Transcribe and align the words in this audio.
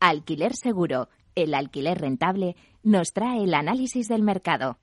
Alquiler 0.00 0.54
Seguro, 0.54 1.08
el 1.34 1.54
alquiler 1.54 2.00
rentable, 2.00 2.54
nos 2.84 3.12
trae 3.12 3.42
el 3.42 3.52
análisis 3.52 4.06
del 4.06 4.22
mercado. 4.22 4.78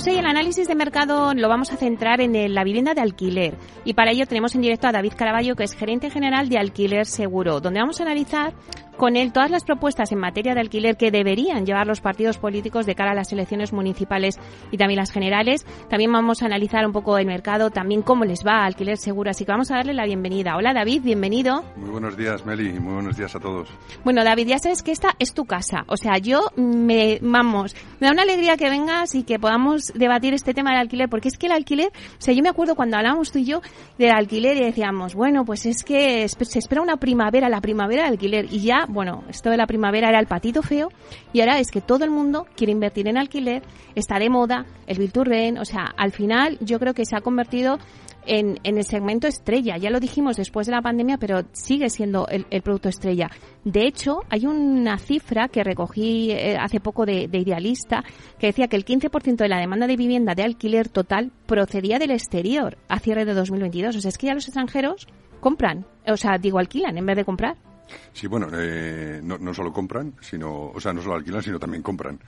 Pues 0.00 0.14
hoy 0.14 0.18
el 0.18 0.24
análisis 0.24 0.66
de 0.66 0.74
mercado 0.74 1.34
lo 1.34 1.46
vamos 1.50 1.74
a 1.74 1.76
centrar 1.76 2.22
en 2.22 2.54
la 2.54 2.64
vivienda 2.64 2.94
de 2.94 3.02
alquiler 3.02 3.58
y 3.84 3.92
para 3.92 4.12
ello 4.12 4.24
tenemos 4.24 4.54
en 4.54 4.62
directo 4.62 4.86
a 4.86 4.92
David 4.92 5.12
Caraballo, 5.14 5.56
que 5.56 5.64
es 5.64 5.74
gerente 5.74 6.08
general 6.08 6.48
de 6.48 6.56
Alquiler 6.56 7.04
Seguro, 7.04 7.60
donde 7.60 7.80
vamos 7.80 8.00
a 8.00 8.04
analizar 8.04 8.54
con 9.00 9.16
él 9.16 9.32
todas 9.32 9.50
las 9.50 9.64
propuestas 9.64 10.12
en 10.12 10.18
materia 10.18 10.52
de 10.52 10.60
alquiler 10.60 10.98
que 10.98 11.10
deberían 11.10 11.64
llevar 11.64 11.86
los 11.86 12.02
partidos 12.02 12.36
políticos 12.36 12.84
de 12.84 12.94
cara 12.94 13.12
a 13.12 13.14
las 13.14 13.32
elecciones 13.32 13.72
municipales 13.72 14.38
y 14.70 14.76
también 14.76 14.98
las 14.98 15.10
generales. 15.10 15.64
También 15.88 16.12
vamos 16.12 16.42
a 16.42 16.46
analizar 16.46 16.84
un 16.84 16.92
poco 16.92 17.16
el 17.16 17.24
mercado, 17.24 17.70
también 17.70 18.02
cómo 18.02 18.26
les 18.26 18.44
va 18.46 18.58
a 18.58 18.66
Alquiler 18.66 18.98
Seguro, 18.98 19.30
así 19.30 19.46
que 19.46 19.52
vamos 19.52 19.70
a 19.70 19.76
darle 19.76 19.94
la 19.94 20.04
bienvenida. 20.04 20.54
Hola 20.54 20.74
David, 20.74 21.00
bienvenido. 21.02 21.64
Muy 21.76 21.88
buenos 21.88 22.14
días 22.14 22.44
Meli 22.44 22.76
y 22.76 22.78
muy 22.78 22.92
buenos 22.92 23.16
días 23.16 23.34
a 23.34 23.40
todos. 23.40 23.70
Bueno 24.04 24.22
David, 24.22 24.48
ya 24.48 24.58
sabes 24.58 24.82
que 24.82 24.92
esta 24.92 25.16
es 25.18 25.32
tu 25.32 25.46
casa, 25.46 25.84
o 25.86 25.96
sea, 25.96 26.18
yo 26.18 26.50
me, 26.56 27.18
vamos, 27.22 27.74
me 28.00 28.06
da 28.06 28.12
una 28.12 28.22
alegría 28.22 28.58
que 28.58 28.68
vengas 28.68 29.14
y 29.14 29.22
que 29.22 29.38
podamos 29.38 29.89
debatir 29.94 30.34
este 30.34 30.54
tema 30.54 30.70
del 30.70 30.80
alquiler, 30.80 31.08
porque 31.08 31.28
es 31.28 31.38
que 31.38 31.46
el 31.46 31.52
alquiler, 31.52 31.88
o 31.88 32.20
sea, 32.20 32.34
yo 32.34 32.42
me 32.42 32.48
acuerdo 32.48 32.74
cuando 32.74 32.96
hablábamos 32.96 33.30
tú 33.32 33.38
y 33.38 33.44
yo 33.44 33.60
del 33.98 34.10
alquiler 34.10 34.56
y 34.56 34.64
decíamos, 34.64 35.14
bueno, 35.14 35.44
pues 35.44 35.66
es 35.66 35.84
que 35.84 36.26
se 36.28 36.58
espera 36.58 36.82
una 36.82 36.96
primavera, 36.96 37.48
la 37.48 37.60
primavera 37.60 38.04
del 38.04 38.12
alquiler 38.12 38.46
y 38.50 38.60
ya 38.60 38.86
bueno, 38.88 39.24
esto 39.28 39.50
de 39.50 39.56
la 39.56 39.66
primavera 39.66 40.08
era 40.08 40.18
el 40.18 40.26
patito 40.26 40.62
feo 40.62 40.88
y 41.32 41.40
ahora 41.40 41.58
es 41.58 41.70
que 41.70 41.80
todo 41.80 42.04
el 42.04 42.10
mundo 42.10 42.46
quiere 42.56 42.72
invertir 42.72 43.08
en 43.08 43.18
alquiler, 43.18 43.62
está 43.94 44.18
de 44.18 44.28
moda, 44.28 44.66
el 44.86 44.98
Bill 44.98 45.10
o 45.58 45.64
sea, 45.64 45.92
al 45.96 46.12
final 46.12 46.58
yo 46.60 46.78
creo 46.78 46.94
que 46.94 47.04
se 47.04 47.16
ha 47.16 47.20
convertido 47.20 47.78
en, 48.26 48.58
el 48.62 48.84
segmento 48.84 49.26
estrella. 49.26 49.76
Ya 49.76 49.90
lo 49.90 50.00
dijimos 50.00 50.36
después 50.36 50.66
de 50.66 50.72
la 50.72 50.82
pandemia, 50.82 51.18
pero 51.18 51.42
sigue 51.52 51.90
siendo 51.90 52.26
el, 52.28 52.44
producto 52.62 52.88
estrella. 52.88 53.30
De 53.64 53.86
hecho, 53.86 54.20
hay 54.28 54.46
una 54.46 54.98
cifra 54.98 55.48
que 55.48 55.64
recogí 55.64 56.30
eh, 56.30 56.56
hace 56.58 56.80
poco 56.80 57.06
de, 57.06 57.28
de, 57.28 57.38
Idealista 57.38 58.04
que 58.38 58.48
decía 58.48 58.68
que 58.68 58.76
el 58.76 58.84
15% 58.84 59.36
de 59.36 59.48
la 59.48 59.58
demanda 59.58 59.86
de 59.86 59.96
vivienda 59.96 60.34
de 60.34 60.42
alquiler 60.42 60.88
total 60.88 61.32
procedía 61.46 61.98
del 61.98 62.10
exterior 62.10 62.78
a 62.88 62.98
cierre 62.98 63.24
de 63.24 63.34
2022. 63.34 63.96
O 63.96 64.00
sea, 64.00 64.08
es 64.08 64.18
que 64.18 64.26
ya 64.26 64.34
los 64.34 64.46
extranjeros 64.46 65.06
compran, 65.40 65.86
o 66.06 66.16
sea, 66.16 66.38
digo, 66.38 66.58
alquilan 66.58 66.96
en 66.96 67.06
vez 67.06 67.16
de 67.16 67.24
comprar. 67.24 67.56
Sí, 68.12 68.26
bueno, 68.26 68.48
eh, 68.52 69.20
no, 69.22 69.38
no, 69.38 69.54
solo 69.54 69.72
compran, 69.72 70.14
sino, 70.20 70.70
o 70.70 70.80
sea, 70.80 70.92
no 70.92 71.02
solo 71.02 71.14
alquilan, 71.14 71.42
sino 71.42 71.58
también 71.58 71.82
compran. 71.82 72.18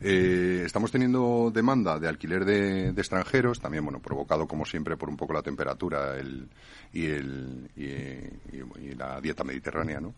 Eh, 0.00 0.62
estamos 0.64 0.90
teniendo 0.90 1.50
demanda 1.52 1.98
de 1.98 2.08
alquiler 2.08 2.44
de, 2.44 2.88
extranjeros, 2.90 3.60
también, 3.60 3.84
bueno, 3.84 4.00
provocado 4.00 4.46
como 4.46 4.64
siempre 4.64 4.96
por 4.96 5.08
un 5.08 5.16
poco 5.16 5.32
la 5.32 5.42
temperatura 5.42 6.16
el, 6.16 6.48
y, 6.92 7.06
el, 7.06 7.70
y, 7.76 8.94
la 8.94 9.20
dieta 9.20 9.44
mediterránea, 9.44 10.00
¿no? 10.00 10.14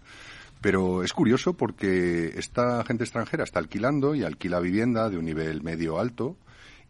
Pero 0.60 1.02
es 1.02 1.12
curioso 1.12 1.54
porque 1.54 2.32
esta 2.38 2.82
gente 2.84 3.04
extranjera 3.04 3.44
está 3.44 3.58
alquilando 3.58 4.14
y 4.14 4.24
alquila 4.24 4.60
vivienda 4.60 5.10
de 5.10 5.18
un 5.18 5.26
nivel 5.26 5.62
medio 5.62 5.98
alto 5.98 6.36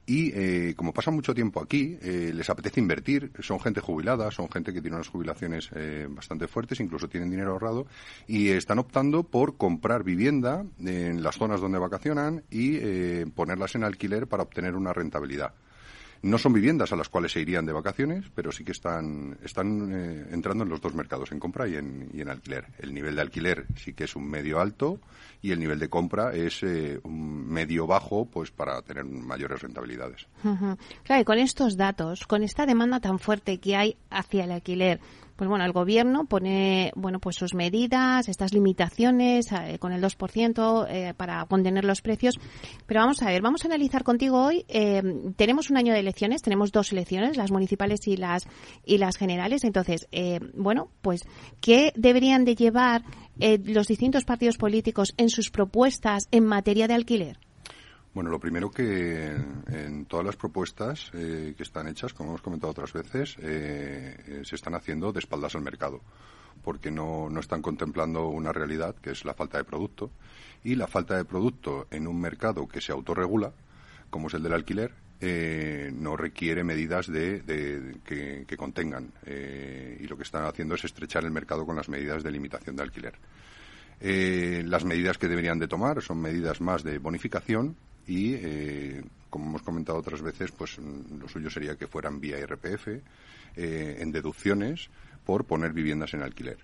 y 0.06 0.32
eh, 0.34 0.74
como 0.76 0.92
pasa 0.92 1.10
mucho 1.10 1.34
tiempo 1.34 1.62
aquí, 1.62 1.98
eh, 2.02 2.30
les 2.34 2.48
apetece 2.50 2.80
invertir, 2.80 3.30
son 3.40 3.58
gente 3.60 3.80
jubilada, 3.80 4.30
son 4.30 4.50
gente 4.50 4.72
que 4.72 4.82
tiene 4.82 4.96
unas 4.96 5.08
jubilaciones 5.08 5.70
eh, 5.74 6.06
bastante 6.10 6.46
fuertes, 6.46 6.80
incluso 6.80 7.08
tienen 7.08 7.30
dinero 7.30 7.52
ahorrado, 7.52 7.86
y 8.26 8.50
están 8.50 8.78
optando 8.78 9.22
por 9.22 9.56
comprar 9.56 10.04
vivienda 10.04 10.64
en 10.78 11.22
las 11.22 11.36
zonas 11.36 11.60
donde 11.60 11.78
vacacionan 11.78 12.44
y 12.50 13.24
ponerlas 13.30 13.74
en 13.74 13.84
alquiler 13.84 14.26
para 14.26 14.42
obtener 14.42 14.74
una 14.74 14.92
rentabilidad. 14.92 15.54
No 16.24 16.38
son 16.38 16.54
viviendas 16.54 16.90
a 16.90 16.96
las 16.96 17.10
cuales 17.10 17.32
se 17.32 17.40
irían 17.40 17.66
de 17.66 17.74
vacaciones, 17.74 18.24
pero 18.34 18.50
sí 18.50 18.64
que 18.64 18.72
están, 18.72 19.36
están 19.44 19.92
entrando 20.32 20.64
en 20.64 20.70
los 20.70 20.80
dos 20.80 20.94
mercados, 20.94 21.30
en 21.32 21.38
compra 21.38 21.68
y 21.68 21.76
en, 21.76 22.08
y 22.14 22.22
en 22.22 22.30
alquiler. 22.30 22.64
El 22.78 22.94
nivel 22.94 23.14
de 23.14 23.20
alquiler 23.20 23.66
sí 23.76 23.92
que 23.92 24.04
es 24.04 24.16
un 24.16 24.26
medio 24.26 24.58
alto 24.58 25.00
y 25.42 25.52
el 25.52 25.60
nivel 25.60 25.78
de 25.78 25.90
compra 25.90 26.34
es 26.34 26.62
eh, 26.62 26.98
un 27.02 27.46
medio 27.46 27.86
bajo 27.86 28.24
pues 28.24 28.50
para 28.50 28.80
tener 28.80 29.04
mayores 29.04 29.60
rentabilidades. 29.60 30.26
Claro, 31.02 31.20
y 31.20 31.24
con 31.24 31.38
estos 31.38 31.76
datos, 31.76 32.26
con 32.26 32.42
esta 32.42 32.64
demanda 32.64 33.00
tan 33.00 33.18
fuerte 33.18 33.58
que 33.58 33.76
hay 33.76 33.96
hacia 34.08 34.44
el 34.44 34.52
alquiler, 34.52 35.00
pues 35.36 35.48
bueno, 35.48 35.64
el 35.64 35.72
gobierno 35.72 36.26
pone, 36.26 36.92
bueno, 36.94 37.18
pues 37.18 37.36
sus 37.36 37.54
medidas, 37.54 38.28
estas 38.28 38.52
limitaciones 38.52 39.50
eh, 39.52 39.78
con 39.78 39.92
el 39.92 40.02
2% 40.02 40.86
eh, 40.88 41.14
para 41.16 41.44
contener 41.46 41.84
los 41.84 42.02
precios. 42.02 42.38
Pero 42.86 43.00
vamos 43.00 43.22
a 43.22 43.26
ver, 43.26 43.42
vamos 43.42 43.64
a 43.64 43.68
analizar 43.68 44.04
contigo 44.04 44.44
hoy. 44.44 44.64
Eh, 44.68 45.02
tenemos 45.36 45.70
un 45.70 45.76
año 45.76 45.92
de 45.92 46.00
elecciones, 46.00 46.42
tenemos 46.42 46.70
dos 46.72 46.92
elecciones, 46.92 47.36
las 47.36 47.50
municipales 47.50 48.06
y 48.06 48.16
las 48.16 48.46
y 48.84 48.98
las 48.98 49.16
generales. 49.16 49.64
Entonces, 49.64 50.08
bueno, 50.54 50.90
pues 51.02 51.22
qué 51.60 51.92
deberían 51.96 52.44
de 52.44 52.54
llevar 52.54 53.02
los 53.36 53.86
distintos 53.88 54.24
partidos 54.24 54.56
políticos 54.56 55.14
en 55.16 55.28
sus 55.28 55.50
propuestas 55.50 56.28
en 56.30 56.44
materia 56.44 56.86
de 56.86 56.94
alquiler. 56.94 57.38
Bueno, 58.14 58.30
lo 58.30 58.38
primero 58.38 58.70
que 58.70 59.34
en 59.72 60.06
todas 60.06 60.24
las 60.24 60.36
propuestas 60.36 61.10
eh, 61.14 61.52
que 61.56 61.64
están 61.64 61.88
hechas, 61.88 62.14
como 62.14 62.30
hemos 62.30 62.42
comentado 62.42 62.70
otras 62.70 62.92
veces, 62.92 63.36
eh, 63.40 64.16
eh, 64.28 64.42
se 64.44 64.54
están 64.54 64.76
haciendo 64.76 65.12
de 65.12 65.18
espaldas 65.18 65.56
al 65.56 65.62
mercado, 65.62 66.00
porque 66.62 66.92
no, 66.92 67.28
no 67.28 67.40
están 67.40 67.60
contemplando 67.60 68.28
una 68.28 68.52
realidad 68.52 68.94
que 68.94 69.10
es 69.10 69.24
la 69.24 69.34
falta 69.34 69.58
de 69.58 69.64
producto. 69.64 70.12
Y 70.62 70.76
la 70.76 70.86
falta 70.86 71.16
de 71.16 71.24
producto 71.24 71.88
en 71.90 72.06
un 72.06 72.20
mercado 72.20 72.68
que 72.68 72.80
se 72.80 72.92
autorregula, 72.92 73.52
como 74.10 74.28
es 74.28 74.34
el 74.34 74.44
del 74.44 74.52
alquiler, 74.52 74.92
no 75.94 76.16
requiere 76.16 76.62
medidas 76.62 77.06
de, 77.06 77.42
que, 78.04 78.44
que, 78.46 78.56
contengan. 78.56 79.10
y 79.26 80.06
lo 80.06 80.16
que 80.16 80.22
están 80.22 80.44
haciendo 80.44 80.74
es 80.74 80.84
estrechar 80.84 81.24
el 81.24 81.30
mercado 81.30 81.64
con 81.64 81.76
las 81.76 81.88
medidas 81.88 82.22
de 82.22 82.30
limitación 82.30 82.76
de 82.76 82.82
alquiler. 82.82 83.14
las 84.00 84.84
medidas 84.84 85.16
que 85.16 85.28
deberían 85.28 85.58
de 85.58 85.68
tomar 85.68 86.02
son 86.02 86.20
medidas 86.20 86.60
más 86.60 86.82
de 86.84 86.98
bonificación 86.98 87.76
y, 88.06 88.34
eh, 88.34 89.02
como 89.30 89.46
hemos 89.46 89.62
comentado 89.62 89.98
otras 89.98 90.22
veces, 90.22 90.52
pues 90.52 90.78
mm, 90.78 91.18
lo 91.20 91.28
suyo 91.28 91.50
sería 91.50 91.76
que 91.76 91.86
fueran 91.86 92.20
vía 92.20 92.38
IRPF, 92.38 92.88
eh, 92.88 93.96
en 93.98 94.12
deducciones, 94.12 94.88
por 95.24 95.44
poner 95.44 95.72
viviendas 95.72 96.14
en 96.14 96.22
alquiler. 96.22 96.58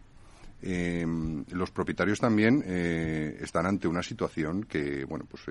Em, 0.63 1.43
los 1.53 1.71
propietarios 1.71 2.21
también 2.21 2.63
eh, 2.67 3.39
están 3.41 3.65
ante 3.65 3.89
una 3.89 4.03
situación 4.03 4.65
que, 4.65 5.07
bueno, 5.07 5.25
pues 5.25 5.45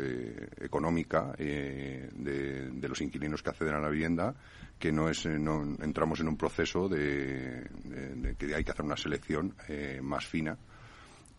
económica 0.61 1.33
de, 1.35 2.09
los 2.87 3.01
inquilinos 3.01 3.41
que 3.41 3.49
acceden 3.49 3.73
a 3.73 3.79
la 3.79 3.89
vivienda, 3.89 4.35
que 4.77 4.91
no 4.91 5.09
es, 5.09 5.25
no 5.25 5.63
entramos 5.81 6.19
en 6.19 6.27
un 6.27 6.37
proceso 6.37 6.87
de, 6.87 7.63
de 7.63 8.35
que 8.37 8.53
hay 8.53 8.63
que 8.63 8.71
hacer 8.71 8.85
una 8.85 8.95
selección 8.95 9.55
más 10.03 10.27
fina 10.27 10.55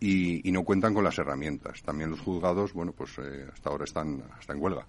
y, 0.01 0.51
no 0.51 0.65
cuentan 0.65 0.95
con 0.95 1.05
las 1.05 1.19
herramientas. 1.19 1.83
También 1.83 2.11
los 2.11 2.21
juzgados, 2.21 2.73
bueno, 2.73 2.93
pues 2.93 3.19
eh, 3.19 3.47
hasta 3.53 3.71
ahora 3.71 3.85
están, 3.85 4.25
hasta 4.39 4.55
en 4.55 4.63
huelga. 4.63 4.87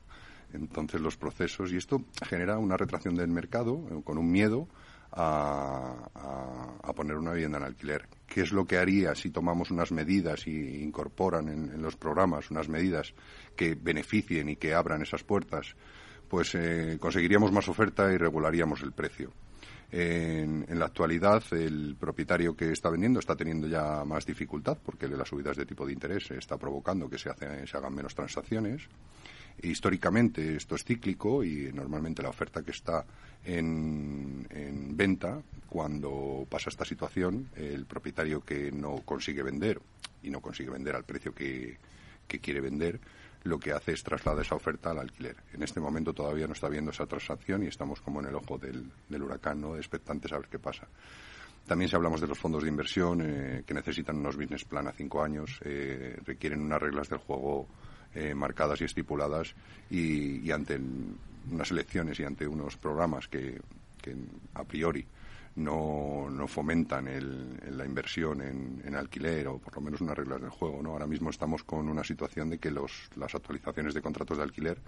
Entonces 0.53 0.99
los 0.99 1.17
procesos 1.17 1.71
y 1.71 1.77
esto 1.77 2.01
genera 2.27 2.57
una 2.57 2.77
retracción 2.77 3.15
del 3.15 3.29
mercado 3.29 3.85
eh, 3.89 4.01
con 4.03 4.17
un 4.17 4.31
miedo 4.31 4.67
a, 5.13 6.93
poner 6.95 7.17
una 7.17 7.33
vivienda 7.33 7.57
en 7.57 7.65
alquiler. 7.65 8.07
¿Qué 8.25 8.41
es 8.41 8.51
lo 8.51 8.65
que 8.65 8.77
haría 8.77 9.15
si 9.15 9.29
tomamos 9.29 9.71
unas 9.71 9.91
medidas 9.91 10.47
y 10.47 10.83
incorporan 10.83 11.49
en, 11.49 11.81
los 11.81 11.95
programas 11.97 12.49
unas 12.51 12.69
medidas 12.69 13.13
que 13.55 13.75
beneficien 13.75 14.49
y 14.49 14.55
que 14.55 14.73
abran 14.73 15.01
esas 15.01 15.23
puertas? 15.23 15.75
Pues 16.29 16.55
eh, 16.55 16.97
conseguiríamos 16.99 17.51
más 17.51 17.67
oferta 17.67 18.11
y 18.13 18.17
regularíamos 18.17 18.81
el 18.83 18.93
precio. 18.93 19.33
En, 19.93 20.65
la 20.79 20.85
actualidad, 20.85 21.43
el 21.51 21.97
propietario 21.99 22.55
que 22.55 22.71
está 22.71 22.89
vendiendo 22.89 23.19
está 23.19 23.35
teniendo 23.35 23.67
ya 23.67 24.05
más 24.05 24.25
dificultad 24.25 24.77
porque 24.83 25.07
las 25.09 25.27
subidas 25.27 25.57
de 25.57 25.65
tipo 25.65 25.85
de 25.85 25.91
interés 25.91 26.31
está 26.31 26.57
provocando 26.57 27.09
que 27.09 27.17
se, 27.17 27.29
se 27.67 27.77
hagan 27.77 27.93
menos 27.93 28.15
transacciones. 28.15 28.83
históricamente 29.61 30.55
esto 30.55 30.75
es 30.75 30.85
cíclico 30.85 31.43
y 31.43 31.73
normalmente 31.73 32.23
la 32.23 32.29
oferta 32.29 32.63
que 32.63 32.71
está 32.71 33.05
en, 33.43 34.47
venta, 34.95 35.41
cuando 35.67 36.47
pasa 36.49 36.69
esta 36.69 36.85
situación, 36.85 37.49
el 37.57 37.85
propietario 37.85 38.45
que 38.45 38.71
no 38.71 39.01
consigue 39.03 39.43
vender 39.43 39.81
y 40.23 40.29
no 40.29 40.39
consigue 40.39 40.69
vender 40.69 40.95
al 40.95 41.03
precio 41.03 41.33
que 41.33 41.77
quiere 42.41 42.61
vender, 42.61 42.97
lo 43.43 43.59
que 43.59 43.71
hace 43.71 43.93
es 43.93 44.03
trasladar 44.03 44.45
esa 44.45 44.55
oferta 44.55 44.91
al 44.91 44.99
alquiler. 44.99 45.35
En 45.53 45.63
este 45.63 45.79
momento 45.79 46.13
todavía 46.13 46.47
no 46.47 46.53
está 46.53 46.69
viendo 46.69 46.91
esa 46.91 47.05
transacción 47.05 47.63
y 47.63 47.67
estamos 47.67 48.01
como 48.01 48.19
en 48.19 48.27
el 48.27 48.35
ojo 48.35 48.57
del, 48.57 48.91
huracán, 49.09 49.61
¿no? 49.61 49.75
expectantes 49.75 50.31
a 50.31 50.37
ver 50.37 50.47
qué 50.47 50.59
pasa. 50.59 50.87
También 51.65 51.89
si 51.89 51.95
hablamos 51.95 52.21
de 52.21 52.27
los 52.27 52.37
fondos 52.37 52.63
de 52.63 52.69
inversión 52.69 53.21
eh, 53.23 53.63
que 53.65 53.73
necesitan 53.73 54.17
unos 54.17 54.35
business 54.35 54.65
plan 54.65 54.87
a 54.87 54.91
cinco 54.91 55.23
años, 55.23 55.59
eh, 55.63 56.17
requieren 56.25 56.61
unas 56.61 56.81
reglas 56.81 57.09
del 57.09 57.19
juego 57.19 57.67
eh, 58.13 58.33
marcadas 58.33 58.81
y 58.81 58.85
estipuladas 58.85 59.55
y, 59.89 60.51
ante 60.51 60.79
unas 61.49 61.71
elecciones 61.71 62.19
y 62.19 62.23
ante 62.23 62.47
unos 62.47 62.77
programas 62.77 63.27
que, 63.27 63.59
a 64.53 64.63
priori 64.63 65.05
no, 65.55 66.29
no 66.29 66.47
fomentan 66.47 67.07
la 67.77 67.85
inversión 67.85 68.41
en, 68.41 68.95
alquiler 68.95 69.47
o 69.47 69.57
por 69.57 69.75
lo 69.75 69.81
menos 69.81 70.01
unas 70.01 70.17
reglas 70.17 70.41
del 70.41 70.49
juego. 70.49 70.81
¿no? 70.81 70.91
Ahora 70.91 71.07
mismo 71.07 71.29
estamos 71.29 71.63
con 71.63 71.89
una 71.89 72.03
situación 72.03 72.49
de 72.49 72.57
que 72.57 72.71
los, 72.71 73.09
las 73.15 73.35
actualizaciones 73.35 73.93
de 73.93 74.01
contratos 74.01 74.37
de 74.37 74.43
alquiler 74.43 74.79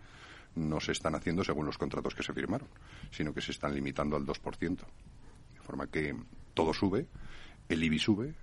no 0.56 0.80
se 0.80 0.92
están 0.92 1.16
haciendo 1.16 1.44
según 1.44 1.66
los 1.66 1.78
contratos 1.78 2.14
que 2.16 2.24
se 2.24 2.34
firmaron, 2.34 2.68
sino 3.12 3.34
que 3.34 3.42
se 3.42 3.52
están 3.52 3.74
limitando 3.74 4.16
al 4.16 4.26
2%. 4.26 4.78
De 4.78 5.62
forma 5.62 5.88
que 5.88 6.16
todo 6.54 6.74
sube, 6.74 7.08
el 7.70 7.84
IBI 7.84 8.00
sube, 8.00 8.34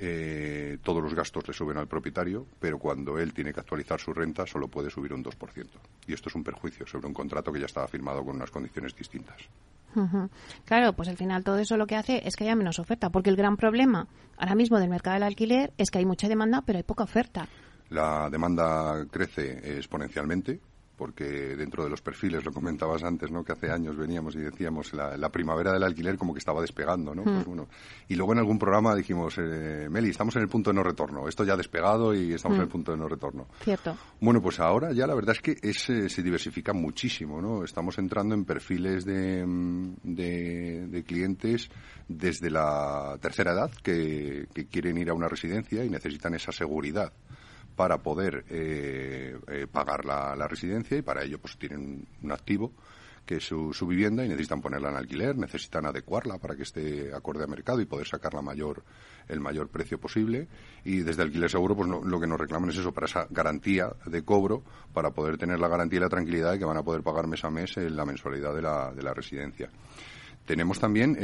eh, 0.00 0.78
todos 0.82 1.02
los 1.02 1.14
gastos 1.14 1.48
le 1.48 1.52
suben 1.52 1.76
al 1.76 1.88
propietario, 1.88 2.46
pero 2.60 2.78
cuando 2.78 3.18
él 3.18 3.34
tiene 3.34 3.52
que 3.52 3.60
actualizar 3.60 3.98
su 3.98 4.14
renta 4.14 4.46
solo 4.46 4.68
puede 4.68 4.90
subir 4.90 5.12
un 5.12 5.24
2%. 5.24 5.66
Y 6.06 6.12
esto 6.12 6.28
es 6.28 6.34
un 6.34 6.44
perjuicio 6.44 6.86
sobre 6.86 7.08
un 7.08 7.14
contrato 7.14 7.52
que 7.52 7.60
ya 7.60 7.66
estaba 7.66 7.88
firmado 7.88 8.24
con 8.24 8.36
unas 8.36 8.50
condiciones 8.50 8.94
distintas. 8.94 9.48
Claro, 10.64 10.92
pues 10.92 11.08
al 11.08 11.16
final 11.16 11.44
todo 11.44 11.58
eso 11.58 11.76
lo 11.76 11.86
que 11.86 11.96
hace 11.96 12.26
es 12.26 12.36
que 12.36 12.44
haya 12.44 12.54
menos 12.54 12.78
oferta, 12.78 13.10
porque 13.10 13.30
el 13.30 13.36
gran 13.36 13.56
problema 13.56 14.06
ahora 14.36 14.54
mismo 14.54 14.78
del 14.78 14.88
mercado 14.88 15.14
del 15.14 15.24
alquiler 15.24 15.72
es 15.78 15.90
que 15.90 15.98
hay 15.98 16.06
mucha 16.06 16.28
demanda, 16.28 16.62
pero 16.64 16.78
hay 16.78 16.84
poca 16.84 17.04
oferta. 17.04 17.48
La 17.90 18.28
demanda 18.30 19.06
crece 19.10 19.78
exponencialmente, 19.78 20.60
porque 20.98 21.24
dentro 21.56 21.84
de 21.84 21.90
los 21.90 22.02
perfiles, 22.02 22.44
lo 22.44 22.52
comentabas 22.52 23.04
antes, 23.04 23.30
¿no? 23.30 23.44
Que 23.44 23.52
hace 23.52 23.70
años 23.70 23.96
veníamos 23.96 24.34
y 24.34 24.40
decíamos 24.40 24.92
la, 24.92 25.28
primavera 25.30 25.72
del 25.72 25.84
alquiler 25.84 26.18
como 26.18 26.34
que 26.34 26.40
estaba 26.40 26.60
despegando, 26.60 27.14
¿no? 27.14 27.22
Pues 27.22 27.46
hmm. 27.46 27.62
y 28.08 28.16
luego 28.16 28.32
en 28.32 28.40
algún 28.40 28.58
programa 28.58 28.94
dijimos, 28.96 29.36
eh, 29.38 29.88
Meli, 29.88 30.10
estamos 30.10 30.34
en 30.36 30.42
el 30.42 30.48
punto 30.48 30.70
de 30.70 30.74
no 30.74 30.82
retorno. 30.82 31.28
Esto 31.28 31.44
ya 31.44 31.52
ha 31.52 31.56
despegado 31.56 32.14
y 32.14 32.32
estamos 32.32 32.56
en 32.56 32.62
el 32.62 32.68
hmm. 32.68 32.72
punto 32.72 32.92
de 32.92 32.98
no 32.98 33.08
retorno. 33.08 33.46
Cierto. 33.62 33.96
Bueno, 34.20 34.42
pues 34.42 34.58
ahora 34.58 34.92
ya 34.92 35.06
la 35.06 35.14
verdad 35.14 35.36
es 35.36 35.40
que 35.40 35.56
eh, 35.62 35.72
se 35.72 36.22
diversifica 36.22 36.72
muchísimo, 36.72 37.40
¿no? 37.40 37.62
Estamos 37.62 37.96
entrando 37.98 38.34
en 38.34 38.44
perfiles 38.44 39.04
de, 39.04 39.46
de, 40.02 41.04
clientes 41.06 41.70
desde 42.08 42.50
la 42.50 43.16
tercera 43.20 43.52
edad 43.52 43.70
que 43.82 44.48
quieren 44.70 44.98
ir 44.98 45.10
a 45.10 45.14
una 45.14 45.28
residencia 45.28 45.84
y 45.84 45.90
necesitan 45.90 46.34
esa 46.34 46.50
seguridad 46.50 47.12
para 47.78 47.98
poder 47.98 48.44
eh, 48.50 49.38
eh, 49.46 49.68
pagar 49.70 50.04
la, 50.04 50.48
residencia 50.48 50.96
y 50.98 51.02
para 51.02 51.22
ello 51.22 51.38
pues 51.38 51.56
tienen 51.56 52.08
un 52.20 52.32
activo 52.32 52.72
que 53.24 53.36
es 53.36 53.44
su, 53.44 53.72
vivienda 53.86 54.24
y 54.24 54.28
necesitan 54.28 54.60
ponerla 54.60 54.88
en 54.88 54.96
alquiler, 54.96 55.38
necesitan 55.38 55.86
adecuarla 55.86 56.38
para 56.38 56.56
que 56.56 56.64
esté 56.64 57.14
acorde 57.14 57.44
al 57.44 57.50
mercado 57.50 57.80
y 57.80 57.84
poder 57.84 58.08
sacar 58.08 58.34
la 58.34 58.42
mayor, 58.42 58.82
el 59.28 59.38
mayor 59.38 59.68
precio 59.68 60.00
posible. 60.00 60.48
Y 60.82 61.00
desde 61.00 61.22
alquiler 61.22 61.50
seguro, 61.50 61.76
pues 61.76 61.88
lo 61.88 62.18
que 62.18 62.26
nos 62.26 62.40
reclaman 62.40 62.70
es 62.70 62.78
eso, 62.78 62.90
para 62.92 63.04
esa 63.04 63.26
garantía 63.30 63.92
de 64.06 64.24
cobro, 64.24 64.64
para 64.94 65.10
poder 65.10 65.36
tener 65.36 65.60
la 65.60 65.68
garantía 65.68 65.98
y 65.98 66.00
la 66.00 66.08
tranquilidad 66.08 66.52
de 66.52 66.58
que 66.58 66.64
van 66.64 66.78
a 66.78 66.82
poder 66.82 67.02
pagar 67.02 67.26
mes 67.26 67.44
a 67.44 67.50
mes 67.50 67.76
eh, 67.76 67.90
la 67.90 68.06
mensualidad 68.06 68.54
de 68.54 68.62
la, 68.62 68.92
de 68.92 69.02
la 69.02 69.12
residencia 69.12 69.68
tenemos 70.48 70.80
también 70.80 71.14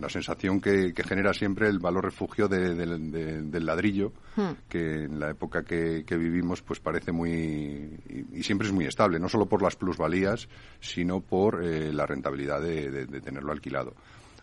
la 0.00 0.08
sensación 0.08 0.60
que, 0.60 0.94
genera 1.04 1.34
siempre 1.34 1.68
el 1.68 1.80
valor 1.80 2.04
refugio 2.04 2.46
del 2.46 3.66
ladrillo, 3.66 4.12
hmm. 4.36 4.50
que 4.68 5.06
en 5.06 5.18
la 5.18 5.30
época 5.30 5.64
que, 5.64 6.04
vivimos 6.08 6.62
pues 6.62 6.78
parece 6.78 7.10
muy 7.10 7.98
y, 8.32 8.44
siempre 8.44 8.68
es 8.68 8.72
muy 8.72 8.84
estable, 8.84 9.18
no 9.18 9.28
solo 9.28 9.46
por 9.46 9.60
las 9.60 9.74
plusvalías, 9.74 10.48
sino 10.78 11.18
por 11.18 11.64
eh, 11.64 11.92
la 11.92 12.06
rentabilidad 12.06 12.62
de, 12.62 13.06
tenerlo 13.20 13.50
alquilado 13.50 13.94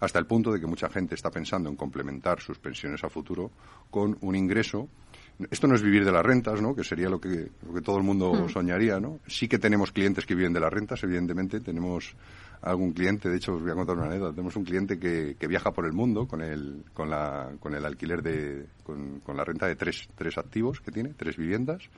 hasta 0.02 0.20
el 0.20 0.26
punto 0.26 0.52
de 0.52 0.60
que 0.60 0.68
mucha 0.68 0.90
gente 0.90 1.16
está 1.16 1.30
pensando 1.30 1.70
en 1.70 1.78
complementar 1.78 2.42
sus 2.42 2.58
pensiones 2.58 3.04
a 3.04 3.10
futuro 3.10 3.52
con 3.90 4.18
un 4.22 4.36
ingreso. 4.36 4.88
Esto 5.52 5.68
no 5.68 5.76
es 5.76 5.82
vivir 5.82 6.06
de 6.06 6.12
las 6.12 6.26
rentas, 6.26 6.62
¿no? 6.62 6.74
que 6.74 6.86
sería 6.86 7.10
lo 7.10 7.20
que, 7.20 7.50
lo 7.66 7.74
que 7.74 7.82
todo 7.82 7.98
el 7.98 8.04
mundo 8.04 8.32
hmm. 8.32 8.50
soñaría. 8.50 9.00
¿no? 9.02 9.20
Sí 9.28 9.50
que 9.50 9.60
tenemos 9.60 9.92
clientes 9.92 10.26
que 10.26 10.36
viven 10.36 10.54
de 10.54 10.62
las 10.62 10.72
rentas, 10.72 11.04
evidentemente. 11.04 11.60
Tenemos 11.60 12.16
algún 12.62 12.92
cliente, 12.92 13.30
de 13.30 13.38
hecho 13.38 13.54
os 13.54 13.62
voy 13.62 13.72
a 13.72 13.76
contar 13.76 13.98
una 13.98 14.08
anécdota, 14.08 14.34
tenemos 14.34 14.56
un 14.56 14.66
cliente 14.66 15.00
que, 15.00 15.36
que 15.40 15.48
viaja 15.48 15.72
por 15.72 15.86
el 15.86 15.94
mundo 15.94 16.28
con 16.28 16.42
el, 16.42 16.84
con 16.94 17.10
la, 17.10 17.52
con 17.60 17.74
el 17.74 17.86
alquiler 17.86 18.22
de, 18.22 18.66
con, 18.84 19.20
con 19.22 19.38
la 19.38 19.44
renta 19.44 19.68
de 19.68 19.76
tres, 19.76 20.08
tres 20.16 20.38
activos 20.38 20.82
que 20.82 20.92
tiene, 20.92 21.14
tres 21.16 21.38
viviendas. 21.38 21.90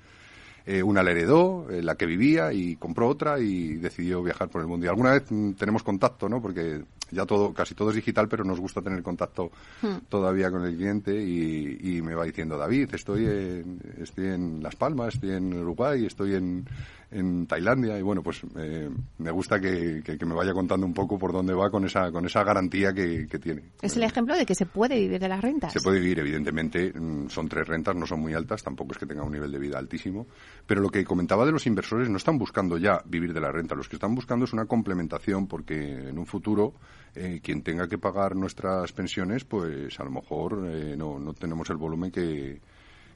Eh, 0.64 0.84
una 0.84 1.02
la 1.02 1.12
heredó, 1.12 1.68
eh, 1.72 1.82
la 1.82 1.96
que 1.96 2.06
vivía, 2.06 2.54
y 2.54 2.76
compró 2.76 3.08
otra 3.08 3.40
y 3.40 3.78
decidió 3.78 4.22
viajar 4.22 4.50
por 4.50 4.62
el 4.62 4.68
mundo. 4.68 4.86
Y 4.86 4.90
alguna 4.90 5.14
vez 5.14 5.24
mm, 5.32 5.54
tenemos 5.54 5.82
contacto, 5.82 6.30
¿no? 6.30 6.40
Porque 6.40 6.84
ya 7.10 7.26
todo, 7.26 7.52
casi 7.52 7.74
todo 7.74 7.90
es 7.90 7.96
digital, 7.96 8.28
pero 8.28 8.44
nos 8.44 8.60
gusta 8.60 8.82
tener 8.82 9.02
contacto 9.02 9.52
hmm. 9.82 10.06
todavía 10.08 10.50
con 10.52 10.64
el 10.64 10.76
cliente 10.76 11.14
y, 11.14 11.98
y, 11.98 12.02
me 12.02 12.16
va 12.16 12.24
diciendo, 12.24 12.58
David, 12.58 12.94
estoy 12.94 13.26
en, 13.26 13.80
estoy 14.00 14.28
en 14.28 14.64
Las 14.64 14.76
Palmas, 14.76 15.16
estoy 15.16 15.32
en 15.32 15.54
Uruguay, 15.54 16.06
estoy 16.06 16.36
en, 16.36 16.66
en 17.12 17.46
Tailandia 17.46 18.00
y 18.00 18.02
bueno, 18.02 18.24
pues 18.24 18.42
eh, 18.58 18.90
me 19.18 19.32
gusta 19.32 19.60
que, 19.60 20.02
me 20.26 20.34
vaya 20.34 20.54
contando 20.54 20.86
un 20.86 20.94
poco 20.94 21.20
por 21.20 21.34
dónde 21.34 21.54
va 21.54 21.70
con 21.70 21.86
esa, 21.86 22.12
con 22.12 22.26
esa 22.26 22.44
garantía 22.44 22.94
que, 22.94 23.28
tiene. 23.42 23.64
Es 23.82 23.98
el 23.98 24.04
ejemplo 24.04 24.36
de 24.36 24.46
que 24.46 24.56
se 24.56 24.66
puede 24.66 24.96
vivir 24.96 25.20
de 25.20 25.28
las 25.28 25.42
rentas. 25.42 25.74
Se 25.74 25.82
puede 25.82 26.00
vivir, 26.00 26.20
evidentemente, 26.20 26.94
mm, 26.94 27.28
son 27.28 27.50
tres 27.50 27.68
rentas, 27.68 27.96
no 27.96 28.06
son 28.06 28.22
muy 28.22 28.34
altas, 28.34 28.64
tampoco 28.64 28.94
es 28.94 28.98
que 28.98 29.06
tenga 29.06 29.24
un 29.24 29.32
nivel 29.32 29.52
de 29.52 29.60
vida 29.60 29.78
altísimo, 29.78 30.28
pero 30.66 30.82
lo 30.82 30.90
que 30.90 31.04
comentaba 31.04 31.46
de 31.46 31.52
los 31.52 31.66
inversores 31.68 32.10
no 32.10 32.18
están 32.18 32.38
buscando 32.38 32.78
ya 32.78 33.02
vivir 33.06 33.34
de 33.34 33.42
la 33.42 33.52
renta, 33.52 33.76
los 33.76 33.90
que 33.90 33.98
están 33.98 34.16
buscando 34.16 34.46
es 34.46 34.54
una 34.54 34.66
complementación 34.66 35.48
porque 35.48 36.10
en 36.10 36.18
un 36.18 36.26
futuro 36.26 36.74
eh, 37.16 37.42
quien 37.44 37.62
tenga 37.62 37.88
que 37.88 37.98
pagar 37.98 38.36
nuestras 38.36 38.94
pensiones, 38.94 39.44
pues 39.44 40.00
a 40.00 40.04
lo 40.04 40.12
mejor 40.12 40.66
eh, 40.66 40.96
no, 40.96 41.20
no 41.20 41.34
tenemos 41.34 41.70
el 41.70 41.78
volumen 41.78 42.12
que 42.12 42.62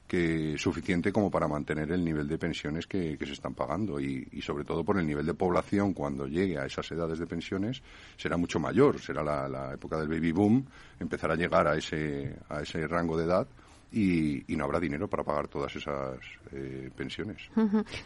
que 0.06 0.56
suficiente 0.56 1.12
como 1.12 1.30
para 1.30 1.48
mantener 1.48 1.90
el 1.90 2.04
nivel 2.04 2.28
de 2.28 2.38
pensiones 2.38 2.86
que, 2.86 3.16
se 3.18 3.32
están 3.32 3.54
pagando. 3.54 4.00
Y, 4.00 4.40
sobre 4.40 4.64
todo 4.64 4.84
por 4.84 4.98
el 4.98 5.06
nivel 5.06 5.26
de 5.26 5.34
población 5.34 5.92
cuando 5.92 6.26
llegue 6.26 6.58
a 6.58 6.66
esas 6.66 6.90
edades 6.92 7.18
de 7.18 7.26
pensiones 7.26 7.82
será 8.16 8.36
mucho 8.36 8.60
mayor. 8.60 9.00
Será 9.00 9.22
la, 9.22 9.48
la 9.48 9.74
época 9.74 9.98
del 9.98 10.08
baby 10.08 10.32
boom 10.32 10.64
empezar 11.00 11.30
a 11.30 11.34
llegar 11.34 11.66
a 11.66 11.76
ese 11.76 12.36
a 12.48 12.62
ese 12.62 12.86
rango 12.86 13.16
de 13.16 13.24
edad 13.24 13.46
y, 13.92 14.44
no 14.56 14.64
habrá 14.64 14.80
dinero 14.80 15.08
para 15.08 15.22
pagar 15.22 15.48
todas 15.48 15.74
esas 15.76 16.18
eh, 16.52 16.90
pensiones. 16.96 17.36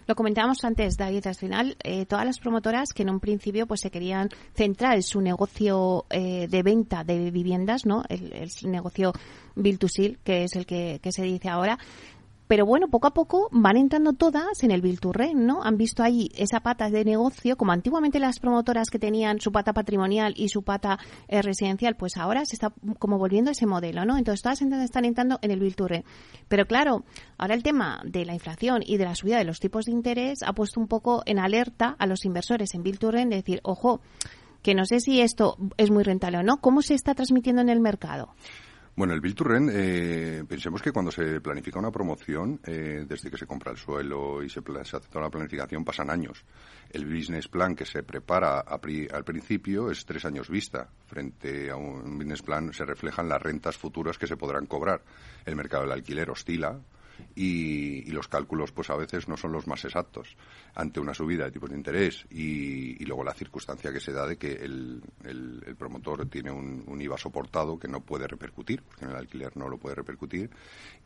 Lo 0.07 0.15
comentábamos 0.15 0.65
antes, 0.65 0.97
David, 0.97 1.27
al 1.27 1.35
final 1.35 1.77
eh, 1.83 2.07
todas 2.07 2.25
las 2.25 2.39
promotoras 2.39 2.93
que 2.93 3.03
en 3.03 3.11
un 3.11 3.21
principio 3.21 3.67
pues 3.67 3.81
se 3.81 3.91
querían 3.91 4.29
centrar 4.55 4.97
en 4.97 5.03
su 5.03 5.21
negocio 5.21 6.07
eh, 6.11 6.49
de 6.49 6.63
venta 6.63 7.05
de 7.05 7.31
viviendas, 7.31 7.87
¿no? 7.87 8.03
El, 8.09 8.51
negocio 8.65 9.13
Bill 9.55 9.79
to 9.79 9.89
que 10.25 10.45
es 10.45 10.55
el 10.57 10.67
que 10.67 11.01
se 11.11 11.23
dice 11.23 11.49
ahora, 11.49 11.79
pero 12.51 12.67
bueno, 12.67 12.89
poco 12.89 13.07
a 13.07 13.15
poco 13.15 13.49
van 13.53 13.77
entrando 13.77 14.13
todas 14.13 14.65
en 14.65 14.73
el 14.73 14.99
to 14.99 15.13
¿no? 15.37 15.63
Han 15.63 15.77
visto 15.77 16.03
ahí 16.03 16.33
esa 16.35 16.59
pata 16.59 16.91
de 16.91 17.05
negocio, 17.05 17.57
como 17.57 17.71
antiguamente 17.71 18.19
las 18.19 18.41
promotoras 18.41 18.91
que 18.91 18.99
tenían 18.99 19.41
su 19.41 19.53
pata 19.53 19.73
patrimonial 19.73 20.35
y 20.37 20.49
su 20.49 20.65
pata 20.65 20.99
eh, 21.29 21.43
residencial, 21.43 21.95
pues 21.95 22.17
ahora 22.17 22.45
se 22.45 22.57
está 22.57 22.73
como 22.99 23.19
volviendo 23.19 23.53
ese 23.53 23.67
modelo, 23.67 24.05
¿no? 24.05 24.19
Entonces 24.19 24.43
todas 24.43 24.61
están 24.63 25.05
entrando 25.05 25.39
en 25.43 25.53
el 25.53 25.77
to 25.77 25.87
Pero 26.49 26.67
claro, 26.67 27.05
ahora 27.39 27.55
el 27.55 27.63
tema 27.63 28.03
de 28.05 28.25
la 28.25 28.35
inflación 28.35 28.83
y 28.85 28.97
de 28.97 29.05
la 29.05 29.15
subida 29.15 29.39
de 29.39 29.45
los 29.45 29.61
tipos 29.61 29.85
de 29.85 29.93
interés 29.93 30.43
ha 30.43 30.53
puesto 30.53 30.81
un 30.81 30.89
poco 30.89 31.23
en 31.27 31.39
alerta 31.39 31.95
a 32.01 32.07
los 32.09 32.25
inversores 32.25 32.75
en 32.75 32.83
to 32.83 33.13
de 33.13 33.27
decir, 33.27 33.61
ojo, 33.63 34.01
que 34.63 34.75
no 34.75 34.87
sé 34.87 34.99
si 34.99 35.21
esto 35.21 35.57
es 35.77 35.93
muy 35.93 36.03
rentable 36.03 36.39
o 36.39 36.43
no. 36.43 36.57
¿Cómo 36.57 36.83
se 36.83 36.95
está 36.95 37.15
transmitiendo 37.15 37.63
en 37.63 37.69
el 37.69 37.79
mercado? 37.79 38.35
Bueno, 38.97 39.15
el 39.15 39.23
Rent, 39.23 39.71
eh, 39.73 40.45
pensemos 40.47 40.83
que 40.83 40.93
cuando 40.93 41.11
se 41.11 41.41
planifica 41.41 41.79
una 41.79 41.91
promoción, 41.93 42.61
eh, 42.67 43.05
desde 43.07 43.31
que 43.31 43.39
se 43.39 43.47
compra 43.47 43.71
el 43.71 43.79
suelo 43.79 44.43
y 44.43 44.51
se, 44.51 44.61
hace 44.61 45.09
toda 45.09 45.25
la 45.25 45.31
planificación, 45.31 45.85
pasan 45.85 46.11
años. 46.11 46.45
El 46.91 47.07
business 47.07 47.49
plan 47.49 47.75
que 47.75 47.87
se 47.87 48.03
prepara 48.03 48.61
al 48.61 49.25
principio 49.25 49.91
es 49.91 50.05
tres 50.05 50.25
años 50.25 50.51
vista. 50.51 50.89
Frente 51.07 51.71
a 51.71 51.77
un 51.77 52.19
business 52.19 52.43
plan 52.43 52.73
se 52.73 52.85
reflejan 52.85 53.29
las 53.29 53.41
rentas 53.41 53.79
futuras 53.79 54.19
que 54.19 54.27
se 54.27 54.37
podrán 54.37 54.67
cobrar. 54.67 55.03
El 55.47 55.57
mercado 55.57 55.85
del 55.85 55.93
alquiler 55.93 56.29
oscila, 56.29 56.79
y, 57.35 58.11
los 58.11 58.29
cálculos 58.29 58.73
pues 58.73 58.91
a 58.91 58.97
veces 58.97 59.29
no 59.29 59.37
son 59.37 59.53
los 59.53 59.67
más 59.67 59.85
exactos 59.85 60.37
ante 60.75 61.01
una 61.01 61.15
subida 61.15 61.45
de 61.45 61.53
tipos 61.53 61.71
de 61.71 61.77
interés 61.77 62.27
y, 62.31 63.05
luego 63.05 63.25
la 63.25 63.35
circunstancia 63.35 63.93
que 63.93 64.01
se 64.01 64.13
da 64.13 64.27
de 64.27 64.37
que 64.37 64.53
el, 64.53 65.03
promotor 65.79 66.27
tiene 66.27 66.51
un, 66.51 67.01
IVA 67.01 67.17
soportado 67.17 67.79
que 67.79 67.89
no 67.89 68.01
puede 68.01 68.27
repercutir, 68.27 68.83
porque 68.83 69.07
en 69.07 69.13
el 69.13 69.17
alquiler 69.17 69.57
no 69.57 69.69
lo 69.69 69.79
puede 69.79 69.95
repercutir, 69.95 70.51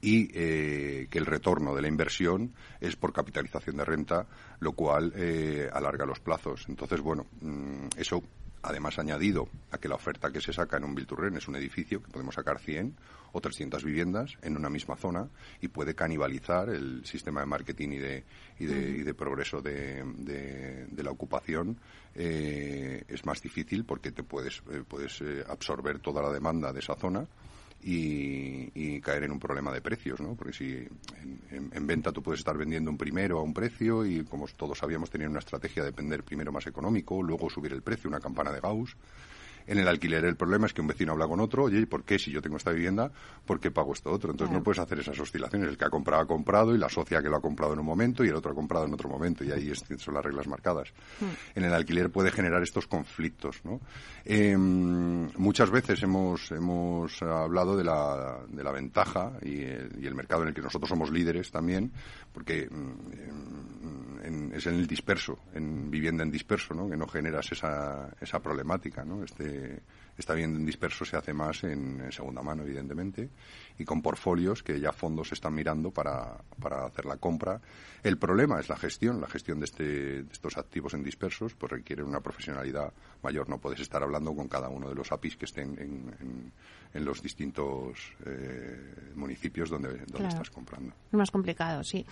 y 0.00 0.28
eh, 0.34 1.06
que 1.08 1.18
el 1.18 1.26
retorno 1.26 1.74
de 1.74 1.82
la 1.82 1.88
inversión 1.88 2.52
es 2.80 2.96
por 2.96 3.12
capitalización 3.12 3.76
de 3.76 3.84
renta, 3.84 4.26
lo 4.58 4.72
cual 4.72 5.12
eh, 5.14 5.68
alarga 5.72 6.04
los 6.04 6.20
plazos. 6.20 6.66
Entonces, 6.68 7.00
bueno, 7.00 7.26
mm, 7.40 7.88
eso 7.96 8.22
además 8.64 8.98
añadido 8.98 9.48
a 9.70 9.78
que 9.78 9.88
la 9.88 9.94
oferta 9.94 10.32
que 10.32 10.40
se 10.40 10.52
saca 10.52 10.78
en 10.78 10.84
un 10.84 10.94
Bilturren 10.94 11.36
es 11.36 11.46
un 11.48 11.56
edificio 11.56 12.02
que 12.02 12.10
podemos 12.10 12.34
sacar 12.34 12.58
100 12.58 12.96
o 13.32 13.40
300 13.40 13.84
viviendas 13.84 14.36
en 14.42 14.56
una 14.56 14.70
misma 14.70 14.96
zona 14.96 15.28
y 15.60 15.68
puede 15.68 15.94
canibalizar 15.94 16.70
el 16.70 17.04
sistema 17.04 17.40
de 17.40 17.46
marketing 17.46 17.88
y 17.90 17.98
de, 17.98 18.24
y 18.58 18.66
de, 18.66 19.14
progreso 19.14 19.60
de, 19.60 20.86
la 20.96 21.10
ocupación. 21.10 21.78
Eh, 22.14 23.04
es 23.08 23.26
más 23.26 23.42
difícil 23.42 23.84
porque 23.84 24.12
te 24.12 24.22
puedes, 24.22 24.62
eh, 24.70 24.82
puedes 24.86 25.20
eh, 25.20 25.44
absorber 25.46 25.98
toda 25.98 26.22
la 26.22 26.32
demanda 26.32 26.72
de 26.72 26.78
esa 26.78 26.94
zona 26.94 27.26
y, 27.86 29.00
caer 29.00 29.24
en 29.24 29.32
un 29.32 29.38
problema 29.38 29.70
de 29.70 29.82
precios, 29.82 30.20
¿no? 30.20 30.34
Porque 30.34 30.54
si 30.54 30.88
en, 31.50 31.86
venta 31.86 32.10
tú 32.10 32.22
puedes 32.22 32.40
estar 32.40 32.56
vendiendo 32.56 32.90
un 32.90 32.96
primero 32.96 33.38
a 33.38 33.42
un 33.42 33.52
precio 33.52 34.06
y 34.06 34.24
como 34.24 34.46
todos 34.48 34.78
sabíamos 34.78 35.10
tener 35.10 35.28
una 35.28 35.40
estrategia 35.40 35.84
de 35.84 35.90
vender 35.90 36.22
primero 36.22 36.50
más 36.50 36.66
económico, 36.66 37.22
luego 37.22 37.50
subir 37.50 37.72
el 37.72 37.82
precio, 37.82 38.08
una 38.08 38.20
campana 38.20 38.50
de 38.50 38.60
Gauss. 38.60 38.96
En 39.66 39.78
el 39.78 39.88
alquiler 39.88 40.24
el 40.24 40.36
problema 40.36 40.66
es 40.66 40.74
que 40.74 40.80
un 40.80 40.86
vecino 40.86 41.12
habla 41.12 41.26
con 41.26 41.40
otro, 41.40 41.64
oye, 41.64 41.80
¿y 41.80 41.86
por 41.86 42.04
qué 42.04 42.18
si 42.18 42.30
yo 42.30 42.42
tengo 42.42 42.56
esta 42.56 42.70
vivienda, 42.70 43.10
por 43.46 43.60
qué 43.60 43.70
pago 43.70 43.92
esto 43.92 44.10
otro? 44.10 44.30
Entonces 44.30 44.54
no 44.54 44.62
puedes 44.62 44.78
hacer 44.78 44.98
esas 44.98 45.18
oscilaciones. 45.18 45.68
El 45.68 45.78
que 45.78 45.84
ha 45.84 45.90
comprado 45.90 46.22
ha 46.22 46.26
comprado 46.26 46.74
y 46.74 46.78
la 46.78 46.88
socia 46.88 47.22
que 47.22 47.28
lo 47.28 47.36
ha 47.36 47.40
comprado 47.40 47.72
en 47.72 47.78
un 47.80 47.86
momento 47.86 48.24
y 48.24 48.28
el 48.28 48.34
otro 48.34 48.52
ha 48.52 48.54
comprado 48.54 48.86
en 48.86 48.94
otro 48.94 49.08
momento 49.08 49.44
y 49.44 49.52
ahí 49.52 49.72
son 49.74 50.14
las 50.14 50.24
reglas 50.24 50.46
marcadas. 50.46 50.92
Hmm. 51.20 51.58
En 51.58 51.64
el 51.64 51.72
alquiler 51.72 52.10
puede 52.10 52.30
generar 52.30 52.62
estos 52.62 52.86
conflictos, 52.86 53.60
¿no? 53.64 53.80
Em, 54.24 55.30
muchas 55.36 55.70
veces 55.70 56.02
hemos, 56.02 56.50
hemos 56.50 57.22
hablado 57.22 57.76
de 57.76 57.84
la, 57.84 58.40
de 58.48 58.64
la 58.64 58.72
ventaja 58.72 59.32
y 59.42 59.62
el, 59.62 60.14
mercado 60.14 60.42
en 60.42 60.48
el 60.48 60.54
que 60.54 60.62
nosotros 60.62 60.88
somos 60.88 61.10
líderes 61.10 61.50
también, 61.50 61.92
porque 62.32 62.68
mm, 62.70 64.52
es 64.54 64.66
en 64.66 64.74
el 64.74 64.86
disperso, 64.86 65.38
en 65.54 65.90
vivienda 65.90 66.22
en 66.22 66.30
disperso, 66.30 66.74
¿no? 66.74 66.88
Que 66.88 66.96
no 66.96 67.06
generas 67.06 67.50
esa, 67.52 68.08
esa 68.20 68.40
problemática, 68.40 69.04
¿no? 69.04 69.22
Este, 69.24 69.53
esta 70.16 70.34
vivienda 70.34 70.58
en 70.58 70.66
disperso 70.66 71.04
se 71.04 71.16
hace 71.16 71.32
más 71.32 71.64
en, 71.64 72.12
segunda 72.12 72.42
mano, 72.42 72.62
evidentemente, 72.62 73.28
y 73.78 73.84
con 73.84 74.00
portfolios 74.00 74.62
que 74.62 74.78
ya 74.78 74.92
fondos 74.92 75.32
están 75.32 75.54
mirando 75.54 75.90
para, 75.90 76.36
para 76.60 76.86
hacer 76.86 77.04
la 77.04 77.16
compra. 77.16 77.60
El 78.02 78.16
problema 78.16 78.60
es 78.60 78.68
la 78.68 78.76
gestión, 78.76 79.20
la 79.20 79.26
gestión 79.26 79.58
de, 79.58 79.64
este, 79.64 79.84
de 80.22 80.32
estos 80.32 80.56
activos 80.56 80.94
en 80.94 81.02
dispersos, 81.02 81.54
pues 81.54 81.72
requiere 81.72 82.02
una 82.02 82.20
profesionalidad 82.20 82.92
mayor. 83.22 83.48
No 83.48 83.58
puedes 83.58 83.80
estar 83.80 84.02
hablando 84.02 84.34
con 84.34 84.46
cada 84.46 84.68
uno 84.68 84.88
de 84.88 84.94
los 84.94 85.10
APIs 85.10 85.36
que 85.36 85.46
estén 85.46 85.76
en, 85.78 86.52
en, 86.92 87.04
los 87.04 87.20
distintos 87.20 88.14
eh, 88.24 89.10
municipios 89.16 89.68
donde, 89.68 89.98
donde 90.06 90.28
estás 90.28 90.50
comprando. 90.50 90.94
Es 91.08 91.14
más 91.14 91.30
complicado, 91.30 91.82
sí. 91.82 92.06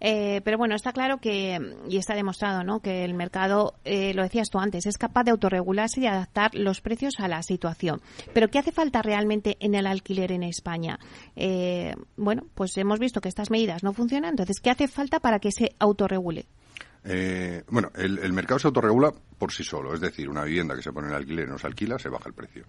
Eh, 0.00 0.40
pero 0.44 0.58
bueno, 0.58 0.74
está 0.74 0.92
claro 0.92 1.18
que, 1.18 1.58
y 1.88 1.96
está 1.96 2.14
demostrado, 2.14 2.64
¿no? 2.64 2.80
que 2.80 3.04
el 3.04 3.14
mercado, 3.14 3.74
eh, 3.84 4.14
lo 4.14 4.22
decías 4.22 4.50
tú 4.50 4.58
antes, 4.58 4.86
es 4.86 4.98
capaz 4.98 5.24
de 5.24 5.30
autorregularse 5.30 6.00
y 6.00 6.06
adaptar 6.06 6.54
los 6.54 6.80
precios 6.80 7.14
a 7.18 7.28
la 7.28 7.42
situación. 7.42 8.00
Pero 8.32 8.48
¿qué 8.48 8.58
hace 8.58 8.72
falta 8.72 9.02
realmente 9.02 9.56
en 9.60 9.74
el 9.74 9.86
alquiler 9.86 10.32
en 10.32 10.42
España? 10.42 10.98
Eh, 11.36 11.94
bueno, 12.16 12.44
pues 12.54 12.76
hemos 12.76 12.98
visto 12.98 13.20
que 13.20 13.28
estas 13.28 13.50
medidas 13.50 13.82
no 13.82 13.92
funcionan, 13.92 14.30
entonces, 14.30 14.60
¿qué 14.60 14.70
hace 14.70 14.88
falta 14.88 15.20
para 15.20 15.38
que 15.38 15.52
se 15.52 15.74
autorregule? 15.78 16.46
bueno, 17.68 17.90
el, 17.96 18.18
el, 18.20 18.32
mercado 18.32 18.58
se 18.58 18.66
autorregula 18.66 19.12
por 19.36 19.52
sí 19.52 19.62
solo, 19.62 19.92
es 19.92 20.00
decir, 20.00 20.26
una 20.26 20.42
vivienda 20.42 20.74
que 20.74 20.80
se 20.80 20.90
pone 20.90 21.08
en 21.08 21.14
alquiler 21.14 21.46
y 21.46 21.50
no 21.50 21.58
se 21.58 21.66
alquila, 21.66 21.98
se 21.98 22.08
baja 22.08 22.30
el 22.30 22.34
precio. 22.34 22.64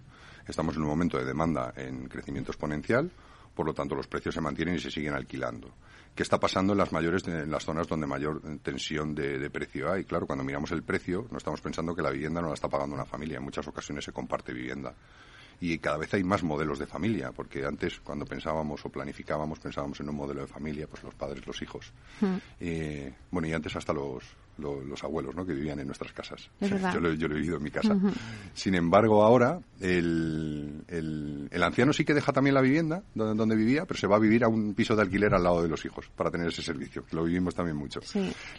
Estamos 0.46 0.76
en 0.76 0.82
un 0.82 0.88
momento 0.88 1.16
de 1.16 1.24
demanda 1.24 1.72
en 1.74 2.06
crecimiento 2.06 2.52
exponencial, 2.52 3.10
por 3.54 3.64
lo 3.64 3.72
tanto 3.72 3.94
los 3.94 4.06
precios 4.06 4.34
se 4.34 4.42
mantienen 4.42 4.74
y 4.74 4.78
se 4.78 4.90
siguen 4.90 5.14
alquilando 5.14 5.72
qué 6.16 6.22
está 6.22 6.40
pasando 6.40 6.72
en 6.72 6.78
las 6.78 6.92
mayores 6.92 7.28
en 7.28 7.50
las 7.50 7.64
zonas 7.64 7.86
donde 7.86 8.06
mayor 8.06 8.40
tensión 8.62 9.14
de, 9.14 9.50
precio 9.50 9.92
hay. 9.92 10.04
Claro, 10.04 10.26
cuando 10.26 10.42
miramos 10.42 10.72
el 10.72 10.82
precio, 10.82 11.28
no 11.30 11.36
estamos 11.36 11.60
pensando 11.60 11.94
que 11.94 12.02
la 12.02 12.10
vivienda 12.10 12.40
no 12.40 12.48
la 12.48 12.54
está 12.54 12.68
pagando 12.68 12.94
una 12.94 13.04
familia. 13.04 13.36
En 13.36 13.44
muchas 13.44 13.68
ocasiones 13.68 14.04
se 14.04 14.12
comparte 14.12 14.54
vivienda. 14.54 14.94
Y 15.60 15.78
cada 15.78 15.98
vez 15.98 16.12
hay 16.14 16.24
más 16.24 16.42
modelos 16.42 16.78
de 16.78 16.86
familia, 16.86 17.32
porque 17.32 17.64
antes, 17.64 18.00
cuando 18.00 18.24
pensábamos 18.24 18.84
o 18.84 18.88
planificábamos, 18.88 19.58
pensábamos 19.58 20.00
en 20.00 20.08
un 20.08 20.16
modelo 20.16 20.40
de 20.40 20.46
familia, 20.46 20.86
pues 20.86 21.02
los 21.02 21.14
padres, 21.14 21.46
los 21.46 21.60
hijos. 21.62 21.92
Hmm. 22.20 22.36
bueno, 23.30 23.48
y 23.48 23.52
antes 23.52 23.76
hasta 23.76 23.92
los, 23.92 24.24
los 24.58 25.04
abuelos, 25.04 25.34
¿no? 25.34 25.44
Que 25.44 25.52
vivían 25.52 25.78
en 25.80 25.86
nuestras 25.86 26.12
casas. 26.12 26.50
yo, 26.60 27.00
lo, 27.00 27.12
yo, 27.12 27.26
he 27.26 27.34
vivido 27.34 27.56
en 27.56 27.62
mi 27.62 27.70
casa. 27.70 27.96
Sin 28.54 28.74
embargo, 28.74 29.22
ahora 29.22 29.60
el, 29.80 30.84
el, 30.88 31.62
anciano 31.62 31.92
sí 31.92 32.04
que 32.04 32.14
deja 32.14 32.32
también 32.32 32.54
la 32.54 32.60
vivienda 32.60 33.02
donde, 33.14 33.34
donde, 33.34 33.56
vivía, 33.56 33.84
pero 33.84 33.98
se 33.98 34.06
va 34.06 34.16
a 34.16 34.18
vivir 34.18 34.44
a 34.44 34.48
un 34.48 34.74
piso 34.74 34.96
de 34.96 35.02
alquiler 35.02 35.34
al 35.34 35.42
lado 35.42 35.62
de 35.62 35.68
los 35.68 35.84
hijos 35.84 36.08
para 36.14 36.30
tener 36.30 36.48
ese 36.48 36.62
servicio. 36.62 37.04
Lo 37.10 37.24
vivimos 37.24 37.54
también 37.54 37.76
mucho. 37.76 38.00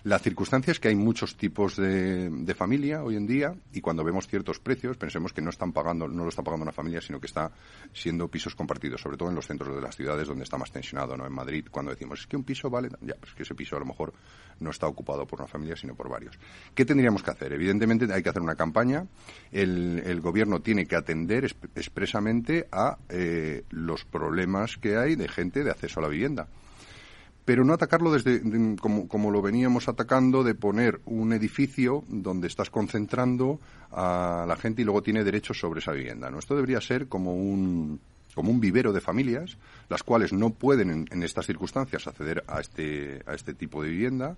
La 0.04 0.20
circunstancia 0.20 0.72
es 0.72 0.80
que 0.80 0.90
hay 0.90 0.96
muchos 0.96 1.36
tipos 1.36 1.76
de, 1.78 2.30
de, 2.30 2.54
familia 2.54 3.04
hoy 3.04 3.16
en 3.16 3.28
día 3.28 3.56
y 3.74 3.82
cuando 3.82 4.04
vemos 4.04 4.28
ciertos 4.28 4.60
precios 4.60 4.98
pensemos 4.98 5.34
que 5.34 5.42
no 5.42 5.50
están 5.50 5.72
pagando, 5.72 6.08
no 6.08 6.24
lo 6.24 6.30
está 6.30 6.44
pagando 6.44 6.64
una 6.64 6.72
familia, 6.72 7.02
sino 7.02 7.20
que 7.20 7.28
está 7.28 7.52
siendo 7.94 8.28
pisos 8.28 8.56
compartidos, 8.56 9.02
sobre 9.02 9.18
todo 9.18 9.30
en 9.30 9.36
los 9.36 9.48
centros 9.48 9.76
de 9.76 9.82
las 9.82 9.96
ciudades 9.96 10.28
donde 10.28 10.44
está 10.44 10.58
más 10.58 10.72
tensionado, 10.72 11.16
¿no? 11.18 11.26
En 11.26 11.34
Madrid, 11.34 11.66
cuando 11.72 11.92
decimos 11.92 12.20
es 12.20 12.28
que 12.28 12.36
un 12.36 12.44
piso 12.44 12.70
vale, 12.70 12.90
ya, 13.02 13.16
pues 13.20 13.34
que 13.34 13.44
ese 13.44 13.56
piso 13.56 13.76
a 13.76 13.80
lo 13.80 13.86
mejor 13.86 14.14
no 14.60 14.72
está 14.72 14.88
ocupado 14.88 15.26
por 15.26 15.40
una 15.40 15.48
familia, 15.48 15.76
sino 15.76 15.87
por 15.96 16.10
varios. 16.10 16.38
¿Qué 16.74 16.86
tendríamos 16.86 17.24
que 17.24 17.32
hacer? 17.32 17.54
Evidentemente 17.54 18.12
hay 18.12 18.24
que 18.24 18.30
hacer 18.30 18.42
una 18.42 18.56
campaña. 18.56 19.06
El, 19.52 20.20
gobierno 20.22 20.62
tiene 20.62 20.86
que 20.86 20.96
atender 20.96 21.46
expresamente 21.76 22.68
a 22.72 22.98
eh, 23.10 23.64
los 23.70 24.04
problemas 24.04 24.78
que 24.78 24.98
hay 24.98 25.16
de 25.16 25.28
gente 25.28 25.64
de 25.64 25.72
acceso 25.72 26.00
a 26.00 26.04
la 26.04 26.10
vivienda 26.10 26.48
pero 27.46 27.64
no 27.64 27.74
atacarlo 27.74 28.12
desde 28.12 28.42
como, 28.76 29.08
como, 29.08 29.32
lo 29.32 29.42
veníamos 29.42 29.88
atacando 29.88 30.44
de 30.44 30.54
poner 30.54 31.00
un 31.06 31.32
edificio 31.32 32.04
donde 32.10 32.48
estás 32.48 32.70
concentrando 32.70 33.62
a 33.90 34.44
la 34.46 34.58
gente 34.58 34.82
y 34.82 34.86
luego 34.86 35.02
tiene 35.02 35.24
derechos 35.24 35.58
sobre 35.58 35.80
esa 35.80 35.94
vivienda. 35.94 36.30
¿no? 36.30 36.40
Esto 36.40 36.56
debería 36.56 36.82
ser 36.82 37.08
como 37.08 37.34
un 37.36 38.02
como 38.38 38.52
un 38.52 38.60
vivero 38.60 38.94
de 38.94 39.02
familias, 39.02 39.58
las 39.90 40.04
cuales 40.04 40.32
no 40.32 40.52
pueden 40.52 41.08
en, 41.10 41.24
estas 41.24 41.48
circunstancias 41.48 42.06
acceder 42.06 42.44
a 42.48 42.60
este, 42.60 43.24
a 43.26 43.34
este 43.34 43.56
tipo 43.56 43.82
de 43.82 43.90
vivienda, 43.90 44.38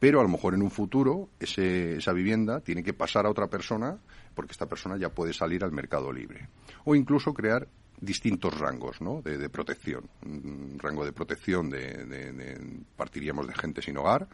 pero 0.00 0.18
a 0.18 0.22
lo 0.24 0.28
mejor 0.28 0.54
en 0.54 0.62
un 0.62 0.70
futuro 0.70 1.28
ese, 1.38 1.98
esa 1.98 2.12
vivienda 2.12 2.60
tiene 2.60 2.82
que 2.82 2.94
pasar 2.94 3.26
a 3.26 3.30
otra 3.30 3.46
persona 3.46 3.98
porque 4.34 4.52
esta 4.52 4.66
persona 4.66 4.96
ya 4.96 5.10
puede 5.10 5.32
salir 5.32 5.62
al 5.62 5.70
mercado 5.70 6.10
libre. 6.10 6.48
O 6.84 6.94
incluso 6.94 7.34
crear 7.34 7.68
distintos 8.00 8.58
rangos 8.58 8.98
de, 9.22 9.48
protección. 9.50 10.08
Un 10.24 10.78
rango 10.78 11.04
de 11.04 11.12
protección 11.12 11.68
de, 11.68 12.82
partiríamos 12.96 13.46
de 13.46 13.54
gente 13.54 13.82
sin 13.82 13.98
hogar. 13.98 14.26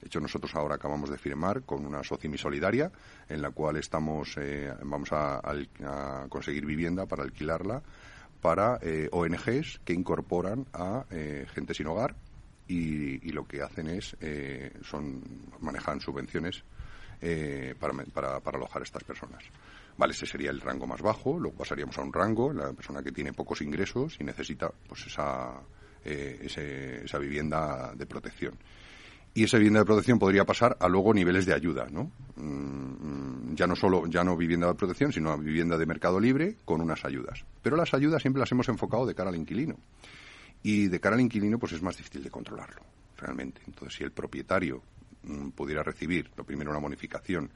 De 0.00 0.06
hecho, 0.08 0.18
nosotros 0.18 0.52
ahora 0.56 0.74
acabamos 0.74 1.08
de 1.08 1.18
firmar 1.18 1.62
con 1.62 1.86
una 1.86 2.02
socimi 2.02 2.36
solidaria 2.36 2.90
en 3.28 3.40
la 3.40 3.50
cual 3.50 3.76
estamos, 3.76 4.36
eh, 4.36 4.74
vamos 4.82 5.10
a, 5.12 5.40
conseguir 6.28 6.66
vivienda 6.66 7.06
para 7.06 7.22
alquilarla 7.22 7.82
para 8.40 8.80
eh, 8.82 9.08
ONGs 9.12 9.80
que 9.84 9.92
incorporan 9.92 10.66
a 10.72 11.04
eh, 11.10 11.46
gente 11.54 11.74
sin 11.74 11.86
hogar 11.86 12.16
y, 12.68 13.30
lo 13.32 13.44
que 13.44 13.62
hacen 13.62 13.88
es 13.88 14.16
eh, 14.20 14.72
son 14.82 15.22
manejan 15.60 16.00
subvenciones 16.00 16.62
para, 17.78 18.40
para, 18.40 18.56
alojar 18.56 18.82
a 18.82 18.84
estas 18.84 19.04
personas. 19.04 19.44
Vale, 19.96 20.12
ese 20.12 20.26
sería 20.26 20.50
el 20.50 20.60
rango 20.60 20.86
más 20.86 21.00
bajo, 21.00 21.38
luego 21.38 21.58
pasaríamos 21.58 21.96
a 21.98 22.02
un 22.02 22.12
rango, 22.12 22.52
la 22.52 22.72
persona 22.72 23.02
que 23.02 23.12
tiene 23.12 23.32
pocos 23.32 23.60
ingresos 23.60 24.16
y 24.18 24.24
necesita 24.24 24.72
pues 24.88 25.06
esa, 25.06 25.60
esa 26.04 27.18
vivienda 27.18 27.92
de 27.94 28.06
protección 28.06 28.58
y 29.34 29.44
esa 29.44 29.56
vivienda 29.56 29.80
de 29.80 29.86
protección 29.86 30.18
podría 30.18 30.44
pasar 30.44 30.76
a 30.78 30.88
luego 30.88 31.14
niveles 31.14 31.46
de 31.46 31.54
ayuda, 31.54 31.86
¿no? 31.90 32.10
Mm, 32.36 33.54
ya 33.54 33.66
no 33.66 33.74
solo 33.74 34.06
ya 34.06 34.22
no 34.24 34.36
vivienda 34.36 34.66
de 34.66 34.74
protección, 34.74 35.12
sino 35.12 35.36
vivienda 35.38 35.78
de 35.78 35.86
mercado 35.86 36.20
libre 36.20 36.56
con 36.64 36.80
unas 36.80 37.04
ayudas. 37.04 37.44
Pero 37.62 37.76
las 37.76 37.94
ayudas 37.94 38.20
siempre 38.20 38.40
las 38.40 38.52
hemos 38.52 38.68
enfocado 38.68 39.06
de 39.06 39.14
cara 39.14 39.30
al 39.30 39.36
inquilino. 39.36 39.76
Y 40.62 40.88
de 40.88 41.00
cara 41.00 41.16
al 41.16 41.22
inquilino 41.22 41.58
pues 41.58 41.72
es 41.72 41.82
más 41.82 41.96
difícil 41.96 42.22
de 42.22 42.30
controlarlo, 42.30 42.82
realmente. 43.16 43.60
Entonces, 43.66 43.98
si 43.98 44.04
el 44.04 44.12
propietario 44.12 44.82
mm, 45.24 45.50
pudiera 45.50 45.82
recibir, 45.82 46.30
lo 46.36 46.44
primero, 46.44 46.70
una 46.70 46.80
bonificación 46.80 47.50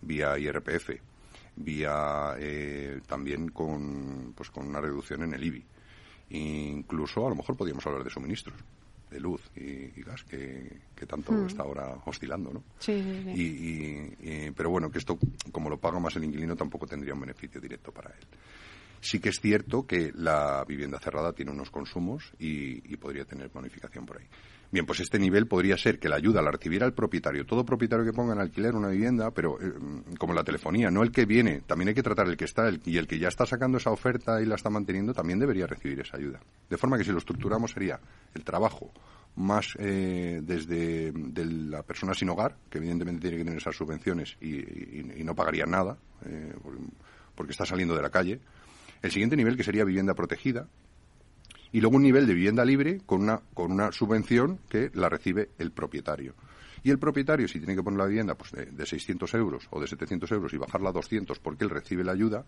vía 0.00 0.38
IRPF, 0.38 0.90
vía 1.56 2.34
eh, 2.38 3.00
también 3.06 3.48
con, 3.48 4.32
pues, 4.36 4.50
con 4.50 4.66
una 4.66 4.80
reducción 4.80 5.22
en 5.22 5.34
el 5.34 5.44
IBI. 5.44 5.64
Incluso 6.30 7.26
a 7.26 7.30
lo 7.30 7.36
mejor 7.36 7.56
podríamos 7.56 7.86
hablar 7.86 8.04
de 8.04 8.10
suministros 8.10 8.56
de 9.12 9.20
luz 9.20 9.42
y, 9.54 10.02
gas 10.02 10.24
que, 10.24 10.80
tanto 11.06 11.32
hmm. 11.32 11.46
está 11.46 11.62
ahora 11.62 11.94
oscilando, 12.06 12.52
¿no? 12.52 12.64
Sí, 12.78 12.92
Y, 13.34 14.50
pero 14.52 14.70
bueno, 14.70 14.90
que 14.90 14.98
esto, 14.98 15.18
como 15.50 15.68
lo 15.68 15.78
paga 15.78 16.00
más 16.00 16.16
el 16.16 16.24
inquilino, 16.24 16.56
tampoco 16.56 16.86
tendría 16.86 17.14
un 17.14 17.20
beneficio 17.20 17.60
directo 17.60 17.92
para 17.92 18.10
él. 18.10 18.26
Sí 19.02 19.20
que 19.20 19.28
es 19.28 19.40
cierto 19.40 19.86
que 19.86 20.12
la 20.14 20.64
vivienda 20.66 20.98
cerrada 20.98 21.34
tiene 21.34 21.50
unos 21.50 21.70
consumos 21.70 22.32
y 22.38 22.96
podría 22.96 23.26
tener 23.26 23.50
bonificación 23.50 24.06
por 24.06 24.18
ahí. 24.18 24.26
Bien, 24.72 24.86
pues 24.86 25.00
este 25.00 25.18
nivel 25.18 25.46
podría 25.46 25.76
ser 25.76 25.98
que 25.98 26.08
la 26.08 26.16
ayuda 26.16 26.40
la 26.40 26.50
recibiera 26.50 26.86
el 26.86 26.94
propietario. 26.94 27.44
Todo 27.44 27.62
propietario 27.62 28.06
que 28.06 28.14
ponga 28.14 28.32
en 28.32 28.40
alquiler 28.40 28.74
una 28.74 28.88
vivienda, 28.88 29.30
pero 29.30 29.60
eh, 29.60 29.70
como 30.18 30.32
la 30.32 30.44
telefonía, 30.44 30.90
no 30.90 31.02
el 31.02 31.12
que 31.12 31.26
viene, 31.26 31.60
también 31.60 31.88
hay 31.88 31.94
que 31.94 32.02
tratar 32.02 32.26
el 32.26 32.38
que 32.38 32.46
está 32.46 32.70
y 32.86 32.96
el 32.96 33.06
que 33.06 33.18
ya 33.18 33.28
está 33.28 33.44
sacando 33.44 33.76
esa 33.76 33.90
oferta 33.90 34.40
y 34.40 34.46
la 34.46 34.54
está 34.54 34.70
manteniendo 34.70 35.12
también 35.12 35.38
debería 35.38 35.66
recibir 35.66 36.00
esa 36.00 36.16
ayuda. 36.16 36.40
De 36.70 36.78
forma 36.78 36.96
que 36.96 37.04
si 37.04 37.12
lo 37.12 37.18
estructuramos 37.18 37.72
sería 37.72 38.00
el 38.34 38.44
trabajo 38.44 38.90
más 39.36 39.76
eh, 39.78 40.40
desde 40.42 41.12
de 41.12 41.44
la 41.44 41.82
persona 41.82 42.14
sin 42.14 42.30
hogar, 42.30 42.56
que 42.70 42.78
evidentemente 42.78 43.20
tiene 43.20 43.36
que 43.36 43.44
tener 43.44 43.58
esas 43.58 43.76
subvenciones 43.76 44.38
y, 44.40 45.22
no 45.22 45.34
pagaría 45.34 45.66
nada 45.66 45.98
eh, 46.24 46.54
porque 47.34 47.52
está 47.52 47.66
saliendo 47.66 47.94
de 47.94 48.00
la 48.00 48.10
calle. 48.10 48.40
El 49.02 49.10
siguiente 49.10 49.36
nivel 49.36 49.56
que 49.56 49.64
sería 49.64 49.84
vivienda 49.84 50.14
protegida, 50.14 50.68
y 51.72 51.80
luego 51.80 51.96
un 51.96 52.02
nivel 52.02 52.26
de 52.26 52.34
vivienda 52.34 52.64
libre 52.64 53.00
con 53.04 53.22
una, 53.22 53.40
con 53.54 53.72
una 53.72 53.92
subvención 53.92 54.58
que 54.68 54.90
la 54.94 55.08
recibe 55.08 55.50
el 55.58 55.72
propietario. 55.72 56.34
Y 56.84 56.90
el 56.90 56.98
propietario, 56.98 57.48
si 57.48 57.58
tiene 57.58 57.74
que 57.74 57.82
poner 57.82 57.98
la 57.98 58.06
vivienda 58.06 58.34
pues, 58.34 58.52
de, 58.52 58.86
600 58.86 59.34
euros 59.34 59.66
o 59.70 59.80
de 59.80 59.86
700 59.86 60.30
euros 60.32 60.52
y 60.52 60.58
bajarla 60.58 60.90
a 60.90 60.92
200 60.92 61.38
porque 61.38 61.64
él 61.64 61.70
recibe 61.70 62.04
la 62.04 62.12
ayuda, 62.12 62.44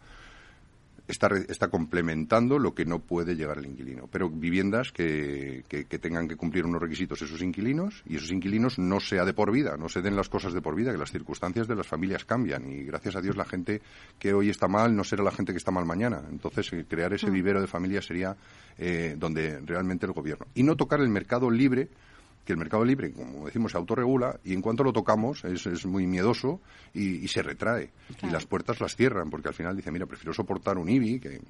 está, 1.07 1.29
está 1.49 1.69
complementando 1.69 2.59
lo 2.59 2.75
que 2.75 2.85
no 2.85 3.01
puede 3.01 3.37
llegar 3.37 3.59
el 3.59 3.67
inquilino. 3.67 4.09
Pero 4.11 4.31
viviendas 4.31 4.93
que, 4.93 5.65
que, 5.69 5.99
tengan 5.99 6.29
que 6.29 6.37
cumplir 6.37 6.65
unos 6.65 6.81
requisitos 6.81 7.21
esos 7.23 7.43
inquilinos 7.43 8.03
y 8.07 8.17
esos 8.17 8.31
inquilinos 8.33 8.79
no 8.79 9.01
sea 9.01 9.25
de 9.25 9.35
por 9.35 9.53
vida, 9.53 9.77
no 9.77 9.89
se 9.89 10.03
den 10.03 10.17
las 10.17 10.29
cosas 10.29 10.53
de 10.53 10.61
por 10.61 10.75
vida, 10.75 10.93
que 10.93 10.99
las 10.99 11.13
circunstancias 11.13 11.69
de 11.69 11.75
las 11.75 11.87
familias 11.87 12.25
cambian 12.25 12.71
y 12.71 12.85
gracias 12.85 13.17
a 13.17 13.21
Dios 13.21 13.37
la 13.37 13.45
gente 13.45 13.83
que 14.19 14.33
hoy 14.33 14.51
está 14.51 14.69
mal 14.69 14.95
no 14.95 15.05
será 15.05 15.23
la 15.23 15.31
gente 15.31 15.53
que 15.53 15.59
está 15.59 15.71
mal 15.71 15.85
mañana. 15.85 16.23
Entonces, 16.31 16.73
eh, 16.73 16.85
crear 16.89 17.13
ese 17.13 17.31
mm. 17.31 17.33
vivero 17.33 17.61
de 17.61 17.67
familias 17.67 18.07
sería 18.07 18.37
eh, 18.79 19.17
donde 19.19 19.61
realmente 19.61 20.07
el 20.07 20.13
gobierno. 20.13 20.47
Y 20.55 20.63
no 20.63 20.77
tocar 20.77 21.01
el 21.01 21.09
mercado 21.09 21.51
libre 21.51 21.89
que 22.45 22.53
el 22.53 22.59
mercado 22.59 22.85
libre, 22.85 23.13
como 23.13 23.47
decimos, 23.47 23.73
se 23.73 23.79
autorregula 23.79 24.39
y 24.45 24.53
en 24.53 24.61
cuanto 24.61 24.85
lo 24.85 24.93
tocamos 24.93 25.45
es, 25.45 25.67
es 25.67 25.87
muy 25.87 26.07
miedoso 26.07 26.61
y, 26.93 27.27
se 27.29 27.43
retrae. 27.43 27.91
Y 28.23 28.27
las 28.27 28.47
puertas 28.47 28.81
las 28.81 28.95
cierran 28.95 29.31
porque 29.31 29.49
al 29.49 29.55
final 29.55 29.77
dice, 29.77 29.91
mira, 29.91 30.07
prefiero 30.07 30.33
soportar 30.33 30.77
un 30.77 30.89
IBI, 30.89 31.21
que, 31.21 31.41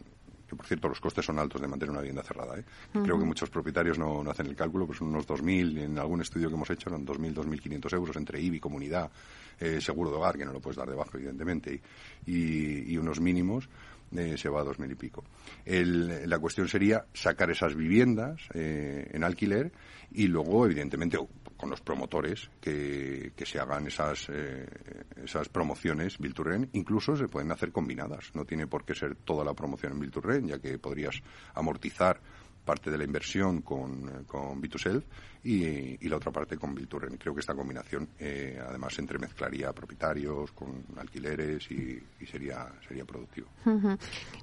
por 0.57 0.67
cierto 0.67 0.89
los 0.89 1.01
costes 1.01 1.25
son 1.25 1.39
altos 1.41 1.61
de 1.61 1.67
mantener 1.67 1.91
una 1.91 2.01
vivienda 2.01 2.23
cerrada. 2.23 2.57
¿eh? 2.57 2.65
Creo 2.93 3.19
que 3.19 3.25
muchos 3.25 3.51
propietarios 3.51 3.99
no, 3.99 4.21
hacen 4.31 4.47
el 4.47 4.55
cálculo, 4.55 4.87
pues 4.87 4.99
son 4.99 5.09
unos 5.09 5.27
2.000, 5.27 5.83
en 5.83 5.99
algún 5.99 6.21
estudio 6.21 6.49
que 6.49 6.55
hemos 6.55 6.71
hecho 6.71 6.89
eran 6.91 7.05
2.000, 7.05 7.35
2.500 7.35 7.95
euros 7.95 8.17
entre 8.17 8.41
IBI, 8.41 8.61
comunidad, 8.61 9.11
eh, 9.59 9.81
seguro 9.81 10.11
de 10.11 10.17
hogar, 10.17 10.39
que 10.39 10.45
no 10.45 10.53
lo 10.53 10.61
puedes 10.61 10.77
dar 10.77 10.89
debajo, 10.89 11.17
evidentemente, 11.17 11.81
y 12.27 12.97
unos 12.97 13.21
mínimos 13.21 13.69
eh, 14.17 14.37
se 14.37 14.49
va 14.49 14.61
a 14.61 14.65
dos 14.65 14.79
mil 14.79 14.91
y 14.91 14.95
pico. 14.95 15.25
la 15.65 16.39
cuestión 16.39 16.69
sería 16.69 17.07
sacar 17.13 17.51
esas 17.51 17.75
viviendas 17.75 18.41
eh, 18.55 19.11
en 19.13 19.25
alquiler 19.25 19.73
y 20.13 20.29
luego, 20.29 20.67
evidentemente, 20.67 21.19
con 21.57 21.71
los 21.71 21.81
promotores 21.81 22.51
que, 22.61 23.33
se 23.45 23.59
hagan 23.59 23.87
esas, 23.87 24.29
eh, 24.29 24.67
esas 25.25 25.49
promociones 25.49 26.19
Bilturren. 26.19 26.69
Incluso 26.73 27.17
se 27.17 27.29
pueden 27.29 27.51
hacer 27.53 27.73
combinadas. 27.73 28.31
No 28.35 28.45
tiene 28.45 28.67
por 28.67 28.85
qué 28.85 28.95
ser 28.95 29.17
toda 29.17 29.45
la 29.45 29.55
promoción 29.55 29.93
en 29.93 30.01
Bilturren, 30.01 30.49
ya 30.49 30.59
que 30.59 30.79
podrías 30.79 31.21
amortizar 31.55 32.21
parte 32.65 32.91
de 32.91 32.99
la 32.99 33.05
inversión 33.05 33.63
con, 33.63 34.25
con 34.25 34.63
B2Self 34.63 35.03
y, 35.45 36.09
la 36.09 36.17
otra 36.17 36.33
parte 36.33 36.57
con 36.57 36.75
Bilturren. 36.75 37.19
Creo 37.19 37.35
que 37.35 37.41
esta 37.41 37.55
combinación 37.55 38.09
eh, 38.19 38.59
además 38.67 38.99
entremezclaría 38.99 39.73
propietarios 39.73 40.53
con 40.53 40.85
alquileres 40.97 41.71
y, 41.71 42.03
sería, 42.27 42.67
sería 42.89 43.05
productivo. 43.05 43.49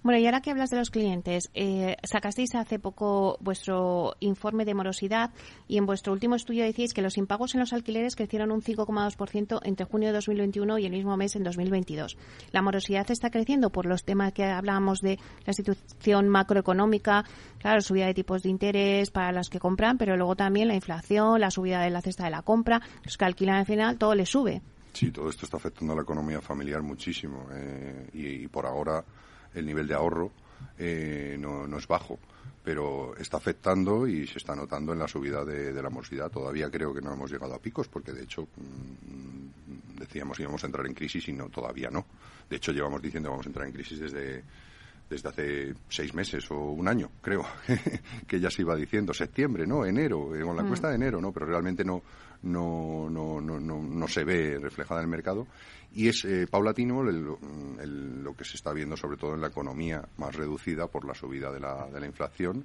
Bueno, 0.04 0.20
y 0.20 0.26
ahora 0.26 0.42
que 0.42 0.52
hablas 0.52 0.70
de 0.70 0.78
los 0.78 0.92
clientes, 0.92 1.50
eh, 1.56 1.98
sacasteis 2.04 2.54
hace 2.56 2.78
poco 2.78 3.38
vuestro 3.42 4.16
informe 4.20 4.64
de 4.64 4.76
morosidad 4.76 5.32
y 5.68 5.78
en 5.78 5.88
vuestro 5.88 6.14
último 6.14 6.36
estudio 6.36 6.64
decís 6.64 6.94
que 6.94 7.02
los 7.02 7.18
impagos 7.18 7.56
en 7.56 7.62
los 7.62 7.74
alquileres 7.74 8.16
crecieron 8.16 8.52
un 8.52 8.62
5,2% 8.62 9.62
entre 9.64 9.86
junio 9.86 10.10
de 10.10 10.14
2021 10.14 10.78
y 10.78 10.86
el 10.86 10.92
mismo 10.92 11.18
mes 11.18 11.36
en 11.36 11.44
2022. 11.44 12.18
La 12.52 12.62
morosidad 12.62 13.10
está 13.10 13.32
creciendo 13.32 13.72
por 13.72 13.88
los 13.88 14.04
temas 14.04 14.34
que 14.34 14.44
hablábamos 14.44 15.00
de 15.02 15.18
la 15.46 15.54
situación 15.54 16.30
macroeconómica, 16.30 17.26
claro, 17.58 17.82
subida 17.82 18.06
de 18.06 18.14
tipos 18.14 18.44
de 18.44 18.50
interés 18.50 19.10
para 19.10 19.32
los 19.32 19.50
que 19.50 19.60
compran, 19.60 19.98
pero 19.98 20.16
luego 20.16 20.36
también 20.36 20.68
la 20.68 20.76
inflación 20.76 20.91
la 21.38 21.52
subida 21.52 21.82
de 21.82 21.90
la 21.90 22.02
cesta 22.02 22.26
de 22.26 22.32
la 22.32 22.42
compra, 22.42 22.82
los 23.04 23.18
que 23.18 23.26
alquilan 23.26 23.58
al 23.58 23.66
final, 23.66 23.98
todo 23.98 24.16
le 24.16 24.26
sube. 24.26 24.62
Sí, 24.94 25.12
todo 25.12 25.30
esto 25.30 25.46
está 25.46 25.58
afectando 25.58 25.94
a 25.94 25.96
la 25.96 26.02
economía 26.02 26.42
familiar 26.42 26.82
muchísimo 26.82 27.48
eh, 27.54 28.10
y, 28.14 28.48
por 28.48 28.66
ahora 28.66 29.04
el 29.54 29.66
nivel 29.66 29.88
de 29.88 29.94
ahorro 29.94 30.32
eh, 30.78 31.38
no, 31.40 31.78
es 31.78 31.88
bajo, 31.88 32.20
pero 32.64 33.16
está 33.18 33.38
afectando 33.38 34.08
y 34.08 34.28
se 34.28 34.38
está 34.38 34.56
notando 34.56 34.92
en 34.92 35.00
la 35.00 35.08
subida 35.08 35.46
de, 35.46 35.82
la 35.82 35.90
morosidad. 35.90 36.30
Todavía 36.30 36.70
creo 36.70 36.94
que 36.94 37.02
no 37.02 37.14
hemos 37.14 37.32
llegado 37.32 37.54
a 37.54 37.60
picos 37.60 37.88
porque 37.88 38.12
de 38.12 38.24
hecho 38.24 38.44
mm, 38.44 40.00
decíamos 40.00 40.38
que 40.38 40.44
íbamos 40.44 40.64
a 40.64 40.68
entrar 40.68 40.86
en 40.86 40.94
crisis 40.94 41.28
y 41.30 41.34
no 41.34 41.50
todavía 41.50 41.90
no. 41.90 42.06
De 42.50 42.58
hecho 42.58 42.74
llevamos 42.74 43.02
diciendo 43.02 43.30
que 43.30 43.32
vamos 43.32 43.46
a 43.46 43.50
entrar 43.50 43.68
en 43.68 43.74
crisis 43.74 44.00
desde 44.00 44.44
desde 45.12 45.28
hace 45.28 45.74
seis 45.90 46.14
meses 46.14 46.50
o 46.52 46.58
un 46.58 46.88
año, 46.88 47.12
creo, 47.22 47.46
que 48.28 48.40
ya 48.40 48.50
se 48.50 48.62
iba 48.62 48.76
diciendo, 48.76 49.14
septiembre, 49.14 49.68
¿no? 49.68 49.86
Enero, 49.86 50.34
eh, 50.34 50.42
con 50.42 50.56
la 50.56 50.64
mm. 50.64 50.68
cuesta 50.68 50.88
de 50.88 50.96
enero, 50.96 51.20
¿no? 51.20 51.34
Pero 51.34 51.48
realmente 51.48 51.84
no, 51.84 52.02
no, 52.44 53.10
no, 53.10 53.42
no, 53.42 53.60
no, 53.60 54.08
se 54.08 54.24
ve 54.24 54.58
reflejada 54.58 55.02
en 55.02 55.06
el 55.06 55.12
mercado. 55.12 55.48
Y 55.94 56.08
es 56.08 56.24
eh, 56.24 56.48
paulatino 56.50 57.04
lo 57.04 58.36
que 58.38 58.46
se 58.46 58.56
está 58.56 58.72
viendo, 58.72 58.96
sobre 58.96 59.18
todo 59.18 59.36
en 59.36 59.42
la 59.42 59.48
economía 59.48 60.02
más 60.18 60.34
reducida 60.34 60.88
por 60.88 61.06
la 61.06 61.14
subida 61.14 61.52
de 61.52 61.60
la, 61.60 61.88
de 61.88 62.00
la 62.00 62.06
inflación. 62.06 62.64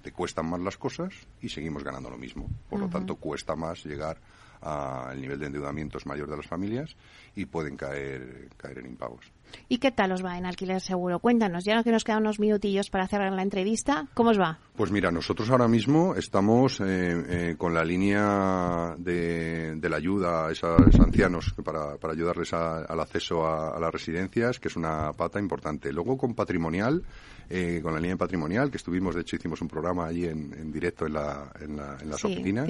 Te 0.00 0.12
cuestan 0.12 0.48
más 0.48 0.60
las 0.60 0.76
cosas 0.76 1.12
y 1.42 1.48
seguimos 1.48 1.82
ganando 1.82 2.08
lo 2.08 2.16
mismo. 2.16 2.48
Por 2.70 2.78
lo 2.78 2.88
tanto, 2.88 3.16
cuesta 3.16 3.56
más 3.56 3.84
llegar 3.84 4.20
al 4.60 5.20
nivel 5.20 5.38
de 5.38 5.46
endeudamiento 5.46 5.98
es 5.98 6.06
mayor 6.06 6.30
de 6.30 6.36
las 6.36 6.46
familias 6.46 6.96
y 7.34 7.46
pueden 7.46 7.76
caer, 7.76 8.48
caer 8.56 8.78
en 8.78 8.86
impagos. 8.86 9.32
¿Y 9.68 9.78
qué 9.78 9.90
tal 9.90 10.12
os 10.12 10.24
va 10.24 10.38
en 10.38 10.46
alquiler 10.46 10.80
seguro? 10.80 11.18
Cuéntanos, 11.18 11.64
ya 11.64 11.82
que 11.82 11.92
nos 11.92 12.04
quedan 12.04 12.22
unos 12.22 12.40
minutillos 12.40 12.90
para 12.90 13.06
cerrar 13.06 13.32
la 13.32 13.42
entrevista, 13.42 14.06
¿cómo 14.14 14.30
os 14.30 14.40
va? 14.40 14.58
Pues 14.78 14.92
mira, 14.92 15.10
nosotros 15.10 15.50
ahora 15.50 15.66
mismo 15.66 16.14
estamos 16.14 16.80
eh, 16.80 16.84
eh, 16.86 17.54
con 17.58 17.74
la 17.74 17.82
línea 17.84 18.94
de, 18.96 19.76
la 19.82 19.96
ayuda 19.96 20.46
a 20.46 20.52
esos 20.52 21.00
ancianos 21.00 21.52
para, 21.64 21.96
para 21.96 22.12
ayudarles 22.12 22.52
al 22.52 23.00
acceso 23.00 23.44
a, 23.44 23.76
las 23.80 23.90
residencias, 23.90 24.60
que 24.60 24.68
es 24.68 24.76
una 24.76 25.12
pata 25.14 25.40
importante. 25.40 25.92
Luego 25.92 26.16
con 26.16 26.32
patrimonial, 26.32 27.02
eh, 27.50 27.80
con 27.82 27.92
la 27.92 27.98
línea 27.98 28.16
patrimonial, 28.16 28.70
que 28.70 28.76
estuvimos, 28.76 29.16
de 29.16 29.22
hecho 29.22 29.34
hicimos 29.34 29.60
un 29.62 29.66
programa 29.66 30.06
allí 30.06 30.26
en, 30.26 30.70
directo 30.70 31.06
en, 31.06 31.14
la, 31.14 31.50
en, 31.60 31.76
las 31.76 32.24
oficinas, 32.24 32.68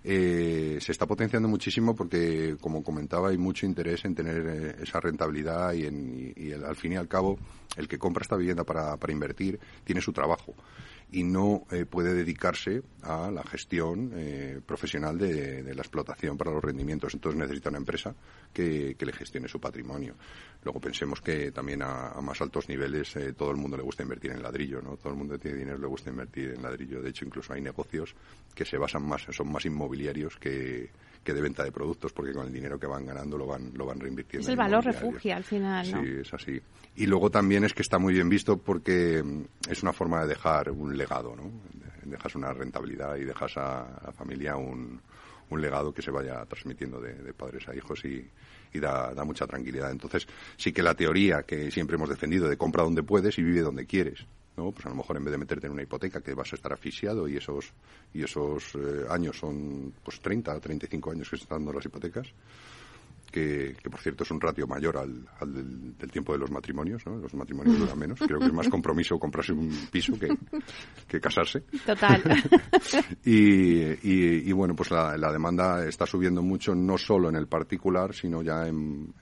se 0.00 0.92
está 0.92 1.06
potenciando 1.06 1.48
muchísimo 1.48 1.96
porque, 1.96 2.56
como 2.60 2.84
comentaba, 2.84 3.30
hay 3.30 3.38
mucho 3.38 3.66
interés 3.66 4.04
en 4.04 4.14
tener 4.14 4.76
esa 4.80 5.00
rentabilidad 5.00 5.72
y 5.72 5.86
en 5.86 6.32
y, 6.36 6.52
al 6.52 6.76
fin 6.76 6.92
y 6.92 6.96
al 6.96 7.08
cabo 7.08 7.36
el 7.76 7.88
que 7.88 7.98
compra 7.98 8.22
esta 8.22 8.36
vivienda 8.36 8.62
para, 8.62 8.96
para 8.96 9.12
invertir 9.12 9.58
tiene 9.84 10.00
su 10.00 10.12
trabajo 10.12 10.54
y 11.10 11.22
no 11.24 11.64
eh, 11.70 11.86
puede 11.86 12.14
dedicarse 12.14 12.82
a 13.02 13.30
la 13.30 13.42
gestión 13.42 14.12
eh, 14.14 14.60
profesional 14.64 15.16
de, 15.16 15.62
la 15.74 15.80
explotación 15.80 16.36
para 16.36 16.50
los 16.50 16.62
rendimientos. 16.62 17.14
Entonces 17.14 17.38
necesita 17.38 17.70
una 17.70 17.78
empresa 17.78 18.14
que, 18.52 18.94
le 18.98 19.12
gestione 19.12 19.48
su 19.48 19.58
patrimonio. 19.58 20.14
Luego 20.62 20.80
pensemos 20.80 21.20
que 21.20 21.50
también 21.50 21.82
a, 21.82 22.20
más 22.20 22.40
altos 22.42 22.68
niveles 22.68 23.16
eh, 23.16 23.32
todo 23.32 23.50
el 23.50 23.56
mundo 23.56 23.76
le 23.76 23.82
gusta 23.82 24.02
invertir 24.02 24.32
en 24.32 24.42
ladrillo, 24.42 24.82
¿no? 24.82 24.96
Todo 24.96 25.12
el 25.12 25.18
mundo 25.18 25.38
tiene 25.38 25.58
dinero 25.58 25.78
le 25.78 25.86
gusta 25.86 26.10
invertir 26.10 26.50
en 26.50 26.62
ladrillo. 26.62 27.00
De 27.00 27.08
hecho, 27.08 27.24
incluso 27.24 27.54
hay 27.54 27.62
negocios 27.62 28.14
que 28.54 28.66
se 28.66 28.76
basan 28.76 29.02
más, 29.08 29.26
son 29.30 29.50
más 29.50 29.64
inmobiliarios 29.64 30.36
que, 30.36 30.90
que 31.28 31.34
de 31.34 31.42
venta 31.42 31.62
de 31.62 31.70
productos, 31.70 32.10
porque 32.14 32.32
con 32.32 32.46
el 32.46 32.52
dinero 32.54 32.80
que 32.80 32.86
van 32.86 33.04
ganando 33.04 33.36
lo 33.36 33.46
van, 33.46 33.70
lo 33.74 33.84
van 33.84 34.00
reinvirtiendo. 34.00 34.46
Es 34.46 34.48
el 34.48 34.56
valor 34.56 34.82
refugio 34.82 35.36
al 35.36 35.44
final, 35.44 35.90
¿no? 35.90 36.02
Sí, 36.02 36.08
es 36.22 36.32
así. 36.32 36.58
Y 36.96 37.04
luego 37.04 37.28
también 37.28 37.64
es 37.64 37.74
que 37.74 37.82
está 37.82 37.98
muy 37.98 38.14
bien 38.14 38.30
visto 38.30 38.56
porque 38.56 39.22
mm, 39.22 39.70
es 39.70 39.82
una 39.82 39.92
forma 39.92 40.22
de 40.22 40.28
dejar 40.28 40.70
un 40.70 40.96
legado, 40.96 41.36
¿no? 41.36 41.50
Dejas 42.02 42.34
una 42.34 42.54
rentabilidad 42.54 43.16
y 43.16 43.26
dejas 43.26 43.58
a 43.58 44.00
la 44.06 44.10
familia 44.10 44.56
un, 44.56 45.02
un 45.50 45.60
legado 45.60 45.92
que 45.92 46.00
se 46.00 46.10
vaya 46.10 46.46
transmitiendo 46.46 46.98
de, 46.98 47.34
padres 47.34 47.68
a 47.68 47.76
hijos 47.76 48.02
y, 48.06 48.26
y 48.72 48.80
da, 48.80 49.12
da, 49.12 49.22
mucha 49.22 49.46
tranquilidad. 49.46 49.90
Entonces, 49.90 50.26
sí 50.56 50.72
que 50.72 50.82
la 50.82 50.94
teoría 50.94 51.42
que 51.42 51.70
siempre 51.70 51.96
hemos 51.96 52.08
defendido 52.08 52.48
de 52.48 52.56
compra 52.56 52.84
donde 52.84 53.02
puedes 53.02 53.38
y 53.38 53.42
vive 53.42 53.60
donde 53.60 53.84
quieres, 53.84 54.24
¿no? 54.58 54.72
Pues 54.72 54.84
a 54.86 54.88
lo 54.90 54.96
mejor 54.96 55.16
en 55.16 55.24
vez 55.24 55.32
de 55.32 55.38
meterte 55.38 55.66
en 55.66 55.72
una 55.72 55.82
hipoteca 55.82 56.20
que 56.20 56.34
vas 56.34 56.52
a 56.52 56.56
estar 56.56 56.72
asfixiado 56.72 57.28
y 57.28 57.36
esos, 57.36 57.72
y 58.12 58.24
esos 58.24 58.74
eh, 58.74 59.06
años 59.08 59.38
son 59.38 59.94
pues 60.02 60.20
30 60.20 60.58
35 60.60 61.12
años 61.12 61.30
que 61.30 61.36
se 61.36 61.44
están 61.44 61.58
dando 61.58 61.72
las 61.72 61.86
hipotecas, 61.86 62.26
que, 63.30 63.76
por 63.90 64.00
cierto 64.00 64.24
es 64.24 64.30
un 64.30 64.40
ratio 64.40 64.66
mayor 64.66 64.96
al, 64.96 65.24
del, 65.52 66.10
tiempo 66.10 66.32
de 66.32 66.38
los 66.38 66.50
matrimonios, 66.50 67.04
¿no? 67.06 67.16
Los 67.16 67.34
matrimonios 67.34 67.78
duran 67.78 67.98
menos. 67.98 68.18
Creo 68.18 68.38
que 68.38 68.46
es 68.46 68.52
más 68.52 68.68
compromiso 68.68 69.18
comprarse 69.18 69.52
un 69.52 69.70
piso 69.90 70.14
que, 70.18 71.20
casarse. 71.20 71.60
Total. 71.84 72.22
y, 73.24 74.52
bueno, 74.52 74.74
pues 74.74 74.90
la, 74.90 75.32
demanda 75.32 75.86
está 75.86 76.06
subiendo 76.06 76.42
mucho, 76.42 76.74
no 76.74 76.98
solo 76.98 77.28
en 77.28 77.36
el 77.36 77.46
particular, 77.46 78.14
sino 78.14 78.42
ya 78.42 78.66
en, 78.66 79.14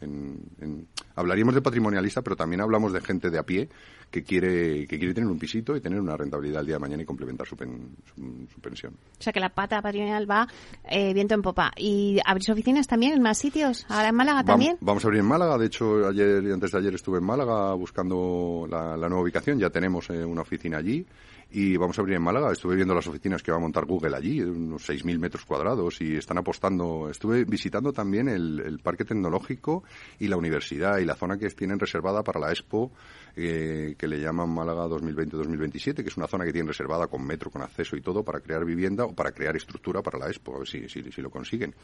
Hablaríamos 1.17 1.55
de 1.55 1.63
patrimonialista, 1.63 2.23
pero 2.23 2.37
también 2.37 2.61
hablamos 2.61 2.93
de 2.93 3.01
gente 3.01 3.31
de 3.31 3.39
a 3.39 3.43
pie 3.43 3.69
que 4.11 4.23
quiere, 4.23 4.87
que 4.87 4.99
quiere 4.99 5.15
tener 5.15 5.29
un 5.29 5.39
pisito 5.39 5.77
y 5.77 5.81
tener 5.81 6.01
una 6.01 6.17
rentabilidad 6.17 6.61
al 6.61 6.67
día 6.67 6.77
de 6.77 6.81
mañana 6.81 7.03
y 7.03 7.07
complementar 7.07 7.47
su, 7.47 7.57
pensión. 7.57 8.93
O 9.19 9.23
sea 9.23 9.33
que 9.33 9.41
la 9.41 9.49
pata 9.49 9.83
patrimonial 9.83 10.31
va 10.31 10.47
eh, 10.85 11.13
viento 11.13 11.35
en 11.35 11.43
popa. 11.43 11.73
¿Y 11.77 12.19
abrís 12.25 12.49
oficinas 12.51 12.87
también 12.87 13.15
en 13.15 13.23
más 13.23 13.39
sitios? 13.39 13.85
¿Ahora 13.89 14.09
en 14.09 14.15
Málaga 14.15 14.45
también? 14.45 14.77
Vamos, 14.81 15.05
a 15.05 15.09
abrir 15.09 15.21
en 15.21 15.27
Málaga. 15.27 15.59
De 15.59 15.67
hecho, 15.67 16.07
ayer 16.07 16.45
y 16.45 16.53
antes 16.53 16.71
de 16.71 16.79
ayer 16.79 16.95
estuve 16.95 17.19
en 17.19 17.25
Málaga 17.25 17.75
buscando 17.75 18.67
la, 18.71 18.97
nueva 18.97 19.23
ubicación. 19.23 19.59
Ya 19.59 19.71
tenemos 19.71 20.09
eh, 20.11 20.25
una 20.25 20.43
oficina 20.43 20.79
allí 20.79 21.05
y 21.51 21.77
vamos 21.77 21.99
a 21.99 22.03
abrir 22.03 22.17
en 22.17 22.23
Málaga. 22.23 22.53
Estuve 22.53 22.77
viendo 22.77 22.95
las 22.95 23.07
oficinas 23.07 23.43
que 23.43 23.51
va 23.51 23.57
a 23.57 23.61
montar 23.61 23.87
Google 23.87 24.17
allí, 24.17 24.41
unos 24.41 24.89
6.000 24.89 25.19
metros 25.19 25.45
cuadrados, 25.45 26.01
y 26.01 26.17
están 26.17 26.39
apostando. 26.39 27.09
Estuve 27.11 27.45
visitando 27.45 27.93
también 27.93 28.29
el, 28.29 28.81
parque 28.83 29.05
tecnológico 29.05 29.85
y 30.19 30.29
la 30.29 30.37
universidad 30.37 30.99
y 30.99 31.05
la 31.05 31.15
zona 31.15 31.39
que 31.39 31.49
tienen 31.51 31.79
reservada 31.79 32.23
para 32.23 32.41
la 32.41 32.51
Expo, 32.51 32.93
eh, 33.37 33.95
que 33.99 34.09
le 34.09 34.19
llaman 34.19 34.49
Málaga 34.49 34.87
2020-2027, 34.87 35.97
que 35.97 36.09
es 36.09 36.17
una 36.17 36.27
zona 36.27 36.47
que 36.47 36.53
tiene 36.53 36.69
reservada 36.69 37.07
con 37.07 37.25
metro, 37.27 37.51
con 37.51 37.61
acceso 37.61 37.95
y 37.95 38.01
todo 38.01 38.25
para 38.25 38.41
crear 38.41 38.65
vivienda 38.65 39.05
o 39.05 39.15
para 39.15 39.33
crear 39.33 39.55
estructura 39.55 40.03
para 40.03 40.19
la 40.19 40.29
Expo, 40.29 40.57
a 40.57 40.59
ver 40.61 40.69
si, 40.69 40.89
si, 40.89 41.21
lo 41.21 41.31
consiguen. 41.31 41.75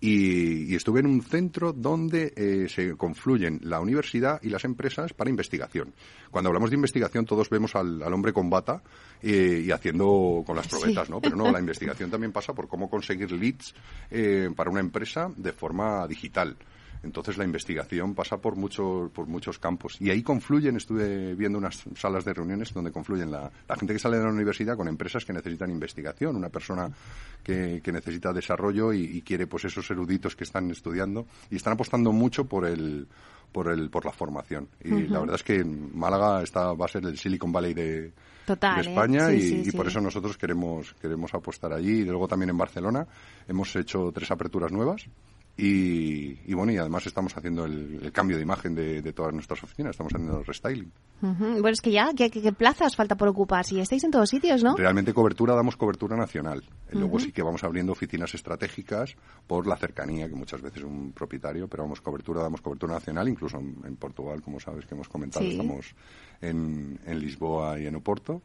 Y, 0.00 0.74
estuve 0.74 1.00
en 1.00 1.06
un 1.06 1.22
centro 1.22 1.72
donde 1.72 2.32
eh, 2.36 2.68
se 2.68 2.96
confluyen 2.96 3.58
la 3.64 3.80
universidad 3.80 4.40
y 4.42 4.50
las 4.50 4.64
empresas 4.64 5.12
para 5.12 5.30
investigación. 5.30 5.92
Cuando 6.30 6.48
hablamos 6.48 6.70
de 6.70 6.76
investigación 6.76 7.26
todos 7.26 7.50
vemos 7.50 7.74
al, 7.74 8.00
hombre 8.02 8.32
con 8.32 8.48
bata 8.48 8.82
eh, 9.20 9.64
y 9.66 9.70
haciendo 9.72 10.44
con 10.46 10.54
las 10.54 10.68
probetas, 10.68 11.10
¿no? 11.10 11.20
Pero 11.20 11.36
no, 11.36 11.50
la 11.50 11.58
investigación 11.60 12.10
también 12.10 12.32
pasa 12.32 12.54
por 12.54 12.68
cómo 12.68 12.88
conseguir 12.88 13.32
leads 13.32 13.74
eh, 14.10 14.48
para 14.54 14.70
una 14.70 14.80
empresa 14.80 15.30
de 15.36 15.52
forma 15.52 16.06
digital. 16.06 16.56
Entonces 17.02 17.38
la 17.38 17.44
investigación 17.44 18.14
pasa 18.14 18.36
por 18.36 18.56
muchos, 18.56 19.10
por 19.10 19.26
muchos 19.26 19.58
campos. 19.58 19.96
Y 20.00 20.10
ahí 20.10 20.22
confluyen, 20.22 20.76
estuve 20.76 21.34
viendo 21.34 21.58
unas 21.58 21.82
salas 21.96 22.24
de 22.24 22.34
reuniones 22.34 22.72
donde 22.74 22.92
confluyen 22.92 23.30
la, 23.30 23.50
gente 23.78 23.94
que 23.94 23.98
sale 23.98 24.18
de 24.18 24.24
la 24.24 24.30
universidad 24.30 24.76
con 24.76 24.88
empresas 24.88 25.24
que 25.24 25.32
necesitan 25.32 25.70
investigación, 25.70 26.36
una 26.36 26.50
persona 26.50 26.90
que, 27.42 27.80
necesita 27.90 28.32
desarrollo 28.32 28.92
y, 28.92 29.22
quiere 29.22 29.46
pues 29.46 29.64
esos 29.64 29.90
eruditos 29.90 30.36
que 30.36 30.44
están 30.44 30.70
estudiando 30.70 31.26
y 31.50 31.56
están 31.56 31.74
apostando 31.74 32.12
mucho 32.12 32.44
por 32.44 32.66
el 32.66 33.06
por 33.52 33.68
el 33.68 33.90
por 33.90 34.04
la 34.04 34.12
formación. 34.12 34.68
Y 34.82 35.08
la 35.08 35.20
verdad 35.20 35.36
es 35.36 35.42
que 35.42 35.64
Málaga 35.64 36.42
está 36.42 36.72
va 36.72 36.84
a 36.84 36.88
ser 36.88 37.04
el 37.04 37.18
Silicon 37.18 37.52
Valley 37.52 37.74
de, 37.74 38.06
¿eh? 38.06 38.12
España 38.80 39.32
y, 39.32 39.70
por 39.72 39.86
eso 39.88 40.00
nosotros 40.00 40.36
queremos 40.36 40.94
queremos 41.00 41.34
apostar 41.34 41.72
allí. 41.72 42.00
Y 42.00 42.04
luego 42.04 42.28
también 42.28 42.50
en 42.50 42.58
Barcelona 42.58 43.06
hemos 43.48 43.74
hecho 43.76 44.10
tres 44.12 44.30
aperturas 44.30 44.70
nuevas 44.70 45.06
y, 45.62 46.54
bueno, 46.54 46.72
y 46.72 46.78
además 46.78 47.06
estamos 47.06 47.36
haciendo 47.36 47.64
el, 47.64 48.10
cambio 48.12 48.36
de 48.36 48.42
imagen 48.42 48.74
de, 48.74 49.12
todas 49.12 49.32
nuestras 49.34 49.62
oficinas, 49.62 49.90
estamos 49.90 50.12
haciendo 50.14 50.38
el 50.38 50.46
restyling. 50.46 50.90
Bueno, 51.20 51.68
es 51.68 51.80
que 51.80 51.90
ya, 51.90 52.12
¿qué, 52.14 52.30
plazas 52.52 52.96
falta 52.96 53.16
por 53.16 53.28
ocupar? 53.28 53.64
Si 53.64 53.78
estáis 53.78 54.04
en 54.04 54.10
todos 54.10 54.30
sitios, 54.30 54.62
¿no? 54.62 54.74
Realmente 54.76 55.12
cobertura, 55.12 55.54
damos 55.54 55.76
cobertura 55.76 56.16
nacional. 56.16 56.62
Luego 56.92 57.18
sí 57.18 57.32
que 57.32 57.42
vamos 57.42 57.62
abriendo 57.62 57.92
oficinas 57.92 58.34
estratégicas 58.34 59.14
por 59.46 59.66
la 59.66 59.76
cercanía, 59.76 60.28
que 60.28 60.34
muchas 60.34 60.62
veces 60.62 60.82
un 60.82 61.12
propietario, 61.12 61.68
pero 61.68 61.82
vamos 61.82 62.00
cobertura, 62.00 62.42
damos 62.42 62.60
cobertura 62.60 62.94
nacional, 62.94 63.28
incluso 63.28 63.58
en, 63.58 63.96
Portugal, 63.96 64.40
como 64.40 64.58
sabes 64.60 64.86
que 64.86 64.94
hemos 64.94 65.08
comentado, 65.08 65.44
estamos 65.44 65.94
en, 66.40 66.98
en 67.04 67.18
Lisboa 67.18 67.78
y 67.78 67.86
en 67.86 67.96
Oporto. 67.96 68.42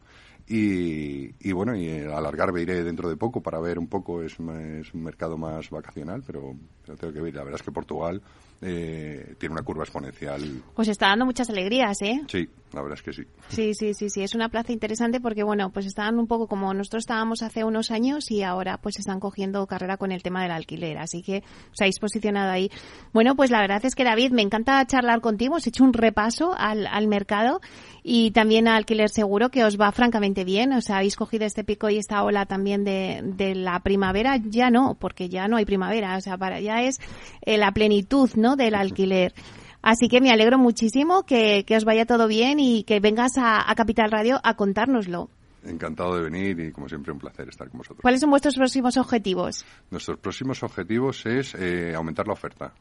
Y, 0.47 1.51
bueno, 1.53 1.75
y 1.75 1.89
alargar 1.89 2.55
iré 2.57 2.83
dentro 2.83 3.09
de 3.09 3.17
poco 3.17 3.41
para 3.41 3.59
ver 3.59 3.79
un 3.79 3.87
poco, 3.87 4.21
es, 4.21 4.33
es 4.33 4.93
un 4.93 5.03
mercado 5.03 5.37
más 5.37 5.69
vacacional, 5.71 6.23
pero, 6.25 6.55
tengo 6.99 7.13
que 7.13 7.21
ver. 7.21 7.33
La 7.33 7.43
verdad 7.43 7.59
es 7.59 7.65
que 7.65 7.71
Portugal 7.71 8.21
eh, 8.67 9.35
tiene 9.37 9.53
una 9.53 9.61
curva 9.61 9.83
exponencial. 9.83 10.63
Pues 10.73 10.87
está 10.87 11.09
dando 11.09 11.25
muchas 11.25 11.49
alegrías, 11.51 12.01
¿eh? 12.01 12.21
Sí, 12.27 12.49
la 12.73 12.81
verdad 12.81 12.97
es 12.97 13.03
que 13.03 13.13
sí. 13.13 13.23
Sí, 13.49 13.73
sí, 13.75 13.93
sí, 13.93 14.09
sí. 14.09 14.23
Es 14.23 14.33
una 14.33 14.49
plaza 14.49 14.71
interesante 14.71 15.21
porque, 15.21 15.43
bueno, 15.43 15.69
pues 15.71 15.85
están 15.85 16.17
un 16.17 16.25
poco 16.25 16.47
como 16.47 16.73
nosotros 16.73 17.03
estábamos 17.03 17.43
hace 17.43 17.63
unos 17.63 17.91
años 17.91 18.31
y 18.31 18.41
ahora 18.41 18.77
pues 18.77 18.97
están 18.97 19.19
cogiendo 19.19 19.67
carrera 19.67 19.97
con 19.97 20.11
el 20.11 20.23
tema 20.23 20.41
del 20.41 20.51
alquiler. 20.51 20.97
Así 20.97 21.21
que 21.21 21.43
os 21.71 21.79
habéis 21.79 21.99
posicionado 21.99 22.51
ahí. 22.51 22.71
Bueno, 23.13 23.35
pues 23.35 23.51
la 23.51 23.61
verdad 23.61 23.85
es 23.85 23.93
que, 23.93 24.03
David, 24.03 24.31
me 24.31 24.41
encanta 24.41 24.83
charlar 24.87 25.21
contigo. 25.21 25.57
Has 25.57 25.67
hecho 25.67 25.83
un 25.83 25.93
repaso 25.93 26.55
al, 26.57 26.87
al 26.87 27.07
mercado 27.07 27.61
y 28.01 28.31
también 28.31 28.67
a 28.67 28.75
alquiler 28.75 29.09
seguro 29.09 29.49
que 29.49 29.63
os 29.63 29.79
va 29.79 29.91
francamente 29.91 30.43
bien. 30.43 30.73
O 30.73 30.81
sea, 30.81 30.97
habéis 30.97 31.15
cogido 31.15 31.45
este 31.45 31.63
pico 31.63 31.89
y 31.89 31.97
esta 31.97 32.23
ola 32.23 32.47
también 32.47 32.83
de, 32.83 33.21
de 33.23 33.53
la 33.53 33.79
primavera. 33.81 34.37
Ya 34.37 34.71
no, 34.71 34.95
porque 34.99 35.29
ya 35.29 35.47
no 35.47 35.57
hay 35.57 35.65
primavera. 35.65 36.17
O 36.17 36.21
sea, 36.21 36.35
para 36.37 36.59
ya 36.59 36.81
es 36.81 36.99
eh, 37.41 37.57
la 37.57 37.71
plenitud, 37.71 38.31
¿no? 38.35 38.54
Del 38.55 38.75
alquiler. 38.75 39.33
Así 39.81 40.07
que 40.07 40.19
me 40.19 40.31
alegro 40.31 40.57
muchísimo 40.57 41.23
que, 41.23 41.63
os 41.69 41.85
vaya 41.85 42.05
todo 42.05 42.27
bien 42.27 42.59
y 42.59 42.83
que 42.85 42.99
vengas 42.99 43.33
a, 43.37 43.71
Capital 43.75 44.09
Radio 44.09 44.39
a 44.43 44.55
contárnoslo. 44.55 45.29
Encantado 45.63 46.15
de 46.15 46.23
venir 46.23 46.59
y, 46.59 46.71
como 46.71 46.89
siempre, 46.89 47.13
un 47.13 47.19
placer 47.19 47.49
estar 47.49 47.69
con 47.69 47.77
vosotros. 47.77 48.01
¿Cuáles 48.01 48.21
son 48.21 48.31
vuestros 48.31 48.55
próximos 48.55 48.97
objetivos? 48.97 49.63
Nuestros 49.91 50.17
próximos 50.17 50.63
objetivos 50.63 51.23
es 51.27 51.53
eh, 51.53 51.93
aumentar 51.95 52.25
la 52.25 52.33
oferta. 52.33 52.73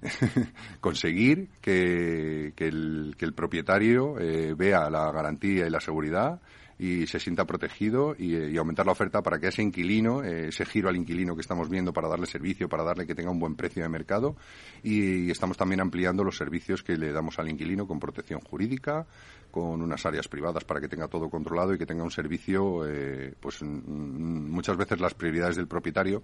Conseguir 0.80 1.48
que, 1.60 2.54
el, 2.56 3.34
propietario 3.34 4.18
eh, 4.18 4.54
vea 4.54 4.88
la 4.88 5.12
garantía 5.12 5.66
y 5.66 5.70
la 5.70 5.80
seguridad 5.80 6.40
y 6.78 7.06
se 7.06 7.20
sienta 7.20 7.44
protegido 7.44 8.14
y, 8.18 8.56
aumentar 8.56 8.86
la 8.86 8.92
oferta 8.92 9.22
para 9.22 9.38
que 9.38 9.48
ese 9.48 9.62
inquilino, 9.62 10.22
eh, 10.22 10.48
ese 10.48 10.64
giro 10.64 10.88
al 10.88 10.96
inquilino 10.96 11.34
que 11.34 11.40
estamos 11.40 11.68
viendo 11.68 11.92
para 11.92 12.08
darle 12.08 12.26
servicio, 12.26 12.68
para 12.68 12.82
darle 12.82 13.06
que 13.06 13.14
tenga 13.14 13.30
un 13.30 13.38
buen 13.38 13.54
precio 13.54 13.82
de 13.82 13.88
mercado 13.88 14.36
y, 14.82 15.30
estamos 15.30 15.56
también 15.56 15.80
ampliando 15.80 16.24
los 16.24 16.36
servicios 16.36 16.82
que 16.82 16.96
le 16.96 17.12
damos 17.12 17.38
al 17.38 17.48
inquilino 17.48 17.86
con 17.86 17.98
protección 17.98 18.40
jurídica, 18.40 19.06
con 19.50 19.82
unas 19.82 20.04
áreas 20.06 20.28
privadas 20.28 20.64
para 20.64 20.80
que 20.80 20.88
tenga 20.88 21.08
todo 21.08 21.28
controlado 21.28 21.74
y 21.74 21.78
que 21.78 21.86
tenga 21.86 22.02
un 22.02 22.10
servicio, 22.10 22.86
eh, 22.86 23.34
pues 23.38 23.62
muchas 23.62 24.76
veces 24.76 25.00
las 25.00 25.14
prioridades 25.14 25.56
del 25.56 25.68
propietario 25.68 26.22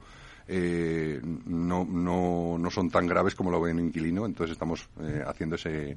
eh, 0.48 1.20
no, 1.22 1.84
no, 1.84 2.56
no 2.58 2.70
son 2.70 2.90
tan 2.90 3.06
graves 3.06 3.34
como 3.34 3.50
lo 3.50 3.60
ve 3.60 3.72
un 3.72 3.80
inquilino, 3.80 4.26
entonces 4.26 4.52
estamos 4.52 4.88
haciendo 5.26 5.56
ese 5.56 5.96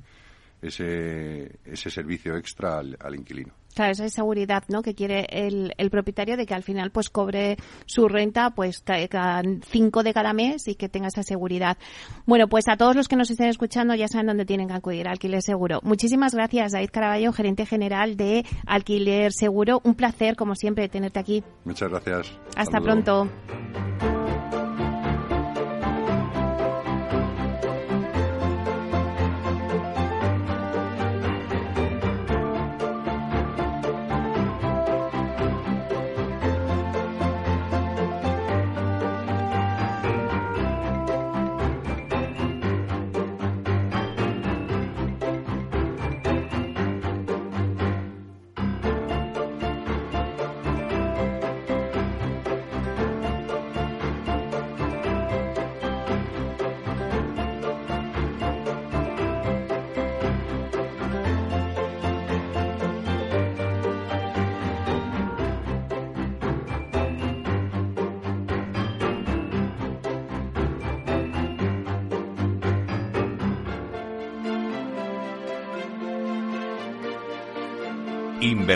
ese, 0.63 1.59
ese 1.65 1.89
servicio 1.89 2.35
extra 2.37 2.79
al, 2.79 3.15
inquilino. 3.15 3.53
Claro, 3.73 3.91
esa 3.91 4.07
seguridad 4.09 4.63
¿no? 4.67 4.81
que 4.81 4.93
quiere 4.93 5.25
el, 5.29 5.73
el, 5.77 5.89
propietario 5.89 6.37
de 6.37 6.45
que 6.45 6.53
al 6.53 6.63
final 6.63 6.91
pues 6.91 7.09
cobre 7.09 7.57
su 7.85 8.07
renta 8.07 8.51
pues 8.51 8.83
cada 9.09 9.41
cinco 9.69 10.03
de 10.03 10.13
cada 10.13 10.33
mes 10.33 10.67
y 10.67 10.75
que 10.75 10.89
tenga 10.89 11.07
esa 11.07 11.23
seguridad. 11.23 11.77
Bueno, 12.25 12.47
pues 12.47 12.67
a 12.67 12.77
todos 12.77 12.95
los 12.95 13.07
que 13.07 13.15
nos 13.15 13.29
estén 13.29 13.47
escuchando 13.47 13.95
ya 13.95 14.07
saben 14.07 14.27
dónde 14.27 14.45
tienen 14.45 14.67
que 14.67 14.73
acudir, 14.73 15.07
Alquiler 15.07 15.41
Seguro. 15.41 15.79
Muchísimas 15.83 16.33
gracias, 16.33 16.71
David 16.71 16.89
Caraballo, 16.91 17.33
gerente 17.33 17.65
general 17.65 18.17
de 18.17 18.45
Alquiler 18.65 19.31
Seguro. 19.33 19.81
Un 19.83 19.95
placer, 19.95 20.35
como 20.35 20.55
siempre, 20.55 20.89
tenerte 20.89 21.19
aquí. 21.19 21.43
Muchas 21.65 21.89
gracias. 21.89 22.31
Hasta 22.55 22.79
pronto. 22.79 23.29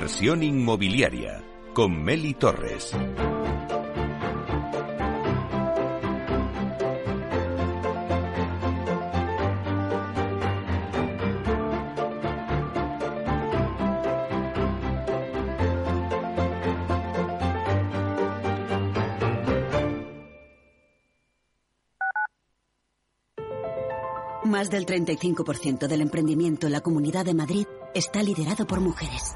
Inmobiliaria 0.09 1.43
con 1.73 2.01
Meli 2.01 2.33
Torres. 2.33 2.93
Más 24.45 24.69
del 24.69 24.85
35% 24.85 25.87
del 25.87 25.99
emprendimiento 25.99 26.67
en 26.67 26.71
la 26.71 26.79
Comunidad 26.79 27.25
de 27.25 27.33
Madrid 27.33 27.67
está 27.93 28.23
liderado 28.23 28.65
por 28.65 28.79
mujeres 28.79 29.35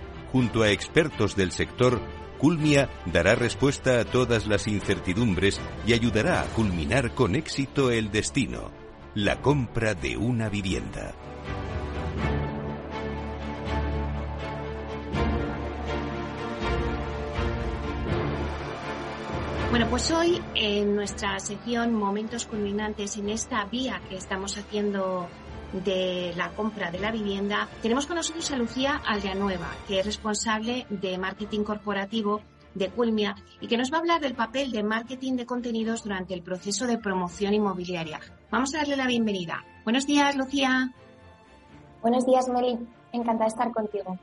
junto 0.31 0.63
a 0.63 0.71
expertos 0.71 1.35
del 1.35 1.51
sector, 1.51 2.01
Culmia 2.37 2.89
dará 3.05 3.35
respuesta 3.35 3.99
a 3.99 4.05
todas 4.05 4.47
las 4.47 4.67
incertidumbres 4.67 5.61
y 5.85 5.93
ayudará 5.93 6.41
a 6.41 6.45
culminar 6.45 7.13
con 7.13 7.35
éxito 7.35 7.91
el 7.91 8.09
destino, 8.11 8.71
la 9.13 9.41
compra 9.41 9.93
de 9.93 10.17
una 10.17 10.49
vivienda. 10.49 11.13
Bueno, 19.69 19.87
pues 19.89 20.11
hoy 20.11 20.41
en 20.53 20.95
nuestra 20.95 21.39
sección 21.39 21.93
Momentos 21.93 22.45
Culminantes, 22.45 23.15
en 23.17 23.29
esta 23.29 23.63
vía 23.65 24.01
que 24.09 24.17
estamos 24.17 24.57
haciendo 24.57 25.29
de 25.73 26.33
la 26.35 26.49
compra 26.49 26.91
de 26.91 26.99
la 26.99 27.11
vivienda, 27.11 27.67
tenemos 27.81 28.05
con 28.05 28.17
nosotros 28.17 28.51
a 28.51 28.57
Lucía 28.57 29.01
Aldeanueva, 29.05 29.69
que 29.87 29.99
es 29.99 30.05
responsable 30.05 30.85
de 30.89 31.17
marketing 31.17 31.63
corporativo 31.63 32.41
de 32.73 32.89
Culmia 32.89 33.35
y 33.59 33.67
que 33.67 33.77
nos 33.77 33.91
va 33.91 33.97
a 33.97 33.99
hablar 33.99 34.21
del 34.21 34.35
papel 34.35 34.71
de 34.71 34.83
marketing 34.83 35.33
de 35.33 35.45
contenidos 35.45 36.03
durante 36.03 36.33
el 36.33 36.41
proceso 36.41 36.87
de 36.87 36.97
promoción 36.97 37.53
inmobiliaria. 37.53 38.19
Vamos 38.49 38.73
a 38.73 38.79
darle 38.79 38.95
la 38.95 39.07
bienvenida. 39.07 39.63
Buenos 39.83 40.05
días, 40.05 40.35
Lucía. 40.35 40.93
Buenos 42.01 42.25
días, 42.25 42.47
Meli. 42.47 42.79
Encantada 43.11 43.45
de 43.45 43.49
estar 43.49 43.71
contigo. 43.71 44.17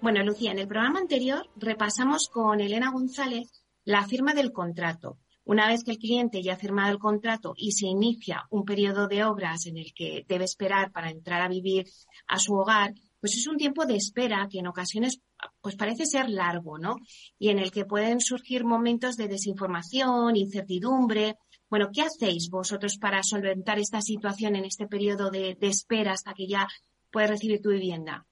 Bueno, 0.00 0.22
Lucía, 0.22 0.52
en 0.52 0.58
el 0.58 0.68
programa 0.68 1.00
anterior 1.00 1.48
repasamos 1.56 2.28
con 2.28 2.60
Elena 2.60 2.90
González 2.90 3.64
la 3.84 4.04
firma 4.06 4.32
del 4.32 4.52
contrato 4.52 5.18
una 5.50 5.66
vez 5.66 5.82
que 5.82 5.90
el 5.90 5.98
cliente 5.98 6.44
ya 6.44 6.52
ha 6.52 6.56
firmado 6.56 6.92
el 6.92 7.00
contrato 7.00 7.54
y 7.56 7.72
se 7.72 7.88
inicia 7.88 8.46
un 8.50 8.64
periodo 8.64 9.08
de 9.08 9.24
obras 9.24 9.66
en 9.66 9.78
el 9.78 9.92
que 9.92 10.24
debe 10.28 10.44
esperar 10.44 10.92
para 10.92 11.10
entrar 11.10 11.42
a 11.42 11.48
vivir 11.48 11.86
a 12.28 12.38
su 12.38 12.54
hogar, 12.54 12.94
pues 13.18 13.34
es 13.34 13.48
un 13.48 13.56
tiempo 13.56 13.84
de 13.84 13.96
espera 13.96 14.46
que 14.48 14.60
en 14.60 14.68
ocasiones 14.68 15.20
pues 15.60 15.74
parece 15.74 16.06
ser 16.06 16.30
largo, 16.30 16.78
¿no? 16.78 16.94
Y 17.36 17.48
en 17.48 17.58
el 17.58 17.72
que 17.72 17.84
pueden 17.84 18.20
surgir 18.20 18.64
momentos 18.64 19.16
de 19.16 19.26
desinformación, 19.26 20.36
incertidumbre. 20.36 21.36
Bueno, 21.68 21.88
¿qué 21.92 22.02
hacéis 22.02 22.48
vosotros 22.48 22.96
para 22.98 23.24
solventar 23.24 23.80
esta 23.80 24.00
situación 24.02 24.54
en 24.54 24.66
este 24.66 24.86
periodo 24.86 25.32
de, 25.32 25.56
de 25.56 25.66
espera 25.66 26.12
hasta 26.12 26.32
que 26.32 26.46
ya 26.46 26.68
puedes 27.10 27.28
recibir 27.28 27.60
tu 27.60 27.70
vivienda? 27.70 28.24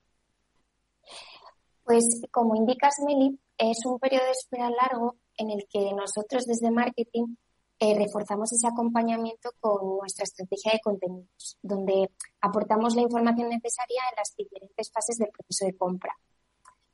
Pues 1.83 2.05
como 2.31 2.55
indicas, 2.55 2.95
Meli, 3.05 3.41
es 3.57 3.79
un 3.87 3.99
periodo 3.99 4.27
de 4.27 4.31
espera 4.31 4.71
largo 4.71 5.17
en 5.38 5.51
el 5.51 5.66
que 5.68 5.92
nosotros 5.94 6.44
desde 6.44 6.70
marketing 6.70 7.37
eh, 7.81 7.96
reforzamos 7.96 8.53
ese 8.53 8.66
acompañamiento 8.66 9.51
con 9.61 9.98
nuestra 9.98 10.24
estrategia 10.24 10.72
de 10.72 10.81
contenidos, 10.81 11.57
donde 11.62 12.11
aportamos 12.40 12.96
la 12.96 13.03
información 13.03 13.48
necesaria 13.48 14.03
en 14.11 14.16
las 14.16 14.35
diferentes 14.37 14.90
fases 14.92 15.16
del 15.16 15.31
proceso 15.31 15.64
de 15.64 15.77
compra. 15.77 16.12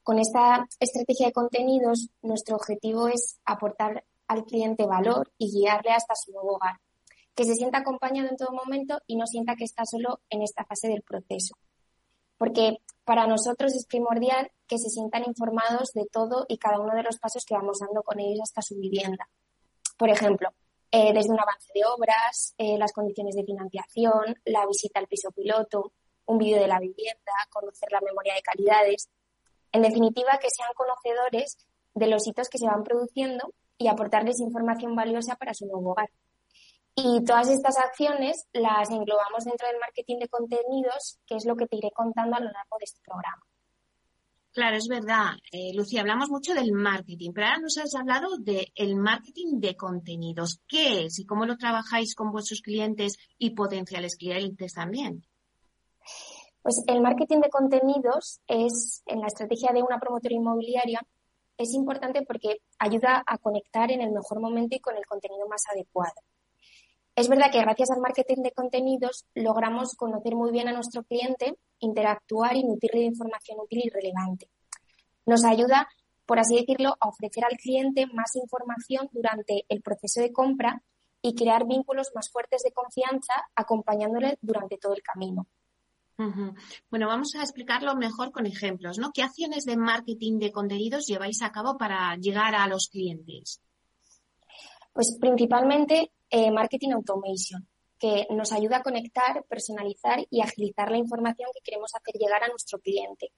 Con 0.03 0.19
esta 0.19 0.67
estrategia 0.79 1.29
de 1.29 1.33
contenidos, 1.33 2.11
nuestro 2.21 2.57
objetivo 2.57 3.09
es 3.09 3.41
aportar 3.47 4.05
al 4.29 4.45
cliente 4.45 4.85
valor 4.85 5.33
y 5.39 5.51
guiarle 5.51 5.93
hasta 5.93 6.15
su 6.15 6.33
nuevo 6.33 6.57
hogar, 6.57 6.77
que 7.35 7.45
se 7.45 7.55
sienta 7.55 7.79
acompañado 7.79 8.29
en 8.29 8.37
todo 8.37 8.53
momento 8.53 8.99
y 9.07 9.17
no 9.17 9.27
sienta 9.27 9.57
que 9.57 9.65
está 9.65 9.87
solo 9.87 10.21
en 10.29 10.43
esta 10.43 10.67
fase 10.67 10.89
del 10.89 11.01
proceso. 11.01 11.57
Porque 12.37 12.77
para 13.05 13.27
nosotros 13.27 13.75
es 13.75 13.87
primordial 13.87 14.51
que 14.67 14.79
se 14.79 14.89
sientan 14.89 15.25
informados 15.27 15.93
de 15.93 16.07
todo 16.07 16.47
y 16.49 16.59
cada 16.59 16.81
uno 16.81 16.95
de 16.95 17.03
los 17.03 17.19
pasos 17.19 17.45
que 17.45 17.55
vamos 17.55 17.79
dando 17.81 18.03
con 18.03 18.19
ellos 18.21 18.41
hasta 18.43 18.63
su 18.63 18.77
vivienda. 18.77 19.29
Por 19.97 20.11
ejemplo, 20.11 20.51
eh, 20.91 21.13
desde 21.13 21.31
un 21.31 21.41
avance 21.41 21.71
de 21.75 21.85
obras, 21.85 22.55
eh, 22.59 22.79
las 22.79 22.93
condiciones 22.93 23.35
de 23.35 23.45
financiación, 23.45 24.37
la 24.45 24.67
visita 24.67 25.01
al 25.01 25.07
piso 25.07 25.31
piloto, 25.33 25.93
un 26.27 26.39
vídeo 26.39 26.61
de 26.61 26.69
la 26.69 26.79
vivienda, 26.79 27.33
conocer 27.51 27.91
la 27.93 28.01
memoria 28.01 28.35
de 28.35 28.43
calidades. 28.43 29.09
En 29.73 29.83
definitiva, 29.83 30.39
que 30.41 30.51
sean 30.51 30.71
conocedores 30.75 31.59
de 31.95 32.07
los 32.07 32.27
hitos 32.27 32.49
que 32.49 32.59
se 32.59 32.67
van 32.67 32.85
produciendo 32.85 33.53
y 33.77 33.89
aportarles 33.89 34.41
información 34.41 34.95
valiosa 34.95 35.37
para 35.37 35.55
su 35.55 35.67
nuevo 35.67 35.93
hogar. 35.93 36.11
Y 36.97 37.25
todas 37.25 37.51
estas 37.51 37.77
acciones 37.77 38.47
las 38.53 38.89
englobamos 38.91 39.45
dentro 39.45 39.67
del 39.67 39.81
marketing 39.81 40.19
de 40.21 40.29
contenidos, 40.29 41.19
que 41.27 41.35
es 41.35 41.45
lo 41.45 41.57
que 41.57 41.67
te 41.67 41.77
iré 41.77 41.91
contando 41.91 42.37
a 42.37 42.41
lo 42.41 42.53
largo 42.53 42.79
de 42.79 42.85
este 42.85 43.01
programa. 43.03 43.43
Claro, 44.55 44.77
es 44.77 44.87
verdad. 44.87 45.33
Eh, 45.51 45.73
Lucía, 45.75 46.03
hablamos 46.03 46.31
mucho 46.31 46.55
del 46.55 46.71
marketing, 46.71 47.33
pero 47.35 47.49
ahora 47.49 47.59
nos 47.59 47.77
has 47.77 47.93
hablado 47.97 48.37
del 48.39 48.95
marketing 48.95 49.59
de 49.59 49.75
contenidos. 49.75 50.61
¿Qué 50.69 51.07
es 51.07 51.19
y 51.19 51.27
cómo 51.27 51.45
lo 51.45 51.57
trabajáis 51.57 52.15
con 52.15 52.31
vuestros 52.31 52.61
clientes 52.61 53.17
y 53.37 53.51
potenciales 53.51 54.15
clientes 54.15 54.75
también? 54.75 55.25
Pues 56.63 56.85
el 56.87 57.01
marketing 57.03 57.41
de 57.41 57.51
contenidos 57.51 58.41
es, 58.47 59.03
en 59.07 59.21
la 59.23 59.27
estrategia 59.27 59.73
de 59.73 59.83
una 59.83 59.99
promotora 59.99 60.37
inmobiliaria, 60.37 61.01
es 61.59 61.75
importante 61.75 62.23
porque 62.23 62.59
ayuda 62.79 63.25
a 63.27 63.39
conectar 63.39 63.91
en 63.91 64.03
el 64.03 64.13
mejor 64.13 64.41
momento 64.41 64.77
y 64.77 64.81
con 64.81 64.97
el 64.97 65.05
contenido 65.05 65.49
más 65.49 65.63
adecuado. 65.73 66.15
Es 67.17 67.29
verdad 67.29 67.53
que 67.53 67.61
gracias 67.61 67.93
al 67.93 68.01
marketing 68.01 68.43
de 68.43 68.51
contenidos 68.51 69.25
logramos 69.35 69.95
conocer 69.95 70.35
muy 70.35 70.51
bien 70.51 70.67
a 70.67 70.73
nuestro 70.73 71.05
cliente, 71.05 71.57
interactuar 71.79 72.57
y 72.57 72.65
nutrirle 72.65 73.03
de 73.03 73.07
información 73.07 73.61
útil 73.61 73.83
y 73.85 73.89
relevante. 73.89 74.51
Nos 75.25 75.45
ayuda, 75.45 75.89
por 76.27 76.41
así 76.41 76.57
decirlo, 76.57 76.97
a 76.99 77.09
ofrecer 77.09 77.45
al 77.45 77.57
cliente 77.57 78.07
más 78.07 78.35
información 78.35 79.09
durante 79.13 79.65
el 79.69 79.81
proceso 79.81 80.21
de 80.21 80.33
compra 80.33 80.83
y 81.23 81.37
crear 81.37 81.67
vínculos 81.67 82.11
más 82.17 82.31
fuertes 82.31 82.63
de 82.65 82.73
confianza 82.73 83.33
acompañándole 83.55 84.37
durante 84.43 84.77
todo 84.77 84.95
el 84.95 85.03
camino. 85.03 85.47
Bueno, 86.91 87.09
vamos 87.09 87.35
a 87.37 87.43
explicarlo 87.43 87.95
mejor 87.95 88.33
con 88.33 88.47
ejemplos, 88.47 88.99
¿no? 88.99 89.13
¿Qué 89.13 89.23
acciones 89.23 89.65
de 89.65 89.77
marketing 89.77 90.39
de 90.39 90.53
contenidos 90.53 91.07
lleváis 91.07 91.43
a 91.43 91.53
cabo 91.53 91.77
para 91.79 92.17
llegar 92.17 92.55
a 92.55 92.67
los 92.67 92.89
clientes? 92.89 93.61
Pues 94.95 95.19
principalmente 95.21 96.13
eh, 96.31 96.51
marketing 96.53 96.93
Automation, 96.93 97.69
que 97.99 98.27
nos 98.31 98.53
ayuda 98.53 98.79
a 98.79 98.83
conectar, 98.83 99.45
personalizar 99.49 100.25
y 100.31 100.41
agilizar 100.41 100.91
la 100.91 100.99
información 100.99 101.51
que 101.53 101.61
queremos 101.65 101.91
hacer 101.95 102.15
llegar 102.15 102.45
a 102.45 102.49
nuestro 102.49 102.79
cliente. 102.79 103.33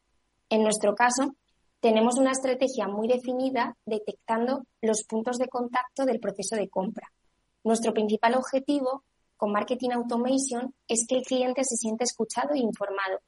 En 0.50 0.62
nuestro 0.62 0.94
caso, 0.94 1.34
tenemos 1.80 2.18
una 2.18 2.32
estrategia 2.32 2.88
muy 2.88 3.08
definida 3.08 3.74
detectando 3.86 4.64
los 4.82 5.04
puntos 5.04 5.38
de 5.38 5.48
contacto 5.48 6.04
del 6.04 6.20
proceso 6.20 6.56
de 6.56 6.68
compra. 6.68 7.10
Nuestro 7.64 7.94
principal 7.94 8.34
objetivo 8.34 9.04
con 9.36 9.50
Marketing 9.50 9.90
Automation 9.90 10.74
es 10.88 11.06
que 11.08 11.16
el 11.16 11.22
cliente 11.22 11.64
se 11.64 11.76
sienta 11.76 12.04
escuchado 12.04 12.52
e 12.52 12.58
informado 12.58 13.20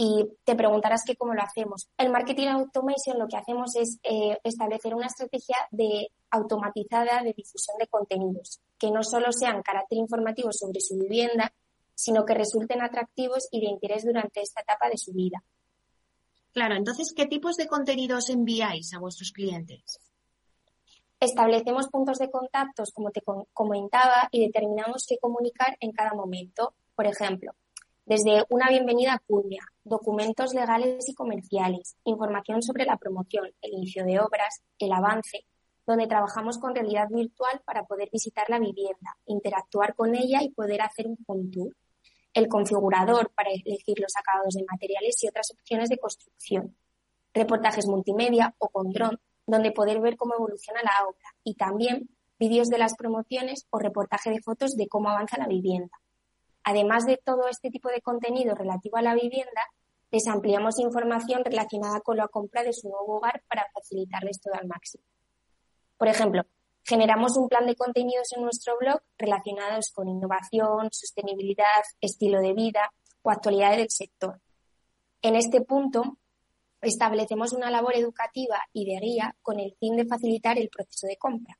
y 0.00 0.28
te 0.44 0.54
preguntarás 0.54 1.02
que 1.04 1.16
cómo 1.16 1.34
lo 1.34 1.42
hacemos. 1.42 1.88
El 1.98 2.12
marketing 2.12 2.46
automation 2.46 3.18
lo 3.18 3.26
que 3.26 3.36
hacemos 3.36 3.74
es 3.74 3.98
eh, 4.04 4.38
establecer 4.44 4.94
una 4.94 5.08
estrategia 5.08 5.56
de 5.72 6.12
automatizada 6.30 7.20
de 7.24 7.32
difusión 7.32 7.76
de 7.78 7.88
contenidos, 7.88 8.60
que 8.78 8.92
no 8.92 9.02
solo 9.02 9.32
sean 9.32 9.60
carácter 9.60 9.98
informativo 9.98 10.52
sobre 10.52 10.80
su 10.80 10.96
vivienda, 10.96 11.52
sino 11.96 12.24
que 12.24 12.34
resulten 12.34 12.80
atractivos 12.80 13.48
y 13.50 13.60
de 13.60 13.66
interés 13.66 14.04
durante 14.04 14.40
esta 14.40 14.60
etapa 14.60 14.88
de 14.88 14.98
su 14.98 15.12
vida. 15.12 15.42
Claro, 16.52 16.76
entonces, 16.76 17.12
¿qué 17.14 17.26
tipos 17.26 17.56
de 17.56 17.66
contenidos 17.66 18.30
enviáis 18.30 18.94
a 18.94 19.00
vuestros 19.00 19.32
clientes? 19.32 19.98
Establecemos 21.18 21.88
puntos 21.88 22.18
de 22.18 22.30
contactos, 22.30 22.92
como 22.92 23.10
te 23.10 23.22
comentaba, 23.52 24.28
y 24.30 24.46
determinamos 24.46 25.06
qué 25.08 25.18
comunicar 25.18 25.76
en 25.80 25.90
cada 25.90 26.14
momento. 26.14 26.74
Por 26.94 27.06
ejemplo, 27.06 27.52
desde 28.08 28.42
una 28.48 28.70
bienvenida 28.70 29.12
a 29.12 29.22
documentos 29.84 30.54
legales 30.54 31.06
y 31.10 31.14
comerciales, 31.14 31.94
información 32.04 32.62
sobre 32.62 32.86
la 32.86 32.96
promoción, 32.96 33.50
el 33.60 33.74
inicio 33.74 34.02
de 34.02 34.18
obras, 34.18 34.62
el 34.78 34.92
avance, 34.94 35.44
donde 35.86 36.06
trabajamos 36.06 36.56
con 36.56 36.74
realidad 36.74 37.08
virtual 37.10 37.60
para 37.66 37.84
poder 37.84 38.08
visitar 38.10 38.48
la 38.48 38.58
vivienda, 38.58 39.18
interactuar 39.26 39.94
con 39.94 40.14
ella 40.14 40.42
y 40.42 40.48
poder 40.48 40.80
hacer 40.80 41.06
un 41.06 41.18
home 41.26 41.50
tour. 41.52 41.76
El 42.32 42.48
configurador 42.48 43.30
para 43.34 43.50
elegir 43.50 44.00
los 44.00 44.14
acabados 44.18 44.54
de 44.54 44.64
materiales 44.64 45.22
y 45.22 45.28
otras 45.28 45.50
opciones 45.50 45.90
de 45.90 45.98
construcción. 45.98 46.74
Reportajes 47.34 47.86
multimedia 47.86 48.54
o 48.56 48.70
con 48.70 48.88
dron, 48.88 49.20
donde 49.46 49.70
poder 49.70 50.00
ver 50.00 50.16
cómo 50.16 50.34
evoluciona 50.34 50.80
la 50.82 51.06
obra 51.06 51.28
y 51.44 51.56
también 51.56 52.08
vídeos 52.38 52.68
de 52.68 52.78
las 52.78 52.94
promociones 52.96 53.66
o 53.68 53.78
reportaje 53.78 54.30
de 54.30 54.40
fotos 54.40 54.76
de 54.78 54.88
cómo 54.88 55.10
avanza 55.10 55.36
la 55.36 55.46
vivienda 55.46 56.00
además 56.68 57.06
de 57.06 57.16
todo 57.16 57.48
este 57.48 57.70
tipo 57.70 57.88
de 57.88 58.02
contenido 58.02 58.54
relativo 58.54 58.98
a 58.98 59.02
la 59.02 59.14
vivienda, 59.14 59.62
les 60.10 60.26
ampliamos 60.28 60.78
información 60.78 61.42
relacionada 61.42 62.00
con 62.00 62.18
la 62.18 62.28
compra 62.28 62.62
de 62.62 62.74
su 62.74 62.90
nuevo 62.90 63.16
hogar 63.16 63.42
para 63.48 63.66
facilitarles 63.72 64.38
todo 64.38 64.52
al 64.54 64.66
máximo. 64.66 65.02
Por 65.96 66.08
ejemplo, 66.08 66.42
generamos 66.84 67.38
un 67.38 67.48
plan 67.48 67.66
de 67.66 67.74
contenidos 67.74 68.34
en 68.36 68.42
nuestro 68.42 68.76
blog 68.78 69.00
relacionados 69.16 69.90
con 69.92 70.08
innovación, 70.08 70.90
sostenibilidad, 70.92 71.64
estilo 72.02 72.40
de 72.40 72.52
vida 72.52 72.92
o 73.22 73.30
actualidades 73.30 73.78
del 73.78 73.90
sector. 73.90 74.38
En 75.22 75.36
este 75.36 75.62
punto, 75.62 76.18
establecemos 76.82 77.54
una 77.54 77.70
labor 77.70 77.96
educativa 77.96 78.60
y 78.74 78.84
de 78.84 79.00
guía 79.00 79.34
con 79.40 79.58
el 79.58 79.74
fin 79.80 79.96
de 79.96 80.04
facilitar 80.04 80.58
el 80.58 80.68
proceso 80.68 81.06
de 81.06 81.16
compra. 81.16 81.58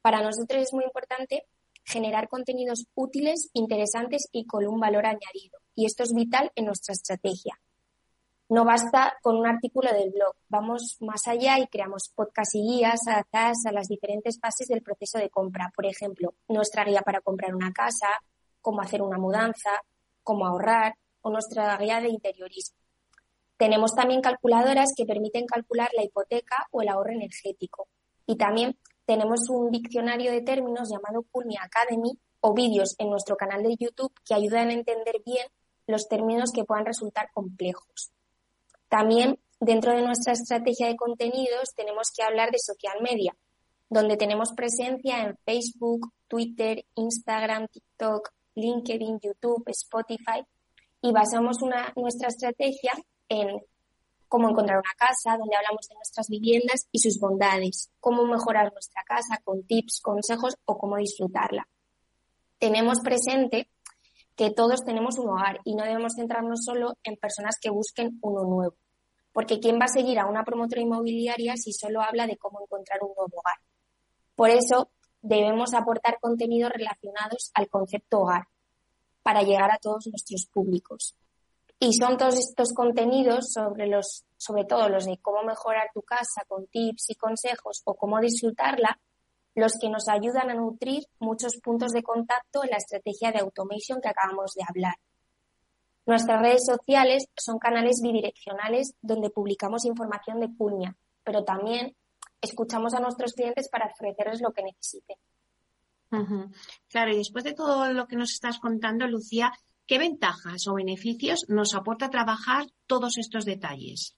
Para 0.00 0.22
nosotros 0.22 0.62
es 0.62 0.72
muy 0.72 0.84
importante 0.84 1.44
generar 1.84 2.28
contenidos 2.28 2.86
útiles, 2.94 3.50
interesantes 3.52 4.28
y 4.32 4.46
con 4.46 4.66
un 4.66 4.80
valor 4.80 5.06
añadido. 5.06 5.58
Y 5.74 5.86
esto 5.86 6.02
es 6.02 6.12
vital 6.12 6.50
en 6.54 6.66
nuestra 6.66 6.92
estrategia. 6.92 7.58
No 8.48 8.64
basta 8.64 9.14
con 9.22 9.36
un 9.36 9.46
artículo 9.46 9.92
del 9.92 10.10
blog, 10.10 10.34
vamos 10.48 10.96
más 11.00 11.28
allá 11.28 11.60
y 11.60 11.68
creamos 11.68 12.10
podcasts 12.12 12.56
y 12.56 12.62
guías 12.62 13.06
adaptadas 13.06 13.58
a 13.64 13.70
las 13.70 13.86
diferentes 13.86 14.40
fases 14.40 14.66
del 14.66 14.82
proceso 14.82 15.18
de 15.18 15.30
compra. 15.30 15.72
Por 15.74 15.86
ejemplo, 15.86 16.34
nuestra 16.48 16.84
guía 16.84 17.02
para 17.02 17.20
comprar 17.20 17.54
una 17.54 17.72
casa, 17.72 18.08
cómo 18.60 18.80
hacer 18.80 19.02
una 19.02 19.18
mudanza, 19.18 19.70
cómo 20.24 20.46
ahorrar 20.46 20.94
o 21.20 21.30
nuestra 21.30 21.76
guía 21.76 22.00
de 22.00 22.08
interiorismo. 22.08 22.76
Tenemos 23.56 23.94
también 23.94 24.20
calculadoras 24.20 24.94
que 24.96 25.04
permiten 25.04 25.46
calcular 25.46 25.90
la 25.94 26.02
hipoteca 26.02 26.66
o 26.72 26.82
el 26.82 26.88
ahorro 26.88 27.12
energético. 27.12 27.86
Y 28.26 28.36
también 28.36 28.76
tenemos 29.10 29.48
un 29.48 29.72
diccionario 29.72 30.30
de 30.30 30.40
términos 30.40 30.88
llamado 30.88 31.24
Culmia 31.32 31.62
Academy 31.64 32.16
o 32.38 32.54
vídeos 32.54 32.94
en 32.96 33.10
nuestro 33.10 33.36
canal 33.36 33.60
de 33.64 33.74
YouTube 33.76 34.12
que 34.24 34.34
ayudan 34.34 34.68
a 34.68 34.72
entender 34.72 35.16
bien 35.26 35.48
los 35.88 36.06
términos 36.06 36.52
que 36.54 36.62
puedan 36.62 36.86
resultar 36.86 37.28
complejos. 37.34 38.12
También 38.88 39.40
dentro 39.58 39.96
de 39.96 40.02
nuestra 40.02 40.34
estrategia 40.34 40.86
de 40.86 40.94
contenidos 40.94 41.74
tenemos 41.74 42.12
que 42.16 42.22
hablar 42.22 42.52
de 42.52 42.60
social 42.60 43.02
media, 43.02 43.34
donde 43.88 44.16
tenemos 44.16 44.52
presencia 44.52 45.24
en 45.24 45.36
Facebook, 45.44 46.12
Twitter, 46.28 46.84
Instagram, 46.94 47.66
TikTok, 47.66 48.30
LinkedIn, 48.54 49.18
YouTube, 49.18 49.64
Spotify 49.66 50.46
y 51.02 51.10
basamos 51.10 51.62
una, 51.62 51.92
nuestra 51.96 52.28
estrategia 52.28 52.92
en 53.28 53.60
cómo 54.30 54.48
encontrar 54.48 54.78
una 54.78 54.94
casa, 54.96 55.36
donde 55.36 55.56
hablamos 55.56 55.88
de 55.88 55.96
nuestras 55.96 56.28
viviendas 56.28 56.86
y 56.92 57.00
sus 57.00 57.18
bondades, 57.18 57.90
cómo 57.98 58.24
mejorar 58.24 58.72
nuestra 58.72 59.02
casa 59.02 59.40
con 59.42 59.64
tips, 59.64 60.00
consejos 60.00 60.56
o 60.64 60.78
cómo 60.78 60.96
disfrutarla. 60.96 61.66
Tenemos 62.60 63.00
presente 63.00 63.68
que 64.36 64.52
todos 64.52 64.84
tenemos 64.84 65.18
un 65.18 65.30
hogar 65.30 65.58
y 65.64 65.74
no 65.74 65.82
debemos 65.82 66.12
centrarnos 66.14 66.60
solo 66.64 66.96
en 67.02 67.16
personas 67.16 67.56
que 67.60 67.70
busquen 67.70 68.20
uno 68.22 68.44
nuevo, 68.44 68.76
porque 69.32 69.58
¿quién 69.58 69.80
va 69.80 69.86
a 69.86 69.88
seguir 69.88 70.20
a 70.20 70.26
una 70.26 70.44
promotora 70.44 70.80
inmobiliaria 70.80 71.56
si 71.56 71.72
solo 71.72 72.00
habla 72.00 72.28
de 72.28 72.36
cómo 72.36 72.60
encontrar 72.62 73.00
un 73.02 73.12
nuevo 73.16 73.36
hogar? 73.36 73.58
Por 74.36 74.50
eso 74.50 74.92
debemos 75.22 75.74
aportar 75.74 76.20
contenidos 76.20 76.70
relacionados 76.70 77.50
al 77.54 77.68
concepto 77.68 78.20
hogar 78.20 78.44
para 79.24 79.42
llegar 79.42 79.72
a 79.72 79.78
todos 79.78 80.06
nuestros 80.06 80.46
públicos. 80.46 81.16
Y 81.82 81.94
son 81.94 82.18
todos 82.18 82.38
estos 82.38 82.74
contenidos 82.74 83.52
sobre 83.54 83.86
los, 83.86 84.24
sobre 84.36 84.66
todo 84.66 84.88
los 84.90 85.06
de 85.06 85.18
cómo 85.18 85.42
mejorar 85.42 85.88
tu 85.94 86.02
casa 86.02 86.42
con 86.46 86.66
tips 86.66 87.08
y 87.08 87.14
consejos 87.14 87.80
o 87.84 87.94
cómo 87.94 88.20
disfrutarla, 88.20 89.00
los 89.54 89.72
que 89.80 89.88
nos 89.88 90.06
ayudan 90.08 90.50
a 90.50 90.54
nutrir 90.54 91.04
muchos 91.18 91.56
puntos 91.56 91.92
de 91.92 92.02
contacto 92.02 92.62
en 92.62 92.70
la 92.70 92.76
estrategia 92.76 93.32
de 93.32 93.40
automation 93.40 94.00
que 94.00 94.10
acabamos 94.10 94.52
de 94.54 94.62
hablar. 94.68 94.94
Nuestras 96.06 96.40
redes 96.40 96.66
sociales 96.66 97.26
son 97.34 97.58
canales 97.58 98.00
bidireccionales 98.02 98.94
donde 99.00 99.30
publicamos 99.30 99.84
información 99.86 100.40
de 100.40 100.54
cuña, 100.56 100.96
pero 101.24 101.44
también 101.44 101.96
escuchamos 102.40 102.94
a 102.94 103.00
nuestros 103.00 103.32
clientes 103.32 103.68
para 103.70 103.86
ofrecerles 103.86 104.40
lo 104.40 104.52
que 104.52 104.62
necesiten. 104.62 105.16
Claro, 106.88 107.12
y 107.12 107.16
después 107.18 107.44
de 107.44 107.52
todo 107.52 107.92
lo 107.92 108.06
que 108.06 108.16
nos 108.16 108.32
estás 108.32 108.58
contando, 108.58 109.06
Lucía, 109.06 109.52
¿Qué 109.90 109.98
ventajas 109.98 110.68
o 110.68 110.74
beneficios 110.74 111.46
nos 111.48 111.74
aporta 111.74 112.10
trabajar 112.10 112.64
todos 112.86 113.18
estos 113.18 113.44
detalles? 113.44 114.14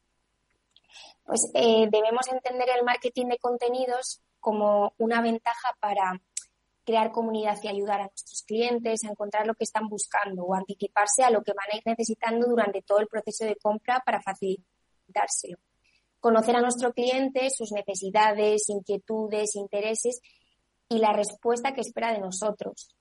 Pues 1.25 1.51
eh, 1.55 1.89
debemos 1.91 2.29
entender 2.31 2.69
el 2.77 2.85
marketing 2.85 3.29
de 3.29 3.39
contenidos 3.39 4.21
como 4.39 4.93
una 4.99 5.23
ventaja 5.23 5.75
para 5.81 6.21
crear 6.85 7.11
comunidad 7.11 7.57
y 7.63 7.69
ayudar 7.69 8.03
a 8.03 8.09
nuestros 8.09 8.43
clientes 8.43 9.03
a 9.05 9.13
encontrar 9.13 9.47
lo 9.47 9.55
que 9.55 9.65
están 9.65 9.89
buscando 9.89 10.43
o 10.43 10.55
anticiparse 10.55 11.25
a 11.25 11.31
lo 11.31 11.43
que 11.43 11.55
van 11.55 11.73
a 11.73 11.77
ir 11.79 11.83
necesitando 11.87 12.47
durante 12.47 12.83
todo 12.83 12.99
el 12.99 13.09
proceso 13.09 13.47
de 13.47 13.57
compra 13.57 14.03
para 14.05 14.21
facilitárselo. 14.21 15.57
Conocer 16.21 16.55
a 16.55 16.61
nuestro 16.61 16.93
cliente, 16.93 17.49
sus 17.49 17.73
necesidades, 17.73 18.69
inquietudes, 18.69 19.57
intereses 19.57 20.21
y 20.91 20.99
la 20.99 21.15
respuesta 21.15 21.73
que 21.73 21.81
espera 21.81 22.13
de 22.13 22.21
nosotros 22.21 22.95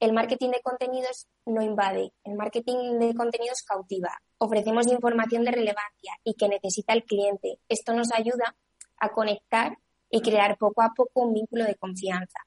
el 0.00 0.14
marketing 0.14 0.48
de 0.48 0.62
contenidos 0.62 1.28
no 1.44 1.62
invade, 1.62 2.12
el 2.24 2.34
marketing 2.34 2.98
de 2.98 3.14
contenidos 3.14 3.62
cautiva. 3.62 4.18
Ofrecemos 4.38 4.86
información 4.86 5.44
de 5.44 5.50
relevancia 5.50 6.14
y 6.24 6.34
que 6.34 6.48
necesita 6.48 6.94
el 6.94 7.04
cliente. 7.04 7.58
Esto 7.68 7.92
nos 7.94 8.10
ayuda 8.12 8.56
a 8.98 9.10
conectar 9.10 9.76
y 10.08 10.22
crear 10.22 10.56
poco 10.56 10.82
a 10.82 10.92
poco 10.96 11.20
un 11.20 11.34
vínculo 11.34 11.64
de 11.64 11.74
confianza. 11.74 12.40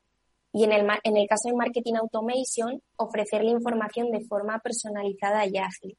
Y 0.52 0.64
en 0.64 0.72
el, 0.72 1.28
caso 1.28 1.50
de 1.50 1.56
Marketing 1.56 1.94
Automation, 1.96 2.82
ofrecerle 2.96 3.52
información 3.52 4.12
de 4.12 4.26
forma 4.26 4.60
personalizada 4.60 5.46
y 5.46 5.58
ágil. 5.58 5.98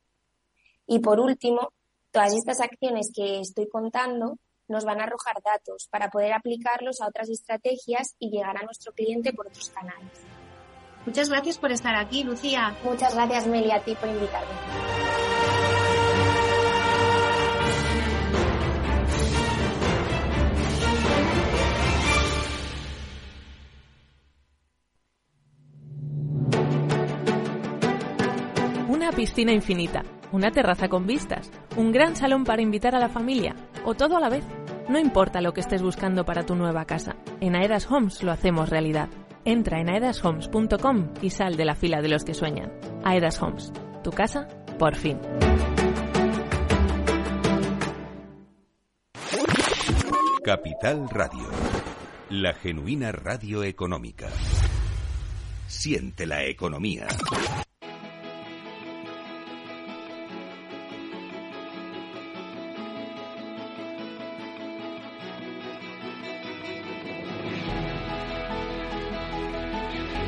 Y 0.87 0.99
por 0.99 1.21
último, 1.21 1.73
todas 2.11 2.35
estas 2.35 2.61
acciones 2.61 3.11
que 3.14 3.40
estoy 3.40 3.69
contando 3.69 4.38
nos 4.67 4.85
van 4.85 5.01
a 5.01 5.05
arrojar 5.05 5.43
datos 5.43 5.88
para 5.88 6.11
poder 6.11 6.33
aplicarlos 6.33 7.01
a 7.01 7.09
otras 7.09 7.29
estrategias 7.29 8.14
y 8.19 8.31
llegar 8.31 8.57
a 8.57 8.64
nuestro 8.64 8.93
cliente 8.93 9.33
por 9.33 9.47
otros 9.47 9.71
canales. 9.71 10.34
Muchas 11.07 11.29
gracias 11.29 11.59
por 11.59 11.71
estar 11.71 11.95
aquí, 11.97 12.25
Lucía. 12.25 12.75
Muchas 12.83 13.14
gracias, 13.14 13.47
Meli, 13.47 13.71
a 13.71 13.81
ti 13.81 13.95
por 13.95 14.09
invitarme. 14.09 14.49
Una 28.88 29.12
piscina 29.12 29.53
infinita, 29.53 30.03
una 30.33 30.51
terraza 30.51 30.88
con 30.88 31.07
vistas, 31.07 31.51
un 31.77 31.93
gran 31.93 32.17
salón 32.17 32.45
para 32.45 32.62
invitar 32.62 32.95
a 32.95 32.99
la 32.99 33.11
familia, 33.11 33.55
o 33.85 33.95
todo 33.95 34.17
a 34.17 34.21
la 34.21 34.31
vez. 34.31 34.45
No 34.88 34.99
importa 34.99 35.43
lo 35.43 35.53
que 35.53 35.61
estés 35.61 35.83
buscando 35.83 36.25
para 36.25 36.47
tu 36.47 36.55
nueva 36.55 36.87
casa, 36.87 37.17
en 37.40 37.55
Aedas 37.55 37.90
Homes 37.90 38.23
lo 38.23 38.33
hacemos 38.33 38.71
realidad. 38.71 39.09
Entra 39.44 39.80
en 39.80 39.90
aedashomes.com 39.90 41.14
y 41.20 41.30
sal 41.30 41.57
de 41.57 41.64
la 41.64 41.74
fila 41.74 42.00
de 42.00 42.09
los 42.09 42.24
que 42.24 42.35
sueñan. 42.35 42.72
Aedas 43.04 43.42
Homes, 43.42 43.72
tu 44.02 44.11
casa, 44.11 44.48
por 44.78 44.96
fin. 44.96 45.18
Capital 50.42 51.09
Radio, 51.11 51.48
la 52.30 52.54
genuina 52.54 53.12
radio 53.12 53.64
económica. 53.64 54.28
Siente 55.66 56.26
la 56.26 56.44
economía. 56.44 57.07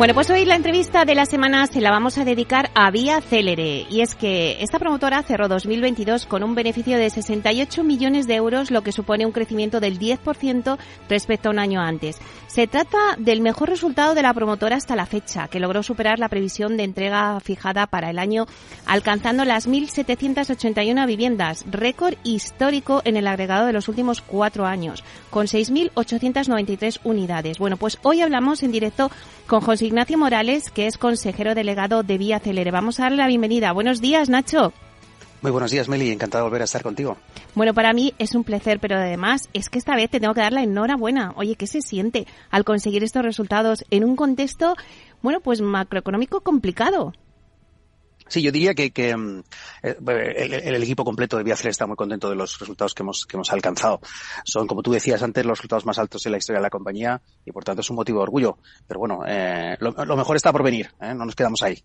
Bueno, 0.00 0.14
pues 0.14 0.30
hoy 0.30 0.46
la 0.46 0.56
entrevista 0.56 1.04
de 1.04 1.14
la 1.14 1.26
semana 1.26 1.66
se 1.66 1.82
la 1.82 1.90
vamos 1.90 2.16
a 2.16 2.24
dedicar 2.24 2.70
a 2.74 2.90
Vía 2.90 3.20
Célere. 3.20 3.86
Y 3.90 4.00
es 4.00 4.14
que 4.14 4.56
esta 4.62 4.78
promotora 4.78 5.22
cerró 5.22 5.46
2022 5.46 6.24
con 6.24 6.42
un 6.42 6.54
beneficio 6.54 6.96
de 6.96 7.10
68 7.10 7.84
millones 7.84 8.26
de 8.26 8.36
euros, 8.36 8.70
lo 8.70 8.80
que 8.80 8.92
supone 8.92 9.26
un 9.26 9.32
crecimiento 9.32 9.78
del 9.78 9.98
10% 9.98 10.78
respecto 11.10 11.50
a 11.50 11.52
un 11.52 11.58
año 11.58 11.82
antes. 11.82 12.18
Se 12.46 12.66
trata 12.66 12.98
del 13.18 13.42
mejor 13.42 13.68
resultado 13.68 14.14
de 14.14 14.22
la 14.22 14.32
promotora 14.32 14.76
hasta 14.76 14.96
la 14.96 15.04
fecha, 15.04 15.48
que 15.48 15.60
logró 15.60 15.82
superar 15.82 16.18
la 16.18 16.30
previsión 16.30 16.78
de 16.78 16.84
entrega 16.84 17.38
fijada 17.40 17.86
para 17.86 18.08
el 18.08 18.18
año, 18.18 18.46
alcanzando 18.86 19.44
las 19.44 19.68
1.781 19.68 21.06
viviendas, 21.06 21.66
récord 21.70 22.14
histórico 22.24 23.02
en 23.04 23.18
el 23.18 23.26
agregado 23.26 23.66
de 23.66 23.74
los 23.74 23.86
últimos 23.88 24.22
cuatro 24.22 24.64
años, 24.64 25.04
con 25.28 25.46
6.893 25.46 27.00
unidades. 27.04 27.58
Bueno, 27.58 27.76
pues 27.76 27.98
hoy 28.02 28.22
hablamos 28.22 28.62
en 28.62 28.72
directo 28.72 29.10
con 29.50 29.62
José 29.62 29.86
Ignacio 29.86 30.16
Morales, 30.16 30.70
que 30.70 30.86
es 30.86 30.96
consejero 30.96 31.56
delegado 31.56 32.04
de 32.04 32.18
Vía 32.18 32.38
Celere. 32.38 32.70
Vamos 32.70 33.00
a 33.00 33.02
darle 33.02 33.18
la 33.18 33.26
bienvenida. 33.26 33.72
Buenos 33.72 34.00
días, 34.00 34.28
Nacho. 34.28 34.72
Muy 35.42 35.50
buenos 35.50 35.72
días, 35.72 35.88
Meli. 35.88 36.12
Encantado 36.12 36.44
de 36.44 36.50
volver 36.50 36.62
a 36.62 36.66
estar 36.66 36.84
contigo. 36.84 37.16
Bueno, 37.56 37.74
para 37.74 37.92
mí 37.92 38.14
es 38.18 38.36
un 38.36 38.44
placer, 38.44 38.78
pero 38.78 38.94
además 38.94 39.48
es 39.52 39.68
que 39.68 39.80
esta 39.80 39.96
vez 39.96 40.08
te 40.08 40.20
tengo 40.20 40.34
que 40.34 40.40
dar 40.40 40.52
la 40.52 40.62
enhorabuena. 40.62 41.32
Oye, 41.34 41.56
¿qué 41.56 41.66
se 41.66 41.82
siente 41.82 42.28
al 42.50 42.62
conseguir 42.62 43.02
estos 43.02 43.24
resultados 43.24 43.84
en 43.90 44.04
un 44.04 44.14
contexto, 44.14 44.76
bueno, 45.20 45.40
pues 45.40 45.60
macroeconómico 45.60 46.42
complicado? 46.42 47.12
Sí, 48.30 48.42
yo 48.42 48.52
diría 48.52 48.74
que, 48.74 48.92
que 48.92 49.14
mm, 49.16 49.42
eh, 49.82 49.96
el, 50.36 50.54
el, 50.54 50.82
equipo 50.82 51.04
completo 51.04 51.36
de 51.36 51.42
Viacer 51.42 51.70
está 51.70 51.86
muy 51.86 51.96
contento 51.96 52.30
de 52.30 52.36
los 52.36 52.58
resultados 52.60 52.94
que 52.94 53.02
hemos, 53.02 53.26
que 53.26 53.36
hemos 53.36 53.52
alcanzado. 53.52 54.00
Son, 54.44 54.68
como 54.68 54.82
tú 54.82 54.92
decías 54.92 55.20
antes, 55.24 55.44
los 55.44 55.58
resultados 55.58 55.84
más 55.84 55.98
altos 55.98 56.24
en 56.26 56.32
la 56.32 56.38
historia 56.38 56.60
de 56.60 56.62
la 56.62 56.70
compañía 56.70 57.20
y 57.44 57.50
por 57.50 57.64
tanto 57.64 57.80
es 57.80 57.90
un 57.90 57.96
motivo 57.96 58.20
de 58.20 58.22
orgullo. 58.22 58.58
Pero 58.86 59.00
bueno, 59.00 59.22
eh, 59.26 59.76
lo, 59.80 59.90
lo, 59.90 60.16
mejor 60.16 60.36
está 60.36 60.52
por 60.52 60.62
venir, 60.62 60.90
¿eh? 61.00 61.12
no 61.12 61.24
nos 61.24 61.34
quedamos 61.34 61.60
ahí. 61.62 61.82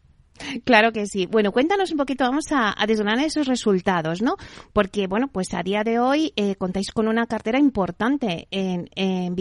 Claro 0.64 0.92
que 0.92 1.08
sí. 1.08 1.26
Bueno, 1.26 1.52
cuéntanos 1.52 1.92
un 1.92 1.98
poquito, 1.98 2.26
vamos 2.26 2.52
a, 2.52 2.80
a 2.80 2.86
desgranar 2.86 3.26
esos 3.26 3.48
resultados, 3.48 4.22
¿no? 4.22 4.36
Porque, 4.72 5.08
bueno, 5.08 5.30
pues 5.30 5.52
a 5.54 5.64
día 5.64 5.84
de 5.84 5.98
hoy 5.98 6.32
eh, 6.36 6.56
contáis 6.58 6.92
con 6.92 7.08
una 7.08 7.26
cartera 7.26 7.58
importante 7.58 8.48
en, 8.52 8.88
en. 8.96 9.36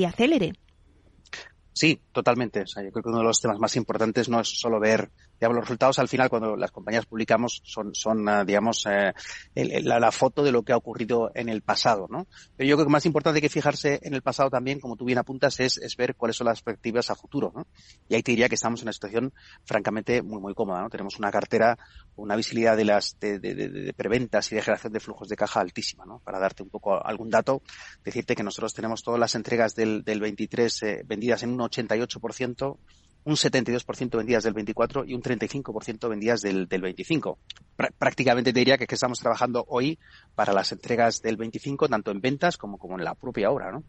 Sí, 1.72 2.00
totalmente. 2.12 2.62
O 2.62 2.66
sea, 2.66 2.84
yo 2.84 2.92
creo 2.92 3.02
que 3.02 3.08
uno 3.08 3.18
de 3.18 3.24
los 3.24 3.40
temas 3.40 3.58
más 3.58 3.74
importantes 3.76 4.28
no 4.28 4.40
es 4.40 4.48
solo 4.48 4.78
ver 4.78 5.10
digamos, 5.40 5.56
los 5.56 5.64
resultados 5.64 5.98
al 5.98 6.08
final 6.08 6.28
cuando 6.28 6.56
las 6.56 6.70
compañías 6.70 7.06
publicamos 7.06 7.62
son, 7.64 7.94
son 7.94 8.28
uh, 8.28 8.44
digamos, 8.44 8.86
eh, 8.86 9.12
la, 9.54 10.12
foto 10.12 10.42
de 10.42 10.52
lo 10.52 10.62
que 10.62 10.72
ha 10.72 10.76
ocurrido 10.76 11.30
en 11.34 11.48
el 11.48 11.62
pasado, 11.62 12.06
¿no? 12.08 12.26
Pero 12.56 12.68
yo 12.68 12.76
creo 12.76 12.86
que 12.86 12.92
más 12.92 13.06
importante 13.06 13.40
que 13.40 13.48
fijarse 13.48 14.00
en 14.02 14.14
el 14.14 14.22
pasado 14.22 14.50
también, 14.50 14.80
como 14.80 14.96
tú 14.96 15.04
bien 15.04 15.18
apuntas, 15.18 15.58
es, 15.60 15.78
es 15.78 15.96
ver 15.96 16.14
cuáles 16.14 16.36
son 16.36 16.46
las 16.46 16.62
perspectivas 16.62 17.10
a 17.10 17.16
futuro, 17.16 17.52
¿no? 17.54 17.66
Y 18.08 18.14
ahí 18.14 18.22
te 18.22 18.32
diría 18.32 18.48
que 18.48 18.54
estamos 18.54 18.80
en 18.80 18.86
una 18.86 18.92
situación 18.92 19.32
francamente 19.64 20.22
muy, 20.22 20.40
muy 20.40 20.54
cómoda, 20.54 20.82
¿no? 20.82 20.90
Tenemos 20.90 21.18
una 21.18 21.30
cartera, 21.30 21.76
una 22.16 22.36
visibilidad 22.36 22.76
de 22.76 22.84
las, 22.84 23.18
de, 23.18 23.38
de, 23.38 23.54
de, 23.54 23.68
de 23.68 23.92
preventas 23.92 24.50
y 24.52 24.54
de 24.54 24.62
generación 24.62 24.92
de 24.92 25.00
flujos 25.00 25.28
de 25.28 25.36
caja 25.36 25.60
altísima, 25.60 26.04
¿no? 26.06 26.20
Para 26.20 26.38
darte 26.38 26.62
un 26.62 26.70
poco 26.70 27.04
algún 27.04 27.30
dato, 27.30 27.62
decirte 28.04 28.36
que 28.36 28.42
nosotros 28.42 28.74
tenemos 28.74 29.02
todas 29.02 29.20
las 29.20 29.34
entregas 29.34 29.74
del, 29.74 30.04
del 30.04 30.20
23 30.20 30.82
eh, 30.82 31.02
vendidas 31.04 31.42
en 31.42 31.50
un 31.50 31.58
88%, 31.58 32.78
un 33.24 33.34
72% 33.34 34.16
vendidas 34.16 34.44
del 34.44 34.54
24 34.54 35.04
y 35.04 35.14
un 35.14 35.22
35% 35.22 36.08
vendidas 36.08 36.40
del, 36.42 36.68
del 36.68 36.82
25. 36.82 37.38
Pr 37.76 37.92
prácticamente 37.98 38.52
te 38.52 38.58
diría 38.58 38.78
que, 38.78 38.86
que, 38.86 38.94
estamos 38.94 39.18
trabajando 39.18 39.64
hoy 39.68 39.98
para 40.34 40.52
las 40.52 40.72
entregas 40.72 41.22
del 41.22 41.36
25, 41.36 41.88
tanto 41.88 42.10
en 42.10 42.20
ventas 42.20 42.56
como, 42.56 42.78
como 42.78 42.98
en 42.98 43.04
la 43.04 43.14
propia 43.14 43.50
obra, 43.50 43.72
¿no? 43.72 43.82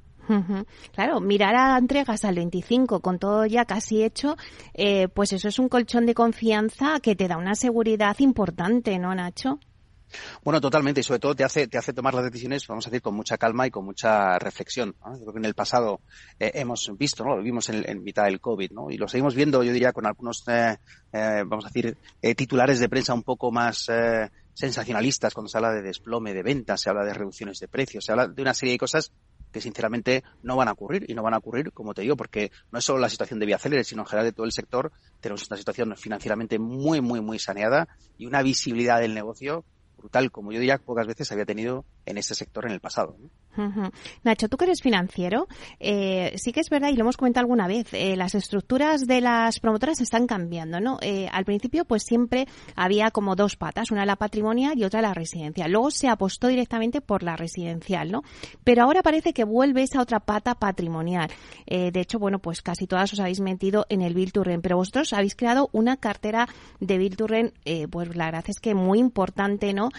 Claro, 0.92 1.20
mirar 1.20 1.56
a 1.56 1.78
entregas 1.78 2.26
al 2.26 2.36
25 2.36 3.00
con 3.00 3.20
todo 3.20 3.46
ya 3.46 3.66
casi 3.66 4.04
hecho, 4.04 4.38
eh, 4.74 5.08
pues 5.08 5.34
eso 5.34 5.48
es 5.48 5.60
un 5.60 5.70
colchón 5.70 6.06
de 6.06 6.16
confianza 6.16 7.00
que 7.00 7.16
te 7.16 7.28
da 7.28 7.38
una 7.38 7.56
seguridad 7.56 8.16
importante, 8.20 8.98
¿no, 8.98 9.14
Nacho? 9.14 9.60
Bueno, 10.44 10.62
totalmente, 10.62 11.02
y 11.02 11.04
sobre 11.04 11.20
todo 11.20 11.36
te 11.36 11.44
hace, 11.44 11.68
te 11.68 11.78
hace 11.78 11.94
tomar 11.94 12.14
las 12.14 12.26
decisiones, 12.26 12.66
vamos 12.68 12.86
a 12.88 12.90
decir, 12.90 13.02
con 13.02 13.16
mucha 13.16 13.38
calma 13.38 13.68
y 13.68 13.72
con 13.72 13.86
mucha 13.86 14.38
reflexión. 14.40 14.96
Yo 15.06 15.22
creo 15.22 15.34
que 15.34 15.40
en 15.40 15.46
el 15.46 15.56
pasado 15.56 16.02
eh, 16.40 16.52
hemos 16.56 16.92
visto, 16.98 17.24
¿no? 17.24 17.36
Lo 17.36 17.44
vimos 17.44 17.70
en, 17.70 18.04
mitad 18.04 18.26
del 18.26 18.40
COVID, 18.40 18.72
¿no? 18.72 18.92
Y 18.92 18.98
lo 18.98 19.08
seguimos 19.08 19.36
viendo, 19.36 19.64
yo 19.64 19.72
diría, 19.72 19.94
con 19.94 20.06
algunos, 20.06 20.44
eh, 20.48 20.78
eh, 21.12 21.44
vamos 21.46 21.66
a 21.66 21.70
decir, 21.70 21.98
eh, 22.22 22.36
titulares 22.36 22.80
de 22.80 22.90
prensa 22.90 23.14
un 23.14 23.24
poco 23.24 23.52
más 23.52 23.88
eh, 23.90 24.30
sensacionalistas 24.54 25.34
cuando 25.34 25.50
se 25.50 25.58
habla 25.58 25.72
de 25.72 25.82
desplome 25.82 26.34
de 26.34 26.44
ventas, 26.44 26.82
se 26.82 26.90
habla 26.90 27.04
de 27.04 27.14
reducciones 27.14 27.60
de 27.60 27.68
precios, 27.68 28.06
se 28.06 28.12
habla 28.12 28.28
de 28.28 28.42
una 28.42 28.54
serie 28.54 28.74
de 28.74 28.80
cosas 28.80 29.12
que 29.52 29.62
sinceramente 29.62 30.24
no 30.44 30.58
van 30.58 30.68
a 30.68 30.74
ocurrir 30.74 31.06
y 31.08 31.14
no 31.14 31.24
van 31.24 31.34
a 31.34 31.38
ocurrir, 31.38 31.72
como 31.72 31.94
te 31.94 32.02
digo, 32.02 32.18
porque 32.18 32.52
no 32.72 32.80
es 32.80 32.84
solo 32.84 33.00
la 33.00 33.08
situación 33.08 33.40
de 33.40 33.46
Viacelere, 33.46 33.86
sino 33.86 34.02
en 34.02 34.08
general 34.08 34.26
de 34.26 34.34
todo 34.34 34.46
el 34.46 34.52
sector. 34.52 34.92
Tenemos 35.22 35.48
una 35.48 35.58
situación 35.58 35.96
financieramente 35.96 36.60
muy, 36.60 37.00
muy, 37.00 37.22
muy 37.22 37.40
saneada 37.40 37.88
y 38.18 38.26
una 38.26 38.42
visibilidad 38.42 39.00
del 39.00 39.14
negocio 39.14 39.64
brutal, 39.98 40.32
como 40.32 40.52
yo 40.52 40.60
diría, 40.60 40.78
pocas 40.78 41.08
veces 41.08 41.32
había 41.32 41.46
tenido 41.46 41.86
en 42.06 42.18
este 42.18 42.36
sector 42.36 42.66
en 42.66 42.72
el 42.72 42.80
pasado. 42.80 43.18
Nacho, 44.24 44.50
tú 44.50 44.58
que 44.58 44.66
eres 44.66 44.82
financiero, 44.82 45.48
eh, 45.80 46.34
sí 46.38 46.52
que 46.52 46.60
es 46.60 46.70
verdad, 46.70 46.90
y 46.90 46.96
lo 46.96 47.02
hemos 47.02 47.18
comentado 47.18 47.44
alguna 47.44 47.68
vez, 47.68 47.94
eh, 47.94 48.16
las 48.16 48.36
estructuras 48.36 49.08
de 49.08 49.22
las 49.22 49.60
promotoras 49.60 50.02
están 50.02 50.28
cambiando, 50.28 50.80
¿no? 50.80 50.98
Eh, 51.02 51.28
al 51.32 51.46
principio, 51.46 51.86
pues 51.86 52.04
siempre 52.04 52.48
había 52.76 53.12
como 53.12 53.36
dos 53.36 53.56
patas, 53.56 53.92
una 53.92 54.06
la 54.06 54.16
patrimonial 54.16 54.78
y 54.78 54.84
otra 54.84 55.02
la 55.02 55.14
residencial. 55.14 55.72
Luego 55.72 55.92
se 55.92 56.08
apostó 56.08 56.48
directamente 56.48 57.02
por 57.02 57.24
la 57.24 57.36
residencial, 57.36 58.12
¿no? 58.12 58.24
Pero 58.64 58.84
ahora 58.84 59.02
parece 59.02 59.34
que 59.34 59.44
vuelve 59.44 59.84
esa 59.84 60.02
otra 60.02 60.20
pata 60.20 60.56
patrimonial. 60.56 61.30
De 61.66 62.00
hecho, 62.00 62.20
bueno, 62.20 62.40
pues 62.40 62.62
casi 62.62 62.88
todas 62.88 63.12
os 63.14 63.20
habéis 63.20 63.40
metido 63.40 63.86
en 63.90 64.02
el 64.02 64.14
Bill 64.14 64.32
to 64.32 64.44
Rent, 64.44 64.62
pero 64.62 64.78
vosotros 64.78 65.14
habéis 65.14 65.36
creado 65.36 65.70
una 65.72 65.98
cartera 65.98 66.48
de 66.80 66.98
Bill 66.98 67.16
eh, 67.66 67.88
pues 67.90 68.16
la 68.16 68.26
verdad 68.26 68.46
es 68.48 68.60
que 68.60 68.76
muy 68.76 69.00
importante, 69.00 69.74
¿no? 69.74 69.90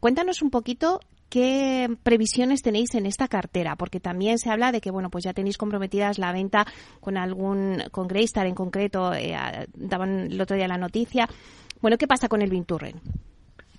Cuéntanos 0.00 0.42
un 0.42 0.50
poquito 0.50 1.00
qué 1.28 1.88
previsiones 2.02 2.62
tenéis 2.62 2.94
en 2.94 3.06
esta 3.06 3.28
cartera, 3.28 3.76
porque 3.76 4.00
también 4.00 4.38
se 4.38 4.50
habla 4.50 4.72
de 4.72 4.80
que 4.80 4.90
bueno, 4.90 5.10
pues 5.10 5.24
ya 5.24 5.32
tenéis 5.32 5.58
comprometidas 5.58 6.18
la 6.18 6.32
venta 6.32 6.66
con 7.00 7.16
algún 7.16 7.82
con 7.90 8.08
Greystar 8.08 8.46
en 8.46 8.54
concreto, 8.54 9.12
eh, 9.14 9.36
daban 9.74 10.32
el 10.32 10.40
otro 10.40 10.56
día 10.56 10.68
la 10.68 10.78
noticia. 10.78 11.28
Bueno, 11.80 11.98
¿qué 11.98 12.06
pasa 12.06 12.28
con 12.28 12.42
el 12.42 12.50
Vinturren? 12.50 13.00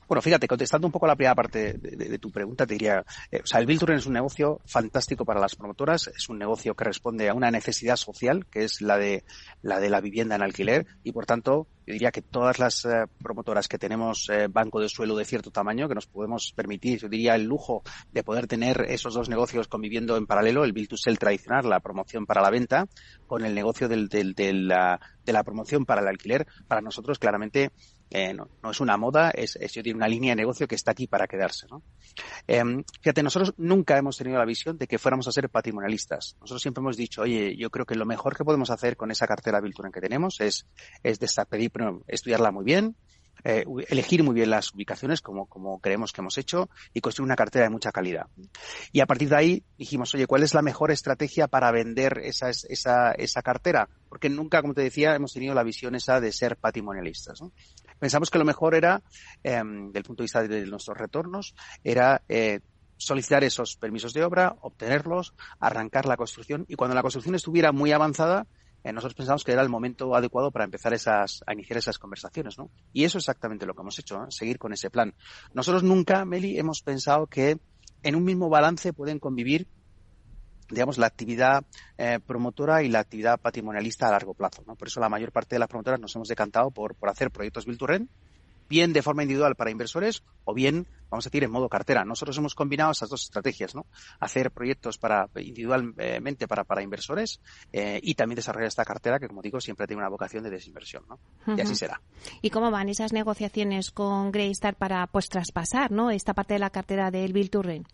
Bueno, 0.07 0.21
fíjate, 0.21 0.47
contestando 0.47 0.87
un 0.87 0.91
poco 0.91 1.05
la 1.05 1.17
primera 1.17 1.35
parte 1.35 1.73
de, 1.73 2.17
tu 2.17 2.31
pregunta, 2.31 2.65
te 2.65 2.75
diría, 2.75 3.03
eh, 3.29 3.41
o 3.43 3.45
sea, 3.45 3.59
el 3.59 3.65
Bilturen 3.65 3.97
es 3.97 4.05
un 4.05 4.13
negocio 4.13 4.61
fantástico 4.65 5.25
para 5.25 5.41
las 5.41 5.55
promotoras, 5.55 6.07
es 6.07 6.29
un 6.29 6.39
negocio 6.39 6.75
que 6.75 6.85
responde 6.85 7.27
a 7.27 7.33
una 7.33 7.51
necesidad 7.51 7.97
social, 7.97 8.45
que 8.49 8.63
es 8.63 8.81
la 8.81 8.97
de 8.97 9.25
la 9.61 9.81
de 9.81 9.89
la 9.89 9.99
vivienda 9.99 10.35
en 10.35 10.43
alquiler, 10.43 10.87
y 11.03 11.11
por 11.11 11.25
tanto, 11.25 11.67
yo 11.85 11.93
diría 11.93 12.11
que 12.11 12.21
todas 12.21 12.57
las 12.57 12.85
eh, 12.85 13.05
promotoras 13.21 13.67
que 13.67 13.77
tenemos 13.77 14.29
eh, 14.29 14.47
banco 14.49 14.79
de 14.79 14.87
suelo 14.87 15.15
de 15.17 15.25
cierto 15.25 15.51
tamaño, 15.51 15.89
que 15.89 15.95
nos 15.95 16.07
podemos 16.07 16.53
permitir, 16.55 16.99
yo 16.99 17.09
diría, 17.09 17.35
el 17.35 17.43
lujo 17.43 17.83
de 18.13 18.23
poder 18.23 18.47
tener 18.47 18.85
esos 18.87 19.13
dos 19.13 19.27
negocios 19.27 19.67
conviviendo 19.67 20.15
en 20.15 20.25
paralelo, 20.25 20.63
el 20.63 20.71
Bill 20.71 20.87
to 20.87 20.95
Sell 20.95 21.19
tradicional, 21.19 21.69
la 21.69 21.81
promoción 21.81 22.25
para 22.25 22.41
la 22.41 22.49
venta, 22.49 22.87
con 23.27 23.43
el 23.43 23.53
negocio 23.53 23.89
del, 23.89 24.07
del, 24.07 24.33
de, 24.33 24.53
la, 24.53 25.01
de 25.25 25.33
la 25.33 25.43
promoción 25.43 25.85
para 25.85 25.99
el 25.99 26.07
alquiler, 26.07 26.47
para 26.67 26.79
nosotros 26.79 27.19
claramente 27.19 27.71
eh, 28.09 28.33
no, 28.33 28.49
no, 28.63 28.71
es 28.71 28.79
una 28.79 28.97
moda, 28.97 29.31
es, 29.31 29.55
es 29.57 29.73
yo 29.73 29.81
una 29.93 30.07
línea 30.07 30.31
de 30.31 30.37
negocio 30.37 30.67
que 30.67 30.75
está 30.75 30.91
aquí 30.91 31.07
para 31.07 31.27
quedarse. 31.27 31.67
¿no? 31.69 31.83
Eh, 32.47 32.63
fíjate, 33.01 33.23
nosotros 33.23 33.53
nunca 33.57 33.97
hemos 33.97 34.17
tenido 34.17 34.37
la 34.37 34.45
visión 34.45 34.77
de 34.77 34.87
que 34.87 34.97
fuéramos 34.97 35.27
a 35.27 35.31
ser 35.31 35.49
patrimonialistas. 35.49 36.35
Nosotros 36.39 36.61
siempre 36.61 36.81
hemos 36.81 36.97
dicho, 36.97 37.21
oye, 37.21 37.55
yo 37.57 37.69
creo 37.69 37.85
que 37.85 37.95
lo 37.95 38.05
mejor 38.05 38.35
que 38.35 38.45
podemos 38.45 38.69
hacer 38.69 38.95
con 38.95 39.11
esa 39.11 39.27
cartera 39.27 39.59
Bilturen 39.59 39.91
que 39.91 40.01
tenemos 40.01 40.39
es, 40.39 40.65
es 41.03 41.19
despedir, 41.19 41.71
estudiarla 42.07 42.51
muy 42.51 42.63
bien, 42.63 42.95
eh, 43.43 43.65
elegir 43.89 44.23
muy 44.23 44.33
bien 44.33 44.49
las 44.49 44.73
ubicaciones 44.73 45.21
como, 45.21 45.45
como 45.45 45.79
creemos 45.79 46.11
que 46.11 46.21
hemos 46.21 46.37
hecho 46.37 46.69
y 46.93 47.01
construir 47.01 47.25
una 47.25 47.35
cartera 47.35 47.65
de 47.65 47.69
mucha 47.69 47.91
calidad. 47.91 48.27
Y 48.91 48.99
a 48.99 49.05
partir 49.05 49.29
de 49.29 49.35
ahí 49.35 49.63
dijimos, 49.77 50.13
oye, 50.15 50.27
¿cuál 50.27 50.43
es 50.43 50.53
la 50.53 50.61
mejor 50.61 50.91
estrategia 50.91 51.47
para 51.47 51.71
vender 51.71 52.19
esa, 52.23 52.49
esa, 52.49 53.11
esa 53.11 53.41
cartera? 53.41 53.89
Porque 54.09 54.29
nunca, 54.29 54.61
como 54.61 54.73
te 54.73 54.81
decía, 54.81 55.15
hemos 55.15 55.33
tenido 55.33 55.53
la 55.53 55.63
visión 55.63 55.95
esa 55.95 56.19
de 56.19 56.31
ser 56.31 56.57
patrimonialistas. 56.57 57.41
¿no? 57.41 57.51
Pensamos 57.99 58.29
que 58.29 58.37
lo 58.37 58.45
mejor 58.45 58.75
era, 58.75 59.01
eh, 59.43 59.61
del 59.63 60.03
punto 60.03 60.21
de 60.21 60.25
vista 60.25 60.43
de 60.43 60.65
nuestros 60.65 60.97
retornos, 60.97 61.55
era 61.83 62.21
eh, 62.29 62.59
solicitar 62.97 63.43
esos 63.43 63.77
permisos 63.77 64.13
de 64.13 64.23
obra, 64.23 64.55
obtenerlos, 64.61 65.33
arrancar 65.59 66.05
la 66.05 66.17
construcción 66.17 66.65
y 66.67 66.75
cuando 66.75 66.95
la 66.95 67.01
construcción 67.01 67.35
estuviera 67.35 67.71
muy 67.71 67.91
avanzada, 67.91 68.47
eh, 68.83 68.93
nosotros 68.93 69.15
pensamos 69.15 69.43
que 69.43 69.51
era 69.51 69.61
el 69.61 69.69
momento 69.69 70.15
adecuado 70.15 70.51
para 70.51 70.65
empezar 70.65 70.93
esas, 70.93 71.43
a 71.45 71.53
iniciar 71.53 71.77
esas 71.77 71.99
conversaciones, 71.99 72.57
¿no? 72.57 72.69
Y 72.93 73.03
eso 73.03 73.17
es 73.17 73.23
exactamente 73.23 73.65
lo 73.65 73.73
que 73.73 73.81
hemos 73.81 73.99
hecho, 73.99 74.23
¿eh? 74.23 74.27
seguir 74.29 74.57
con 74.57 74.73
ese 74.73 74.89
plan. 74.89 75.13
Nosotros 75.53 75.83
nunca, 75.83 76.25
Meli, 76.25 76.57
hemos 76.57 76.81
pensado 76.81 77.27
que 77.27 77.59
en 78.03 78.15
un 78.15 78.23
mismo 78.23 78.49
balance 78.49 78.93
pueden 78.93 79.19
convivir 79.19 79.67
digamos, 80.69 80.97
la 80.97 81.07
actividad 81.07 81.63
eh, 81.97 82.19
promotora 82.25 82.83
y 82.83 82.89
la 82.89 82.99
actividad 82.99 83.39
patrimonialista 83.39 84.07
a 84.07 84.11
largo 84.11 84.33
plazo. 84.33 84.63
¿no? 84.67 84.75
Por 84.75 84.87
eso 84.87 84.99
la 84.99 85.09
mayor 85.09 85.31
parte 85.31 85.55
de 85.55 85.59
las 85.59 85.67
promotoras 85.67 85.99
nos 85.99 86.15
hemos 86.15 86.27
decantado 86.27 86.71
por, 86.71 86.95
por 86.95 87.09
hacer 87.09 87.31
proyectos 87.31 87.65
Build 87.65 87.79
to 87.79 87.87
Rent 87.87 88.09
bien 88.69 88.93
de 88.93 89.01
forma 89.01 89.23
individual 89.23 89.55
para 89.55 89.71
inversores 89.71 90.23
o 90.45 90.53
bien, 90.53 90.87
vamos 91.09 91.25
a 91.25 91.29
decir, 91.29 91.43
en 91.43 91.51
modo 91.51 91.69
cartera. 91.69 92.05
Nosotros 92.05 92.37
hemos 92.37 92.55
combinado 92.55 92.91
esas 92.91 93.09
dos 93.09 93.23
estrategias, 93.23 93.75
¿no? 93.75 93.85
Hacer 94.19 94.51
proyectos 94.51 94.97
para 94.97 95.29
individualmente 95.35 96.47
para, 96.47 96.63
para 96.63 96.81
inversores 96.81 97.41
eh, 97.71 97.99
y 98.01 98.15
también 98.15 98.37
desarrollar 98.37 98.67
esta 98.67 98.85
cartera 98.85 99.19
que, 99.19 99.27
como 99.27 99.41
digo, 99.41 99.59
siempre 99.59 99.87
tiene 99.87 100.01
una 100.01 100.09
vocación 100.09 100.43
de 100.43 100.49
desinversión, 100.49 101.03
¿no? 101.07 101.19
Y 101.55 101.61
así 101.61 101.75
será. 101.75 102.01
¿Y 102.41 102.49
cómo 102.49 102.71
van 102.71 102.89
esas 102.89 103.13
negociaciones 103.13 103.91
con 103.91 104.31
Greystar 104.31 104.75
para 104.75 105.07
pues 105.07 105.29
traspasar, 105.29 105.91
¿no? 105.91 106.11
Esta 106.11 106.33
parte 106.33 106.53
de 106.53 106.59
la 106.59 106.69
cartera 106.69 107.11
del 107.11 107.33
Bill 107.33 107.49
Turren? 107.49 107.85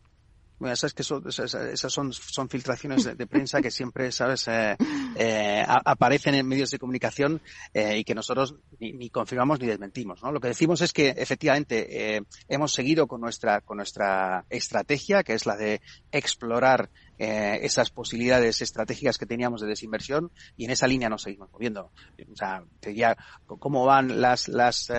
Bueno, 0.64 0.76
esas, 0.76 0.93
que 0.93 1.03
son, 1.03 1.22
esas 1.28 1.91
son, 1.91 2.14
son 2.14 2.47
filtraciones 2.47 3.03
de, 3.03 3.28
prensa 3.28 3.61
que 3.61 3.70
siempre, 3.70 4.14
¿sabes?, 4.14 4.47
eh, 4.47 4.78
eh, 5.18 5.66
aparecen 5.68 6.36
en 6.36 6.47
medios 6.47 6.72
de 6.72 6.80
comunicación 6.80 7.41
eh, 7.74 7.97
y 7.97 8.05
que 8.05 8.16
nosotros 8.16 8.55
ni, 8.80 9.09
confirmamos 9.09 9.59
ni 9.59 9.68
desmentimos, 9.68 10.24
¿no? 10.24 10.32
Lo 10.32 10.39
que 10.39 10.47
decimos 10.47 10.80
es 10.80 10.93
que, 10.93 11.09
efectivamente, 11.18 12.24
hemos 12.47 12.72
seguido 12.72 13.07
con 13.07 13.20
nuestra, 13.20 13.59
con 13.59 13.76
nuestra 13.76 14.45
estrategia, 14.49 15.22
que 15.24 15.34
es 15.34 15.45
la 15.45 15.57
de 15.57 15.82
explorar 16.14 16.89
esas 17.18 17.89
posibilidades 17.89 18.61
estratégicas 18.61 19.18
que 19.18 19.26
teníamos 19.26 19.59
de 19.59 19.68
desinversión 19.68 20.32
y 20.55 20.64
en 20.64 20.72
esa 20.72 20.88
línea 20.88 21.09
nos 21.09 21.24
seguimos 21.24 21.51
moviendo. 21.51 21.91
O 22.32 22.36
sea, 22.38 22.64
ya 22.95 23.18
cómo 23.45 23.84
van 23.86 24.22
las, 24.22 24.47
las 24.47 24.89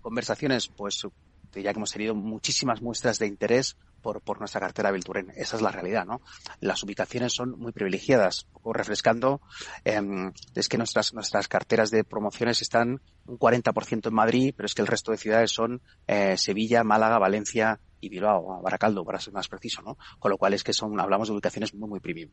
conversaciones, 0.00 0.66
pues 0.66 1.06
ya 1.54 1.72
que 1.72 1.78
hemos 1.78 1.92
tenido 1.92 2.16
muchísimas 2.16 2.82
muestras 2.82 3.20
de 3.20 3.28
interés 3.28 3.76
por, 4.02 4.20
por 4.20 4.38
nuestra 4.38 4.60
cartera 4.60 4.90
Bilturen. 4.90 5.32
Esa 5.36 5.56
es 5.56 5.62
la 5.62 5.70
realidad, 5.70 6.04
¿no? 6.04 6.20
Las 6.60 6.82
ubicaciones 6.82 7.32
son 7.32 7.58
muy 7.58 7.72
privilegiadas. 7.72 8.46
O 8.62 8.72
refrescando, 8.72 9.40
em, 9.84 10.32
es 10.54 10.68
que 10.68 10.78
nuestras, 10.78 11.14
nuestras 11.14 11.48
carteras 11.48 11.90
de 11.90 12.04
promociones 12.04 12.60
están 12.62 13.00
un 13.26 13.38
40% 13.38 14.08
en 14.08 14.14
Madrid, 14.14 14.54
pero 14.56 14.66
es 14.66 14.74
que 14.74 14.82
el 14.82 14.88
resto 14.88 15.12
de 15.12 15.18
ciudades 15.18 15.50
son 15.52 15.80
eh, 16.06 16.36
Sevilla, 16.36 16.84
Málaga, 16.84 17.18
Valencia, 17.18 17.80
y 18.02 18.08
Bilbao, 18.08 18.60
Baracaldo, 18.60 19.04
para 19.04 19.20
ser 19.20 19.32
más 19.32 19.48
preciso, 19.48 19.80
¿no? 19.80 19.96
Con 20.18 20.30
lo 20.30 20.36
cual 20.36 20.52
es 20.52 20.64
que 20.64 20.72
son, 20.72 20.98
hablamos 21.00 21.28
de 21.28 21.34
ubicaciones 21.34 21.72
muy, 21.72 21.88
muy 21.88 22.00
premium. 22.00 22.30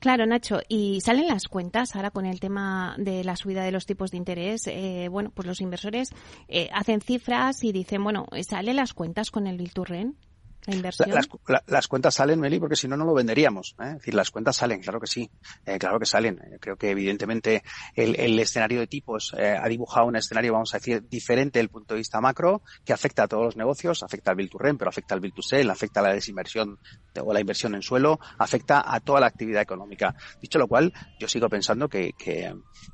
Claro, 0.00 0.26
Nacho, 0.26 0.60
y 0.68 1.00
salen 1.00 1.28
las 1.28 1.46
cuentas 1.46 1.94
ahora 1.94 2.10
con 2.10 2.26
el 2.26 2.40
tema 2.40 2.96
de 2.98 3.22
la 3.22 3.36
subida 3.36 3.62
de 3.62 3.70
los 3.70 3.86
tipos 3.86 4.10
de 4.10 4.16
interés. 4.16 4.66
Eh, 4.66 5.08
bueno, 5.10 5.30
pues 5.32 5.46
los 5.46 5.60
inversores 5.60 6.10
eh, 6.48 6.68
hacen 6.74 7.00
cifras 7.00 7.62
y 7.62 7.70
dicen, 7.70 8.02
bueno, 8.02 8.26
¿salen 8.46 8.76
las 8.76 8.92
cuentas 8.92 9.30
con 9.30 9.46
el 9.46 9.56
Bilturren? 9.56 10.16
Las, 11.66 11.88
cuentas 11.88 12.14
salen, 12.14 12.40
Meli, 12.40 12.58
porque 12.58 12.76
si 12.76 12.88
no, 12.88 12.96
no 12.96 13.04
lo 13.04 13.14
venderíamos. 13.14 13.76
¿eh? 13.80 13.88
Es 13.88 13.94
decir, 13.96 14.14
las 14.14 14.30
cuentas 14.30 14.56
salen, 14.56 14.80
claro 14.80 14.98
que 14.98 15.06
sí, 15.06 15.30
eh, 15.66 15.78
claro 15.78 15.98
que 15.98 16.06
salen. 16.06 16.38
Eh, 16.38 16.58
creo 16.58 16.76
que 16.76 16.90
evidentemente 16.90 17.62
el, 17.94 18.38
escenario 18.38 18.80
de 18.80 18.86
tipos 18.86 19.34
ha 19.34 19.68
dibujado 19.68 20.06
un 20.06 20.16
escenario, 20.16 20.52
vamos 20.52 20.74
a 20.74 20.78
decir, 20.78 21.06
diferente 21.08 21.58
desde 21.58 21.64
el 21.64 21.68
punto 21.70 21.94
de 21.94 21.98
vista 21.98 22.20
macro, 22.20 22.62
que 22.84 22.92
afecta 22.92 23.24
a 23.24 23.28
todos 23.28 23.44
los 23.44 23.56
negocios, 23.56 24.02
afecta 24.02 24.30
al 24.30 24.36
build 24.36 24.50
to 24.50 24.58
rent, 24.58 24.78
pero 24.78 24.88
afecta 24.88 25.14
al 25.14 25.20
build 25.20 25.34
to 25.34 25.42
sell, 25.42 25.70
afecta 25.70 26.00
a 26.00 26.04
la 26.04 26.12
desinversión 26.12 26.78
o 27.20 27.32
la 27.32 27.40
inversión 27.40 27.74
en 27.74 27.82
suelo, 27.82 28.18
afecta 28.38 28.82
a 28.86 29.00
toda 29.00 29.20
la 29.20 29.26
actividad 29.26 29.62
económica. 29.62 30.14
Dicho 30.40 30.58
lo 30.58 30.66
cual, 30.66 30.92
yo 31.18 31.28
sigo 31.28 31.48
pensando 31.48 31.88
que, 31.88 32.14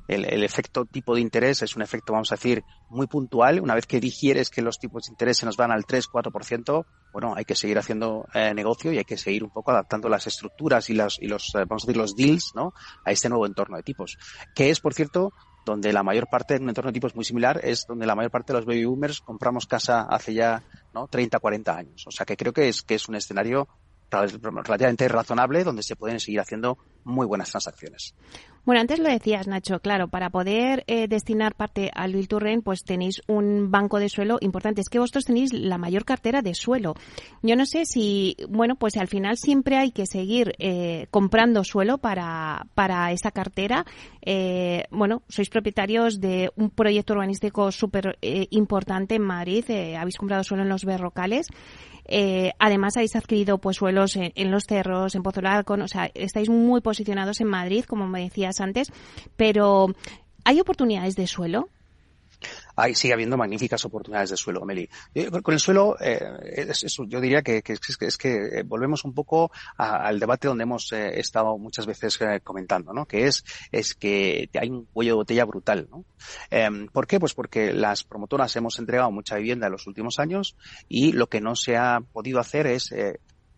el, 0.07 0.25
el 0.25 0.43
efecto 0.43 0.85
tipo 0.85 1.15
de 1.15 1.21
interés 1.21 1.61
es 1.61 1.75
un 1.75 1.81
efecto, 1.81 2.13
vamos 2.13 2.31
a 2.31 2.35
decir, 2.35 2.63
muy 2.89 3.07
puntual. 3.07 3.59
Una 3.61 3.75
vez 3.75 3.87
que 3.87 3.99
digieres 3.99 4.49
que 4.49 4.61
los 4.61 4.79
tipos 4.79 5.05
de 5.05 5.11
interés 5.11 5.37
se 5.37 5.45
nos 5.45 5.57
van 5.57 5.71
al 5.71 5.85
3-4%, 5.85 6.85
bueno, 7.13 7.33
hay 7.35 7.45
que 7.45 7.55
seguir 7.61 7.77
haciendo 7.77 8.27
eh, 8.33 8.53
negocio 8.53 8.91
y 8.91 8.97
hay 8.97 9.05
que 9.05 9.17
seguir 9.17 9.43
un 9.43 9.51
poco 9.51 9.71
adaptando 9.71 10.09
las 10.09 10.27
estructuras 10.27 10.89
y, 10.89 10.93
las, 10.93 11.19
y 11.21 11.27
los, 11.27 11.53
eh, 11.55 11.65
vamos 11.67 11.83
a 11.83 11.87
decir, 11.87 11.97
los 11.97 12.15
deals, 12.15 12.51
¿no? 12.55 12.73
A 13.05 13.11
este 13.11 13.29
nuevo 13.29 13.45
entorno 13.45 13.77
de 13.77 13.83
tipos. 13.83 14.17
Que 14.55 14.69
es, 14.69 14.79
por 14.79 14.93
cierto, 14.93 15.31
donde 15.65 15.93
la 15.93 16.03
mayor 16.03 16.27
parte, 16.29 16.55
en 16.55 16.63
un 16.63 16.69
entorno 16.69 16.89
de 16.89 16.93
tipos 16.93 17.15
muy 17.15 17.23
similar, 17.23 17.61
es 17.63 17.85
donde 17.87 18.05
la 18.05 18.15
mayor 18.15 18.31
parte 18.31 18.51
de 18.51 18.59
los 18.59 18.65
baby 18.65 18.85
boomers 18.85 19.21
compramos 19.21 19.67
casa 19.67 20.01
hace 20.01 20.33
ya, 20.33 20.63
¿no? 20.93 21.07
30, 21.07 21.39
40 21.39 21.77
años. 21.77 22.07
O 22.07 22.11
sea 22.11 22.25
que 22.25 22.35
creo 22.35 22.51
que 22.51 22.67
es, 22.67 22.81
que 22.81 22.95
es 22.95 23.07
un 23.07 23.15
escenario 23.15 23.67
relativamente 24.11 25.07
razonable 25.07 25.63
donde 25.63 25.83
se 25.83 25.95
pueden 25.95 26.19
seguir 26.19 26.41
haciendo 26.41 26.77
muy 27.03 27.25
buenas 27.25 27.49
transacciones. 27.49 28.13
Bueno, 28.63 28.81
antes 28.81 28.99
lo 28.99 29.09
decías, 29.09 29.47
Nacho, 29.47 29.79
claro, 29.79 30.07
para 30.07 30.29
poder 30.29 30.83
eh, 30.85 31.07
destinar 31.07 31.55
parte 31.55 31.89
al 31.95 32.13
Bill 32.13 32.27
pues 32.63 32.83
tenéis 32.83 33.23
un 33.27 33.71
banco 33.71 33.97
de 33.97 34.07
suelo 34.07 34.37
importante. 34.39 34.81
Es 34.81 34.89
que 34.89 34.99
vosotros 34.99 35.25
tenéis 35.25 35.51
la 35.51 35.79
mayor 35.79 36.05
cartera 36.05 36.43
de 36.43 36.53
suelo. 36.53 36.93
Yo 37.41 37.55
no 37.55 37.65
sé 37.65 37.85
si, 37.85 38.37
bueno, 38.49 38.75
pues 38.75 38.97
al 38.97 39.07
final 39.07 39.37
siempre 39.37 39.77
hay 39.77 39.91
que 39.91 40.05
seguir 40.05 40.53
eh, 40.59 41.07
comprando 41.09 41.63
suelo 41.63 41.97
para, 41.97 42.67
para 42.75 43.11
esa 43.11 43.31
cartera. 43.31 43.83
Eh, 44.21 44.83
bueno, 44.91 45.23
sois 45.27 45.49
propietarios 45.49 46.21
de 46.21 46.51
un 46.55 46.69
proyecto 46.69 47.13
urbanístico 47.13 47.71
súper 47.71 48.19
importante 48.21 49.15
en 49.15 49.23
Madrid. 49.23 49.65
habéis 49.97 50.17
comprado 50.17 50.43
suelo 50.43 50.61
en 50.61 50.69
los 50.69 50.85
berrocales. 50.85 51.47
Eh, 52.13 52.51
además, 52.59 52.97
habéis 52.97 53.15
adquirido 53.15 53.57
pues 53.57 53.77
suelos 53.77 54.17
en, 54.17 54.51
los 54.51 54.65
cerros, 54.67 55.15
en 55.15 55.23
Pozo 55.23 55.39
o 55.41 55.87
sea, 55.87 56.11
estáis 56.13 56.49
muy 56.49 56.81
posicionados 56.81 57.39
en 57.39 57.47
Madrid, 57.47 57.85
como 57.85 58.05
me 58.05 58.21
decías 58.21 58.59
antes, 58.59 58.91
pero 59.37 59.87
¿hay 60.43 60.59
oportunidades 60.59 61.15
de 61.15 61.25
suelo? 61.25 61.69
Hay, 62.75 62.95
sigue 62.95 63.13
habiendo 63.13 63.37
magníficas 63.37 63.83
oportunidades 63.85 64.29
de 64.31 64.37
suelo, 64.37 64.65
Meli. 64.65 64.89
Eh, 65.13 65.29
con 65.41 65.53
el 65.53 65.59
suelo, 65.59 65.97
eh, 65.99 66.19
yo 67.07 67.21
diría 67.21 67.41
que, 67.41 67.63
es, 67.65 68.17
que 68.17 68.35
eh, 68.35 68.63
volvemos 68.63 69.03
un 69.05 69.13
poco 69.13 69.51
al 69.77 70.19
debate 70.19 70.47
donde 70.47 70.63
hemos 70.63 70.91
estado 70.91 71.57
muchas 71.57 71.85
veces 71.85 72.19
comentando, 72.43 72.93
¿no? 72.93 73.05
Que 73.05 73.27
es, 73.27 73.43
es 73.71 73.95
que 73.95 74.49
hay 74.59 74.69
un 74.69 74.85
cuello 74.85 75.11
de 75.11 75.15
botella 75.15 75.45
brutal, 75.45 75.87
¿no? 75.89 76.05
Em, 76.49 76.87
¿Por 76.87 77.07
qué? 77.07 77.19
Pues 77.19 77.33
porque 77.33 77.73
las 77.73 78.03
promotoras 78.03 78.55
hemos 78.55 78.77
entregado 78.79 79.11
mucha 79.11 79.35
vivienda 79.35 79.67
en 79.67 79.73
los 79.73 79.87
últimos 79.87 80.19
años 80.19 80.55
y 80.87 81.11
lo 81.13 81.27
que 81.27 81.41
no 81.41 81.55
se 81.55 81.77
ha 81.77 82.01
podido 82.11 82.39
hacer 82.39 82.67
es 82.67 82.93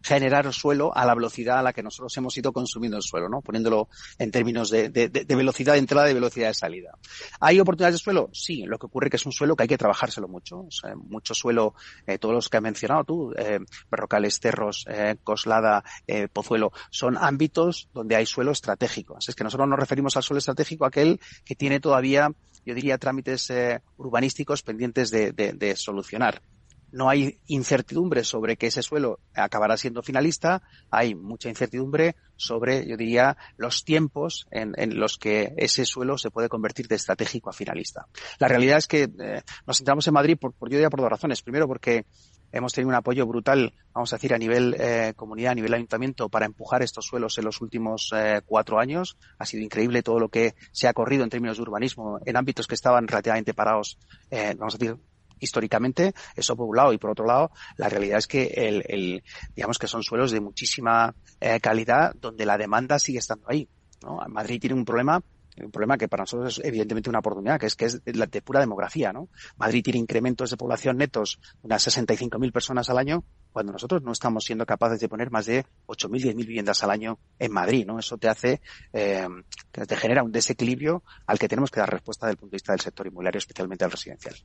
generar 0.04 0.54
suelo 0.54 0.96
a 0.96 1.06
la 1.06 1.16
velocidad 1.16 1.60
a 1.60 1.64
la 1.64 1.74
que 1.74 1.82
nosotros 1.82 2.16
hemos 2.18 2.38
ido 2.38 2.52
consumiendo 2.52 2.98
el 2.98 3.04
suelo, 3.04 3.30
¿no? 3.30 3.42
Poniéndolo 3.42 3.88
en 4.20 4.32
términos 4.32 4.70
de, 4.70 4.90
velocidad 5.28 5.74
de 5.74 5.80
entrada 5.80 6.12
y 6.12 6.14
velocidad 6.14 6.50
de 6.50 6.54
salida. 6.54 6.98
¿Hay 7.40 7.60
oportunidades 7.60 7.96
de 7.96 8.04
suelo? 8.04 8.30
Sí, 8.34 8.64
lo 8.66 8.78
que 8.78 8.86
ocurre 8.88 9.10
que 9.10 9.16
es 9.16 9.26
un 9.26 9.32
suelo 9.32 9.56
que 9.56 9.64
hay 9.64 9.70
que 9.70 9.78
trabajárselo 9.78 10.28
mucho. 10.28 10.68
mucho 10.98 11.34
suelo, 11.34 11.74
eh, 12.06 12.18
todos 12.18 12.36
los 12.36 12.50
que 12.50 12.58
has 12.58 12.64
mencionado 12.64 13.04
tú, 13.06 13.34
eh, 13.38 13.60
Berrocales, 13.90 14.40
Cerros, 14.40 14.86
eh, 14.90 15.16
Coslada, 15.24 15.84
eh, 16.06 16.28
Pozuelo, 16.28 16.74
son 16.90 17.18
ámbitos 17.18 17.90
donde 17.94 18.16
hay 18.16 18.26
suelo 18.26 18.52
estratégico. 18.52 19.18
Así 19.18 19.32
es 19.32 19.36
que 19.36 19.44
nosotros 19.44 19.70
nos 19.70 19.80
referimos 19.80 20.18
al 20.18 20.24
suelo 20.24 20.40
estratégico 20.40 20.86
aquel 20.86 21.20
que 21.46 21.56
tiene 21.56 21.80
todavía 21.80 22.30
yo 22.66 22.74
diría, 22.74 22.98
trámites 22.98 23.52
urbanísticos 23.98 24.64
pendientes 24.64 25.12
de, 25.12 25.74
solucionar 25.76 26.42
no 26.94 27.10
hay 27.10 27.40
incertidumbre 27.48 28.24
sobre 28.24 28.56
que 28.56 28.68
ese 28.68 28.84
suelo 28.84 29.20
acabará 29.34 29.78
siendo 29.78 30.04
finalista, 30.04 30.62
hay 30.92 31.16
mucha 31.16 31.50
incertidumbre 31.50 32.16
sobre, 32.36 32.88
yo 32.88 32.96
diría, 32.98 33.36
los 33.58 33.84
tiempos 33.84 34.46
en, 34.52 34.74
los 35.00 35.18
que 35.18 35.54
ese 35.58 35.86
suelo 35.86 36.20
se 36.20 36.30
puede 36.30 36.50
convertir 36.50 36.88
de 36.88 36.96
estratégico 36.96 37.50
a 37.50 37.54
finalista. 37.54 38.06
La 38.38 38.48
realidad 38.48 38.78
es 38.78 38.88
que 38.88 39.04
eh, 39.04 39.42
nos 39.66 39.78
centramos 39.78 40.08
en 40.08 40.14
Madrid, 40.14 40.38
por, 40.40 40.54
yo 40.62 40.78
diría, 40.78 40.92
por 40.92 41.02
dos 41.02 41.10
razones. 41.10 41.42
Primero, 41.42 41.68
porque 41.68 42.06
hemos 42.52 42.74
tenido 42.74 42.90
un 42.90 42.96
apoyo 42.96 43.26
brutal, 43.26 43.74
vamos 43.92 44.14
a 44.14 44.18
decir, 44.18 44.36
a 44.36 44.38
nivel 44.38 44.76
eh, 44.80 45.14
comunidad, 45.16 45.54
a 45.54 45.56
nivel 45.56 45.74
ayuntamiento, 45.74 46.30
para 46.30 46.46
empujar 46.46 46.84
estos 46.84 47.08
suelos 47.08 47.40
en 47.40 47.46
los 47.46 47.60
últimos 47.62 48.12
eh, 48.16 48.42
cuatro 48.46 48.80
años. 48.80 49.18
Ha 49.40 49.48
sido 49.48 49.64
increíble 49.64 50.04
todo 50.04 50.20
lo 50.20 50.30
que 50.30 50.54
se 50.72 50.88
ha 50.88 50.94
corrido 50.94 51.24
en 51.24 51.32
términos 51.32 51.58
de 51.58 51.64
urbanismo 51.64 52.20
en 52.24 52.38
ámbitos 52.38 52.68
que 52.68 52.76
estaban 52.76 53.08
relativamente 53.08 53.56
parados, 53.56 53.98
vamos 54.30 54.76
a 54.76 54.78
decir, 54.78 54.98
históricamente, 55.44 56.14
eso 56.36 56.56
por 56.56 56.68
un 56.68 56.76
lado, 56.76 56.94
y 56.94 56.98
por 56.98 57.12
otro 57.12 57.26
lado, 57.26 57.52
la 57.78 57.90
realidad 57.90 58.20
es 58.20 58.28
que 58.28 58.46
el, 58.56 59.24
digamos 59.56 59.78
que 59.78 59.88
son 59.88 60.04
suelos 60.04 60.32
de 60.32 60.40
muchísima 60.40 61.14
eh, 61.40 61.60
calidad 61.60 62.14
donde 62.16 62.46
la 62.46 62.58
demanda 62.58 63.00
sigue 63.00 63.20
estando 63.20 63.46
ahí. 63.48 63.68
¿no? 64.02 64.20
Madrid 64.28 64.60
tiene 64.60 64.76
un 64.76 64.86
problema 64.86 65.22
un 65.62 65.72
problema 65.72 65.98
que 65.98 66.08
para 66.08 66.24
nosotros 66.24 66.58
es 66.58 66.66
evidentemente 66.66 67.10
una 67.10 67.20
oportunidad, 67.20 67.60
que 67.60 67.68
es 67.68 67.76
que 67.76 67.86
es 67.86 68.04
de, 68.04 68.42
pura 68.42 68.60
demografía, 68.60 69.14
¿no? 69.14 69.30
Madrid 69.58 69.84
tiene 69.84 70.00
incrementos 70.00 70.50
de 70.50 70.58
población 70.58 70.98
netos 70.98 71.40
de 71.62 71.68
unas 71.68 71.88
65.000 71.88 72.52
personas 72.52 72.90
al 72.90 72.98
año, 72.98 73.24
cuando 73.54 73.72
nosotros 73.72 74.02
no 74.02 74.12
estamos 74.12 74.44
siendo 74.44 74.66
capaces 74.66 75.00
de 75.00 75.08
poner 75.08 75.32
más 75.32 75.46
de 75.46 75.64
8.000, 75.88 76.34
10.000 76.34 76.36
viviendas 76.36 76.84
al 76.84 76.90
año 76.90 77.20
en 77.40 77.52
Madrid, 77.52 77.86
¿no? 77.86 78.00
Eso 78.00 78.18
te 78.18 78.28
hace, 78.28 78.62
eh, 78.92 79.28
te 79.72 79.96
genera 79.96 80.24
un 80.24 80.32
desequilibrio 80.32 81.04
al 81.28 81.40
que 81.40 81.48
tenemos 81.48 81.72
que 81.72 81.80
dar 81.80 81.90
respuesta 81.90 82.26
desde 82.26 82.34
el 82.34 82.38
punto 82.38 82.52
de 82.52 82.56
vista 82.56 82.74
del 82.74 82.82
sector 82.82 83.08
inmobiliario, 83.08 83.38
especialmente 83.38 83.86
al 83.86 83.92
residencial. 83.92 84.36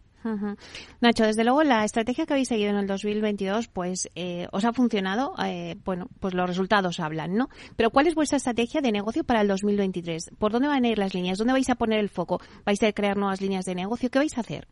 Nacho, 1.01 1.25
desde 1.25 1.43
luego 1.45 1.63
la 1.65 1.85
estrategia 1.85 2.27
que 2.27 2.35
habéis 2.35 2.49
seguido 2.49 2.71
en 2.71 2.77
el 2.77 2.87
2022, 2.87 3.69
pues 3.69 4.11
eh, 4.15 4.47
os 4.53 4.65
ha 4.65 4.73
funcionado, 4.73 5.35
eh, 5.45 5.77
bueno, 5.85 6.09
pues 6.21 6.35
los 6.35 6.49
resultados 6.49 7.01
hablan, 7.01 7.35
¿no? 7.35 7.49
Pero 7.77 7.91
¿cuál 7.91 8.07
es 8.07 8.15
vuestra 8.15 8.37
estrategia 8.37 8.81
de 8.81 8.93
negocio 8.93 9.25
para 9.25 9.41
el 9.41 9.49
2023? 9.49 10.33
¿Por 10.39 10.53
dónde 10.53 10.69
van 10.69 10.85
a 10.85 10.89
ir 10.89 10.99
las 10.99 11.15
líneas? 11.15 11.39
¿Dónde 11.39 11.55
vais 11.55 11.71
a 11.71 11.77
poner 11.77 11.99
el 11.99 12.11
foco? 12.11 12.41
¿Vais 12.65 12.83
a 12.83 12.93
crear 12.93 13.17
nuevas 13.17 13.41
líneas 13.41 13.65
de 13.65 13.75
negocio? 13.75 14.11
¿Qué 14.11 14.19
vais 14.19 14.37
a 14.37 14.43
hacer? 14.43 14.69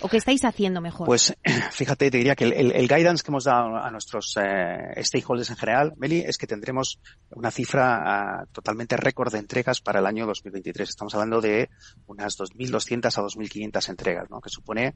¿O 0.00 0.08
qué 0.08 0.16
estáis 0.16 0.44
haciendo 0.44 0.80
mejor? 0.80 1.06
Pues 1.06 1.34
fíjate, 1.72 2.10
te 2.10 2.18
diría 2.18 2.36
que 2.36 2.44
el, 2.44 2.88
guidance 2.88 3.22
que 3.22 3.30
hemos 3.30 3.44
dado 3.44 3.76
a 3.76 3.90
nuestros 3.90 4.36
eh, 4.40 5.02
stakeholders 5.02 5.50
en 5.50 5.56
general, 5.56 5.92
Meli, 5.96 6.20
es 6.20 6.38
que 6.38 6.46
tendremos 6.46 7.00
una 7.30 7.50
cifra 7.50 8.42
uh, 8.44 8.52
totalmente 8.52 8.96
récord 8.96 9.32
de 9.32 9.38
entregas 9.38 9.80
para 9.80 9.98
el 9.98 10.06
año 10.06 10.26
2023. 10.26 10.88
Estamos 10.88 11.14
hablando 11.14 11.40
de 11.40 11.68
unas 12.06 12.38
2.200 12.38 13.06
a 13.06 13.22
2.500 13.22 13.88
entregas, 13.88 14.30
¿no? 14.30 14.40
Que 14.40 14.50
supone, 14.50 14.94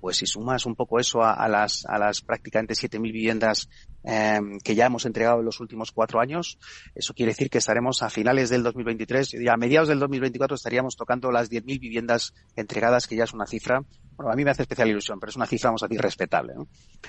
pues 0.00 0.18
si 0.18 0.26
sumas 0.26 0.66
un 0.66 0.76
poco 0.76 1.00
eso 1.00 1.22
a 1.22 1.48
las, 1.48 1.84
a 1.86 1.98
las 1.98 2.20
prácticamente 2.20 2.74
7.000 2.74 3.00
viviendas 3.02 3.68
eh, 4.04 4.40
que 4.62 4.74
ya 4.74 4.86
hemos 4.86 5.06
entregado 5.06 5.40
en 5.40 5.44
los 5.44 5.60
últimos 5.60 5.92
cuatro 5.92 6.20
años, 6.20 6.58
eso 6.94 7.14
quiere 7.14 7.32
decir 7.32 7.50
que 7.50 7.58
estaremos 7.58 8.02
a 8.02 8.10
finales 8.10 8.50
del 8.50 8.62
2023, 8.62 9.34
y 9.34 9.48
a 9.48 9.56
mediados 9.56 9.88
del 9.88 9.98
2024 9.98 10.54
estaríamos 10.54 10.96
tocando 10.96 11.30
las 11.30 11.50
10.000 11.50 11.80
viviendas 11.80 12.34
entregadas, 12.56 13.06
que 13.06 13.16
ya 13.16 13.24
es 13.24 13.32
una 13.32 13.46
cifra 13.46 13.82
bueno, 14.16 14.32
a 14.32 14.36
mí 14.36 14.44
me 14.44 14.50
hace 14.50 14.62
especial 14.62 14.88
ilusión, 14.88 15.18
pero 15.18 15.30
es 15.30 15.36
una 15.36 15.46
cifra, 15.46 15.70
vamos 15.70 15.82
a 15.82 15.88
decir, 15.88 16.00
respetable. 16.00 16.54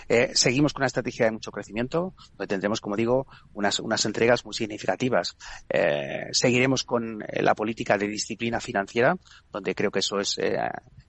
Eh, 0.09 0.31
seguimos 0.33 0.73
con 0.73 0.81
una 0.81 0.87
estrategia 0.87 1.25
de 1.25 1.33
mucho 1.33 1.51
crecimiento, 1.51 2.15
donde 2.31 2.47
tendremos, 2.47 2.81
como 2.81 2.95
digo, 2.95 3.27
unas, 3.53 3.79
unas 3.79 4.05
entregas 4.05 4.43
muy 4.43 4.53
significativas. 4.53 5.37
Eh, 5.69 6.27
seguiremos 6.31 6.83
con 6.83 7.21
eh, 7.21 7.43
la 7.43 7.53
política 7.53 7.97
de 7.97 8.07
disciplina 8.07 8.59
financiera, 8.59 9.15
donde 9.51 9.75
creo 9.75 9.91
que 9.91 9.99
eso 9.99 10.19
es 10.19 10.37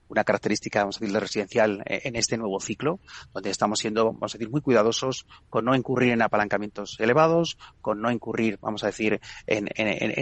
una 0.07 0.23
característica, 0.23 0.79
vamos 0.79 0.97
a 0.97 0.99
decir, 0.99 1.19
residencial 1.19 1.83
eh, 1.85 2.01
en 2.05 2.15
este 2.15 2.37
nuevo 2.37 2.59
ciclo, 2.59 2.99
donde 3.33 3.49
estamos 3.49 3.79
siendo, 3.79 4.05
vamos 4.13 4.33
a 4.33 4.37
decir, 4.37 4.51
muy 4.51 4.61
cuidadosos 4.61 5.25
con 5.49 5.65
no 5.65 5.75
incurrir 5.75 6.11
en 6.13 6.21
apalancamientos 6.21 6.97
elevados, 6.99 7.57
con 7.81 8.01
no 8.01 8.11
incurrir, 8.11 8.57
vamos 8.61 8.83
a 8.83 8.87
decir, 8.87 9.19
en, 9.45 9.67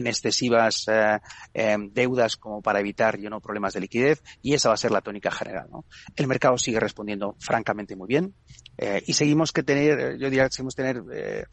excesivas 0.07 0.85
eh, 0.87 1.19
em, 1.53 1.91
deudas 1.93 2.37
como 2.37 2.61
para 2.61 2.79
evitar 2.79 3.17
yo 3.17 3.29
no 3.29 3.41
problemas 3.41 3.73
de 3.73 3.81
liquidez, 3.81 4.23
y 4.41 4.53
esa 4.53 4.69
va 4.69 4.75
a 4.75 4.77
ser 4.77 4.91
la 4.91 5.01
tónica 5.01 5.31
general. 5.31 5.67
¿no? 5.71 5.85
El 6.15 6.27
mercado 6.27 6.57
sigue 6.57 6.79
respondiendo 6.79 7.35
francamente 7.39 7.95
muy 7.95 8.07
bien, 8.07 8.33
eh, 8.77 9.01
y 9.05 9.13
seguimos 9.13 9.51
que 9.51 9.63
tener, 9.63 10.17
yo 10.17 10.29
diría 10.29 10.45
que 10.45 10.51
seguimos 10.51 10.75
tener 10.75 11.01
eh, 11.13 11.45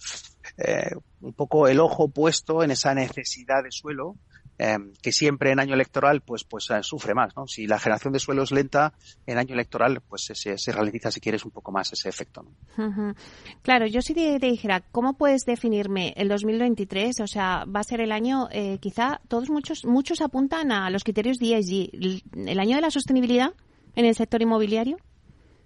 eh, 0.56 0.90
un 1.20 1.32
poco 1.34 1.68
el 1.68 1.78
ojo 1.78 2.08
puesto 2.08 2.62
en 2.62 2.72
esa 2.72 2.94
necesidad 2.94 3.62
de 3.62 3.70
suelo 3.70 4.16
eh, 4.58 4.78
que 5.00 5.12
siempre 5.12 5.50
en 5.50 5.60
año 5.60 5.74
electoral 5.74 6.20
pues 6.20 6.44
pues 6.44 6.70
eh, 6.70 6.82
sufre 6.82 7.14
más, 7.14 7.34
¿no? 7.36 7.46
Si 7.46 7.66
la 7.66 7.78
generación 7.78 8.12
de 8.12 8.18
suelo 8.18 8.42
es 8.42 8.52
lenta, 8.52 8.92
en 9.26 9.38
año 9.38 9.54
electoral 9.54 10.00
pues 10.08 10.24
se, 10.24 10.58
se 10.58 10.72
ralentiza 10.72 11.10
si 11.10 11.20
quieres 11.20 11.44
un 11.44 11.50
poco 11.50 11.72
más 11.72 11.92
ese 11.92 12.08
efecto. 12.08 12.44
¿no? 12.76 13.14
Claro, 13.62 13.86
yo 13.86 14.02
sí 14.02 14.14
te, 14.14 14.38
dijera, 14.38 14.80
¿cómo 14.92 15.14
puedes 15.14 15.44
definirme 15.44 16.12
el 16.16 16.28
2023? 16.28 17.20
O 17.20 17.26
sea, 17.26 17.64
va 17.64 17.80
a 17.80 17.84
ser 17.84 18.00
el 18.00 18.12
año, 18.12 18.48
eh, 18.50 18.78
quizá 18.80 19.20
todos 19.28 19.50
muchos 19.50 19.84
muchos 19.84 20.20
apuntan 20.20 20.72
a 20.72 20.90
los 20.90 21.04
criterios 21.04 21.38
de 21.38 21.56
ESG, 21.56 22.48
el 22.48 22.60
año 22.60 22.76
de 22.76 22.82
la 22.82 22.90
sostenibilidad 22.90 23.52
en 23.94 24.04
el 24.04 24.14
sector 24.14 24.42
inmobiliario. 24.42 24.98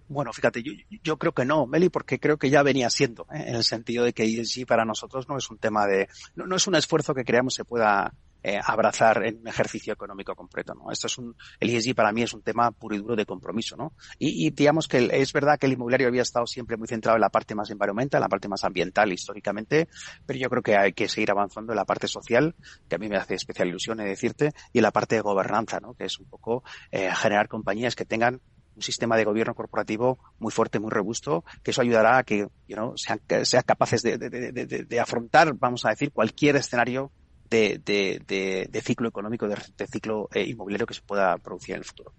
Bueno, 0.09 0.33
fíjate, 0.33 0.63
yo, 0.63 0.73
yo, 1.03 1.17
creo 1.17 1.33
que 1.33 1.45
no, 1.45 1.67
Meli, 1.67 1.89
porque 1.89 2.21
creo 2.21 2.37
que 2.37 2.49
ya 2.49 2.63
venía 2.63 2.89
siendo, 2.91 3.27
¿eh? 3.33 3.45
en 3.49 3.57
el 3.57 3.65
sentido 3.65 4.05
de 4.05 4.13
que 4.13 4.23
ESG 4.23 4.65
para 4.65 4.85
nosotros 4.85 5.29
no 5.29 5.37
es 5.37 5.51
un 5.51 5.59
tema 5.59 5.87
de, 5.87 6.09
no, 6.37 6.47
no 6.47 6.55
es 6.55 6.67
un 6.69 6.77
esfuerzo 6.77 7.13
que 7.13 7.25
creamos 7.25 7.55
se 7.55 7.65
pueda 7.65 8.15
eh, 8.43 8.59
abrazar 8.65 9.25
en 9.25 9.39
un 9.39 9.49
ejercicio 9.49 9.93
económico 9.93 10.35
completo, 10.35 10.75
¿no? 10.75 10.91
Esto 10.91 11.07
es 11.07 11.19
un, 11.19 11.37
el 11.61 11.71
ESG 11.71 11.95
para 11.95 12.13
mí 12.13 12.23
es 12.23 12.33
un 12.33 12.43
tema 12.43 12.71
puro 12.71 12.95
y 12.95 12.99
duro 12.99 13.17
de 13.17 13.27
compromiso, 13.27 13.77
¿no? 13.77 13.93
Y, 14.19 14.47
y 14.47 14.51
digamos 14.51 14.89
que 14.89 15.09
es 15.13 15.33
verdad 15.33 15.59
que 15.59 15.67
el 15.67 15.73
inmobiliario 15.73 16.09
había 16.09 16.23
estado 16.23 16.47
siempre 16.47 16.77
muy 16.77 16.89
centrado 16.89 17.17
en 17.17 17.23
la 17.23 17.31
parte 17.31 17.55
más 17.55 17.71
environmental, 17.71 18.21
en 18.21 18.23
la 18.23 18.29
parte 18.29 18.49
más 18.49 18.65
ambiental 18.65 19.13
históricamente, 19.13 19.89
pero 20.25 20.39
yo 20.39 20.49
creo 20.49 20.63
que 20.63 20.77
hay 20.77 20.93
que 20.93 21.09
seguir 21.09 21.31
avanzando 21.31 21.73
en 21.73 21.77
la 21.77 21.85
parte 21.85 22.09
social, 22.09 22.55
que 22.89 22.97
a 22.97 22.99
mí 22.99 23.09
me 23.09 23.17
hace 23.17 23.35
especial 23.35 23.69
ilusión 23.69 23.99
de 23.99 24.05
decirte, 24.05 24.53
y 24.73 24.79
en 24.79 24.83
la 24.83 24.93
parte 24.93 25.17
de 25.17 25.23
gobernanza, 25.23 25.81
¿no? 25.81 25.95
Que 25.95 26.05
es 26.05 26.19
un 26.19 26.27
poco 26.27 26.63
eh, 26.91 27.11
generar 27.15 27.49
compañías 27.49 27.97
que 27.97 28.05
tengan 28.05 28.41
un 28.77 28.83
sistema 28.83 29.17
de 29.17 29.25
gobierno 29.25 29.55
corporativo 29.55 30.19
muy 30.39 30.53
fuerte, 30.53 30.79
muy 30.79 30.91
robusto, 30.91 31.45
que 31.63 31.71
eso 31.71 31.81
ayudará 31.81 32.19
a 32.19 32.25
que 32.25 32.47
you 32.69 32.77
know, 32.77 32.93
sean, 32.97 33.21
sean 33.45 33.63
capaces 33.65 34.03
de, 34.03 34.19
de, 34.19 34.29
de, 34.31 34.67
de, 34.67 35.01
afrontar, 35.01 35.55
vamos 35.55 35.85
a 35.87 35.91
decir, 35.91 36.13
cualquier 36.13 36.57
escenario 36.57 37.11
de, 37.51 37.81
de, 37.85 38.23
de, 38.27 38.69
de 38.71 38.81
ciclo 38.81 39.09
económico, 39.09 39.49
de, 39.49 39.57
ciclo 39.87 40.29
eh, 40.33 40.45
inmobiliario 40.45 40.87
que 40.87 40.95
se 40.95 41.03
pueda 41.03 41.37
producir 41.39 41.75
en 41.75 41.81
el 41.81 41.85
futuro. 41.85 42.13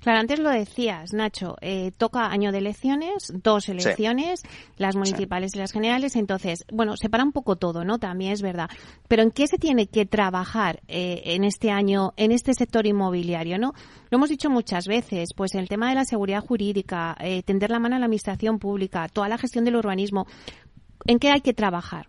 Claro, 0.00 0.18
antes 0.18 0.38
lo 0.38 0.50
decías, 0.50 1.12
Nacho, 1.12 1.56
eh, 1.60 1.92
toca 1.96 2.26
año 2.26 2.52
de 2.52 2.58
elecciones, 2.58 3.32
dos 3.42 3.68
elecciones, 3.68 4.40
sí. 4.40 4.48
las 4.76 4.96
municipales 4.96 5.52
sí. 5.52 5.58
y 5.58 5.60
las 5.60 5.72
generales, 5.72 6.16
entonces, 6.16 6.64
bueno, 6.72 6.96
separa 6.96 7.24
un 7.24 7.32
poco 7.32 7.56
todo, 7.56 7.84
¿no? 7.84 7.98
También 7.98 8.32
es 8.32 8.42
verdad. 8.42 8.68
Pero 9.08 9.22
¿en 9.22 9.30
qué 9.30 9.46
se 9.46 9.58
tiene 9.58 9.86
que 9.86 10.06
trabajar 10.06 10.82
eh, 10.88 11.22
en 11.24 11.44
este 11.44 11.70
año, 11.70 12.12
en 12.16 12.32
este 12.32 12.54
sector 12.54 12.86
inmobiliario, 12.86 13.58
¿no? 13.58 13.72
Lo 14.10 14.16
hemos 14.16 14.28
dicho 14.28 14.50
muchas 14.50 14.86
veces, 14.86 15.30
pues 15.34 15.54
el 15.54 15.68
tema 15.68 15.88
de 15.88 15.94
la 15.94 16.04
seguridad 16.04 16.40
jurídica, 16.40 17.16
eh, 17.20 17.42
tender 17.42 17.70
la 17.70 17.78
mano 17.78 17.96
a 17.96 17.98
la 17.98 18.06
administración 18.06 18.58
pública, 18.58 19.08
toda 19.08 19.28
la 19.28 19.38
gestión 19.38 19.64
del 19.64 19.76
urbanismo, 19.76 20.26
¿en 21.06 21.18
qué 21.18 21.30
hay 21.30 21.40
que 21.40 21.54
trabajar? 21.54 22.08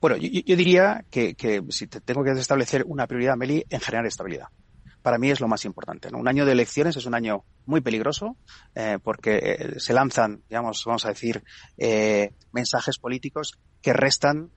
Bueno, 0.00 0.16
yo, 0.16 0.56
diría 0.56 1.04
que, 1.10 1.34
si 1.70 1.86
te 1.86 2.00
tengo 2.00 2.24
que 2.24 2.32
establecer 2.32 2.84
una 2.86 3.06
prioridad, 3.06 3.36
Meli, 3.36 3.64
en 3.68 3.80
generar 3.80 4.06
estabilidad. 4.06 4.48
Para 5.02 5.18
mí 5.18 5.30
es 5.30 5.40
lo 5.40 5.48
más 5.48 5.64
importante. 5.64 6.10
¿no? 6.10 6.18
Un 6.18 6.28
año 6.28 6.44
de 6.44 6.52
elecciones 6.52 6.96
es 6.96 7.06
un 7.06 7.14
año 7.14 7.44
muy 7.66 7.80
peligroso 7.80 8.36
eh, 8.74 8.98
porque 9.02 9.38
eh, 9.38 9.80
se 9.80 9.92
lanzan, 9.92 10.42
digamos, 10.48 10.82
vamos 10.84 11.06
a 11.06 11.10
decir, 11.10 11.42
eh, 11.76 12.32
mensajes 12.52 12.98
políticos 12.98 13.58
que 13.80 13.92
restan 13.92 14.50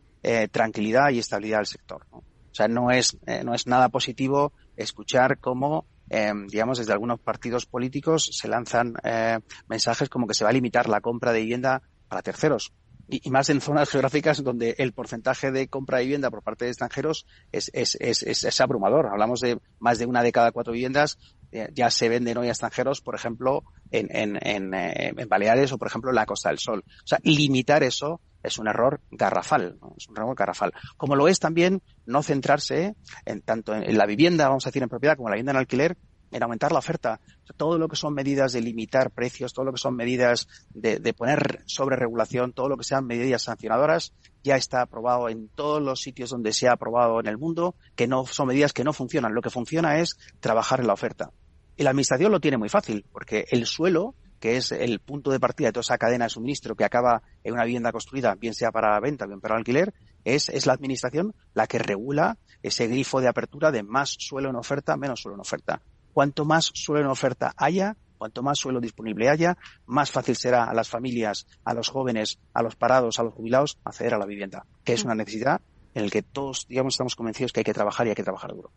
tranquilidad 0.52 1.10
y 1.10 1.18
estabilidad 1.18 1.62
al 1.62 1.66
sector. 1.66 2.06
¿no? 2.12 2.20
O 2.20 2.54
sea, 2.54 2.68
no 2.68 2.92
es, 2.92 3.18
no 3.44 3.56
es 3.56 3.66
nada 3.66 3.90
positivo 3.90 4.54
escuchar 4.76 5.40
cómo 5.40 5.88
eh, 6.14 6.34
digamos, 6.50 6.78
desde 6.78 6.92
algunos 6.92 7.22
partidos 7.22 7.66
políticos 7.66 8.32
se 8.34 8.50
lanzan 8.50 8.96
eh, 9.02 9.40
mensajes 9.70 10.10
como 10.10 10.28
que 10.28 10.34
se 10.34 10.44
va 10.44 10.50
a 10.50 10.54
limitar 10.54 10.90
la 10.90 11.00
compra 11.00 11.32
de 11.32 11.40
vivienda 11.40 11.82
para 12.10 12.22
terceros 12.22 12.74
y, 13.12 13.30
más 13.30 13.50
en 13.50 13.62
zonas 13.62 13.90
geográficas 13.90 14.44
donde 14.44 14.76
el 14.78 14.94
porcentaje 14.94 15.52
de 15.52 15.68
compra 15.68 15.98
de 15.98 16.06
vivienda 16.06 16.32
por 16.32 16.44
parte 16.44 16.66
de 16.66 16.72
extranjeros 16.72 17.28
es, 17.52 17.70
es, 17.74 17.96
es, 18.00 18.24
es, 18.24 18.62
abrumador. 18.62 19.08
Hablamos 19.08 19.42
de 19.42 19.60
más 19.80 20.00
de 20.00 20.06
una 20.06 20.24
de 20.24 20.32
cada 20.32 20.52
cuatro 20.52 20.74
viviendas 20.74 21.18
eh, 21.52 21.70
ya 21.74 21.90
se 21.90 22.08
venden 22.08 22.38
hoy 22.38 22.48
a 22.48 22.52
extranjeros, 22.52 23.02
por 23.02 23.14
ejemplo, 23.14 23.64
en, 23.92 24.08
en, 24.16 24.40
en, 24.42 24.74
eh, 24.74 25.26
Baleares 25.28 25.72
o, 25.74 25.78
por 25.78 25.90
ejemplo, 25.90 26.10
en 26.10 26.16
la 26.16 26.26
Costa 26.26 26.50
del 26.50 26.60
Sol. 26.60 26.84
O 26.88 27.08
sea, 27.08 27.20
limitar 27.24 27.84
eso 27.84 28.22
es 28.42 28.58
un 28.58 28.68
error 28.68 29.02
garrafal, 29.12 29.78
es 29.98 30.08
un 30.08 30.18
error 30.18 30.36
garrafal. 30.36 30.72
Como 30.96 31.16
lo 31.16 31.28
es 31.28 31.40
también 31.40 31.82
no 32.06 32.24
centrarse 32.24 32.96
en 33.26 33.42
tanto 33.42 33.76
en 33.76 33.98
la 33.98 34.06
vivienda, 34.06 34.48
vamos 34.48 34.66
a 34.66 34.70
decir, 34.70 34.82
en 34.82 34.90
propiedad 34.90 35.16
como 35.18 35.28
en 35.28 35.32
la 35.32 35.36
vivienda 35.36 35.52
en 35.52 35.58
alquiler, 35.58 35.98
en 36.32 36.44
aumentar 36.44 36.72
la 36.72 36.80
oferta. 36.80 37.20
Todo 37.58 37.78
lo 37.78 37.88
que 37.88 37.96
son 37.96 38.14
medidas 38.14 38.54
de 38.54 38.62
limitar 38.62 39.12
precios, 39.12 39.54
todo 39.54 39.66
lo 39.66 39.74
que 39.74 39.80
son 39.80 39.96
medidas 39.96 40.48
de, 40.74 41.00
de 41.00 41.14
poner 41.14 41.62
sobre 41.66 41.96
regulación, 41.96 42.54
todo 42.54 42.70
lo 42.70 42.78
que 42.78 42.84
sean 42.84 43.06
medidas 43.06 43.44
sancionadoras, 43.44 44.14
ya 44.44 44.56
está 44.56 44.82
aprobado 44.82 45.30
en 45.30 45.50
todos 45.50 45.82
los 45.82 46.02
sitios 46.02 46.30
donde 46.30 46.54
se 46.54 46.68
ha 46.68 46.74
aprobado 46.74 47.20
en 47.20 47.28
el 47.28 47.38
mundo, 47.38 47.76
que 47.96 48.08
no 48.08 48.26
son 48.26 48.48
medidas 48.48 48.74
que 48.74 48.84
no 48.84 48.94
funcionan. 48.94 49.34
Lo 49.34 49.42
que 49.42 49.50
funciona 49.50 50.00
es 50.00 50.18
trabajar 50.40 50.80
en 50.80 50.88
la 50.88 50.94
oferta. 50.94 51.32
Y 51.76 51.84
la 51.84 51.92
administración 51.92 52.32
lo 52.32 52.40
tiene 52.40 52.58
muy 52.58 52.70
fácil, 52.70 53.06
porque 53.12 53.46
el 53.50 53.66
suelo, 53.66 54.16
que 54.40 54.58
es 54.58 54.72
el 54.72 55.00
punto 55.00 55.32
de 55.32 55.40
partida 55.40 55.68
de 55.68 55.74
toda 55.74 55.82
esa 55.82 55.98
cadena 55.98 56.26
de 56.26 56.30
suministro 56.30 56.76
que 56.76 56.84
acaba 56.84 57.22
en 57.44 57.54
una 57.54 57.66
vivienda 57.66 57.92
construida, 57.92 58.36
bien 58.36 58.54
sea 58.54 58.72
para 58.72 59.00
venta, 59.00 59.26
bien 59.26 59.42
para 59.42 59.56
alquiler, 59.56 59.94
es, 60.24 60.50
es 60.50 60.66
la 60.66 60.74
administración 60.74 61.34
la 61.54 61.68
que 61.68 61.80
regula 61.80 62.38
ese 62.62 62.88
grifo 62.88 63.22
de 63.22 63.28
apertura 63.28 63.72
de 63.72 63.84
más 63.84 64.16
suelo 64.20 64.50
en 64.50 64.56
oferta, 64.56 64.98
menos 64.98 65.22
suelo 65.22 65.36
en 65.36 65.42
oferta 65.42 65.82
cuanto 66.14 66.46
más 66.46 66.72
suelo 66.74 67.02
en 67.02 67.08
oferta 67.08 67.54
haya, 67.58 67.96
cuanto 68.18 68.44
más 68.44 68.60
suelo 68.60 68.80
disponible 68.80 69.30
haya, 69.30 69.58
más 69.86 70.12
fácil 70.12 70.36
será 70.36 70.66
a 70.66 70.74
las 70.74 70.90
familias, 70.90 71.48
a 71.64 71.74
los 71.74 71.90
jóvenes, 71.90 72.40
a 72.54 72.62
los 72.62 72.76
parados, 72.76 73.20
a 73.20 73.24
los 73.24 73.34
jubilados 73.34 73.80
acceder 73.84 74.14
a 74.14 74.18
la 74.20 74.26
vivienda, 74.26 74.66
que 74.84 74.94
es 74.94 75.04
una 75.04 75.16
necesidad 75.16 75.62
en 75.94 76.06
la 76.06 76.10
que 76.10 76.22
todos, 76.22 76.68
digamos, 76.68 76.94
estamos 76.94 77.16
convencidos 77.16 77.52
que 77.52 77.62
hay 77.62 77.64
que 77.64 77.74
trabajar 77.74 78.06
y 78.06 78.10
hay 78.10 78.16
que 78.16 78.24
trabajar 78.24 78.54
duro. 78.54 78.72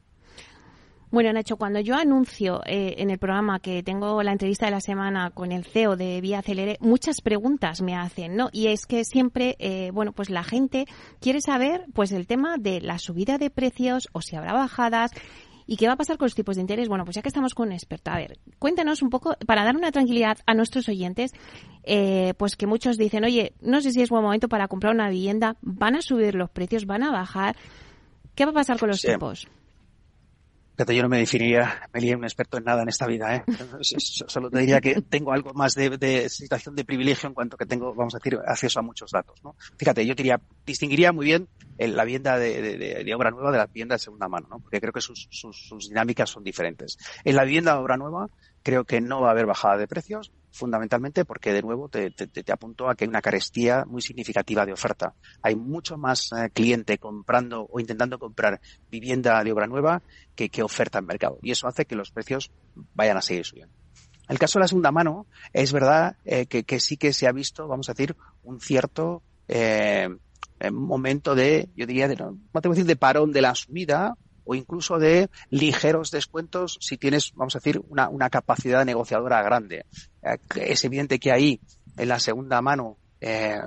Bueno, 1.15 1.33
Nacho, 1.33 1.57
cuando 1.57 1.79
yo 1.79 1.95
anuncio 1.95 2.61
eh, 2.67 2.97
en 2.99 3.09
el 3.09 3.19
programa 3.19 3.61
que 3.61 3.85
tengo 3.85 4.21
la 4.25 4.33
entrevista 4.33 4.67
de 4.67 4.73
la 4.73 4.81
semana 4.81 5.31
con 5.31 5.53
el 5.53 5.65
CEO 5.65 5.95
de 5.95 6.21
Vía 6.21 6.41
Acelere, 6.41 6.77
muchas 6.81 7.21
preguntas 7.21 7.83
me 7.83 7.95
hacen, 7.95 8.35
¿no? 8.35 8.49
Y 8.51 8.67
es 8.67 8.85
que 8.85 9.05
siempre, 9.05 9.55
eh, 9.61 9.93
bueno, 9.93 10.13
pues 10.13 10.29
la 10.29 10.43
gente 10.43 10.87
quiere 11.21 11.41
saber, 11.41 11.85
pues 11.95 12.11
el 12.11 12.27
tema 12.27 12.57
de 12.59 12.81
la 12.81 12.99
subida 12.99 13.39
de 13.39 13.51
precios 13.51 14.09
o 14.13 14.23
si 14.23 14.35
habrá 14.35 14.55
bajadas 14.55 15.13
¿Y 15.67 15.77
qué 15.77 15.87
va 15.87 15.95
a 15.95 15.97
pasar 15.97 16.19
con 16.19 16.27
los 16.27 16.35
tipos 16.35 16.57
de 16.57 16.63
interés? 16.63 16.89
Bueno, 16.89 17.05
pues 17.05 17.17
ya 17.17 17.23
que 17.23 17.29
estamos 17.29 17.55
con 17.55 17.69
un 17.69 17.73
experto, 17.73 18.11
a 18.11 18.17
ver, 18.17 18.39
cuéntanos 18.59 19.03
un 19.03 19.11
poco, 19.11 19.37
para 19.47 19.65
dar 19.65 19.77
una 19.77 19.93
tranquilidad 19.93 20.39
a 20.47 20.55
nuestros 20.55 20.89
oyentes, 20.89 21.33
eh, 21.85 22.35
pues 22.37 22.57
que 22.57 22.67
muchos 22.67 22.99
dicen, 22.99 23.25
oye, 23.25 23.55
no 23.61 23.81
sé 23.81 23.93
si 23.93 24.03
es 24.03 24.11
buen 24.11 24.23
momento 24.23 24.49
para 24.49 24.69
comprar 24.69 24.95
una 24.95 25.09
vivienda, 25.09 25.57
van 25.63 25.97
a 25.97 26.03
subir 26.03 26.35
los 26.35 26.51
precios, 26.51 26.87
van 26.87 27.03
a 27.03 27.11
bajar. 27.11 27.57
¿Qué 28.35 28.45
va 28.45 28.51
a 28.51 28.55
pasar 28.55 28.79
con 28.79 28.89
los 28.89 29.01
sí. 29.01 29.09
tipos? 29.09 29.47
Fíjate, 30.77 30.97
yo 30.97 31.03
no 31.05 31.09
me 31.09 31.19
definiría, 31.19 31.89
me 31.93 32.17
un 32.17 32.25
experto 32.25 32.59
en 32.59 32.65
nada 32.65 32.83
en 32.83 32.89
esta 32.89 33.07
vida, 33.07 33.37
¿eh? 33.37 33.45
Solo 33.81 34.51
te 34.51 34.59
diría 34.59 34.81
que 34.81 35.03
tengo 35.03 35.33
algo 35.33 35.55
más 35.55 35.75
de, 35.75 36.29
situación 36.29 36.75
de 36.75 36.85
privilegio 36.85 37.29
en 37.29 37.35
cuanto 37.35 37.57
que 37.57 37.65
tengo, 37.65 37.95
vamos 37.95 38.15
a 38.15 38.19
decir, 38.19 38.39
acceso 38.45 38.81
a 38.81 38.83
muchos 38.83 39.13
datos, 39.13 39.43
¿no? 39.45 39.55
Fíjate, 39.79 40.05
yo 40.05 40.17
diría, 40.17 40.41
distinguiría 40.67 41.13
muy 41.13 41.27
bien 41.27 41.49
la 41.79 42.05
vivienda 42.05 42.39
de, 42.39 43.15
obra 43.17 43.31
nueva 43.31 43.53
de 43.53 43.59
la 43.59 43.67
vivienda 43.67 43.95
de 43.95 44.01
segunda 44.01 44.29
mano, 44.29 44.49
¿no? 44.51 44.59
Porque 44.59 44.81
creo 44.81 44.93
que 44.93 45.01
sus, 45.01 45.29
dinámicas 45.89 46.31
son 46.31 46.43
diferentes. 46.43 46.99
En 47.23 47.37
la 47.37 47.45
vivienda 47.45 47.75
de 47.75 47.79
obra 47.79 47.97
nueva, 47.97 48.29
creo 48.65 48.85
que 48.85 49.01
no 49.01 49.21
va 49.21 49.29
a 49.29 49.31
haber 49.33 49.47
bajada 49.47 49.77
de 49.77 49.87
precios, 49.87 50.33
fundamentalmente 50.51 51.25
porque 51.25 51.53
de 51.53 51.63
nuevo 51.63 51.89
te, 51.89 52.11
te, 52.11 52.53
apunto 52.53 52.89
a 52.89 52.95
que 52.95 53.05
hay 53.05 53.09
una 53.09 53.21
carestía 53.21 53.85
muy 53.85 54.01
significativa 54.01 54.65
de 54.65 54.73
oferta. 54.73 55.15
Hay 55.43 55.55
mucho 55.55 55.99
más 55.99 56.33
eh, 56.33 56.51
cliente 56.51 56.99
comprando 56.99 57.69
o 57.71 57.79
intentando 57.79 58.19
comprar 58.19 58.61
vivienda 58.91 59.45
de 59.45 59.53
obra 59.53 59.67
nueva 59.67 60.03
que, 60.35 60.49
que 60.49 60.63
oferta 60.63 60.99
en 60.99 61.07
mercado. 61.07 61.39
Y 61.43 61.51
eso 61.51 61.69
hace 61.69 61.85
que 61.85 61.95
los 61.95 62.11
precios 62.11 62.51
vayan 62.95 63.19
a 63.19 63.23
seguir 63.23 63.45
subiendo. 63.45 63.75
El 64.29 64.39
caso 64.39 64.59
de 64.59 64.63
la 64.63 64.69
segunda 64.69 64.91
mano, 64.91 65.27
es 65.53 65.73
verdad 65.73 66.17
eh, 66.25 66.47
que, 66.47 66.65
que, 66.65 66.81
sí 66.81 66.97
que 66.97 67.13
se 67.13 67.27
ha 67.27 67.33
visto, 67.33 67.69
vamos 67.69 67.91
a 67.91 67.93
decir, 67.93 68.17
un 68.43 68.61
cierto 68.61 69.23
eh, 69.47 70.09
momento 70.73 71.35
de, 71.35 71.69
yo 71.77 71.87
diría, 71.87 72.09
de, 72.09 72.17
no, 72.17 72.31
no 72.31 72.61
tengo 72.63 72.73
que 72.73 72.81
decir 72.81 72.87
de 72.87 72.97
parón 72.97 73.33
de 73.33 73.43
la 73.43 73.55
subida, 73.55 74.17
o 74.45 74.55
incluso 74.55 74.99
de 74.99 75.29
ligeros 75.51 76.11
descuentos 76.11 76.79
si 76.81 76.97
tienes, 76.97 77.33
vamos 77.35 77.57
a 77.57 77.59
decir, 77.59 77.81
una, 77.89 78.09
una 78.09 78.31
capacidad 78.31 78.85
negociadora 78.85 79.43
grande. 79.43 79.87
Eh, 80.23 80.39
es 80.57 80.85
evidente 80.85 81.19
que 81.19 81.33
ahí, 81.33 81.61
en 81.97 82.09
la 82.09 82.19
segunda 82.19 82.61
mano, 82.63 82.97
eh, 83.21 83.61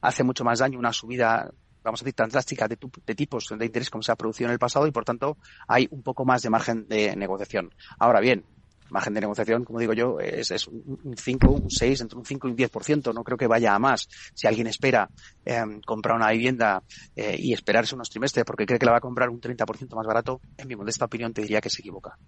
hace 0.00 0.24
mucho 0.24 0.44
más 0.44 0.60
daño 0.60 0.78
una 0.78 0.92
subida 0.92 1.50
vamos 1.82 2.02
a 2.02 2.04
decir, 2.04 2.14
tan 2.14 2.28
drástica 2.28 2.68
de, 2.68 2.76
de, 3.06 3.14
tipos 3.14 3.48
de 3.48 3.64
interés 3.64 3.88
como 3.88 4.02
se 4.02 4.12
ha 4.12 4.16
producido 4.16 4.48
en 4.48 4.52
el 4.52 4.58
pasado 4.58 4.86
y, 4.86 4.90
por 4.90 5.06
tanto, 5.06 5.38
hay 5.66 5.88
un 5.90 6.02
poco 6.02 6.26
más 6.26 6.42
de 6.42 6.50
margen 6.50 6.86
de 6.86 7.16
negociación. 7.16 7.72
Ahora 7.98 8.20
bien, 8.20 8.44
margen 8.90 9.14
de 9.14 9.20
negociación, 9.20 9.64
como 9.64 9.78
digo 9.78 9.92
yo, 9.92 10.18
es, 10.20 10.50
es 10.50 10.66
un 10.66 11.14
5, 11.16 11.50
un 11.50 11.70
6, 11.70 12.00
entre 12.00 12.18
un 12.18 12.24
5 12.24 12.48
y 12.48 12.50
un 12.50 12.56
10%. 12.56 13.14
No 13.14 13.24
creo 13.24 13.38
que 13.38 13.46
vaya 13.46 13.74
a 13.74 13.78
más. 13.78 14.08
Si 14.34 14.46
alguien 14.46 14.66
espera 14.66 15.08
eh, 15.44 15.62
comprar 15.84 16.16
una 16.16 16.30
vivienda 16.30 16.82
eh, 17.14 17.36
y 17.38 17.52
esperarse 17.52 17.94
unos 17.94 18.10
trimestres 18.10 18.44
porque 18.44 18.66
cree 18.66 18.78
que 18.78 18.86
la 18.86 18.92
va 18.92 18.98
a 18.98 19.02
comprar 19.02 19.28
un 19.28 19.40
30% 19.40 19.94
más 19.94 20.06
barato, 20.06 20.40
en 20.56 20.68
mi 20.68 20.76
modesta 20.76 21.04
opinión 21.04 21.32
te 21.32 21.42
diría 21.42 21.60
que 21.60 21.70
se 21.70 21.80
equivoca. 21.80 22.18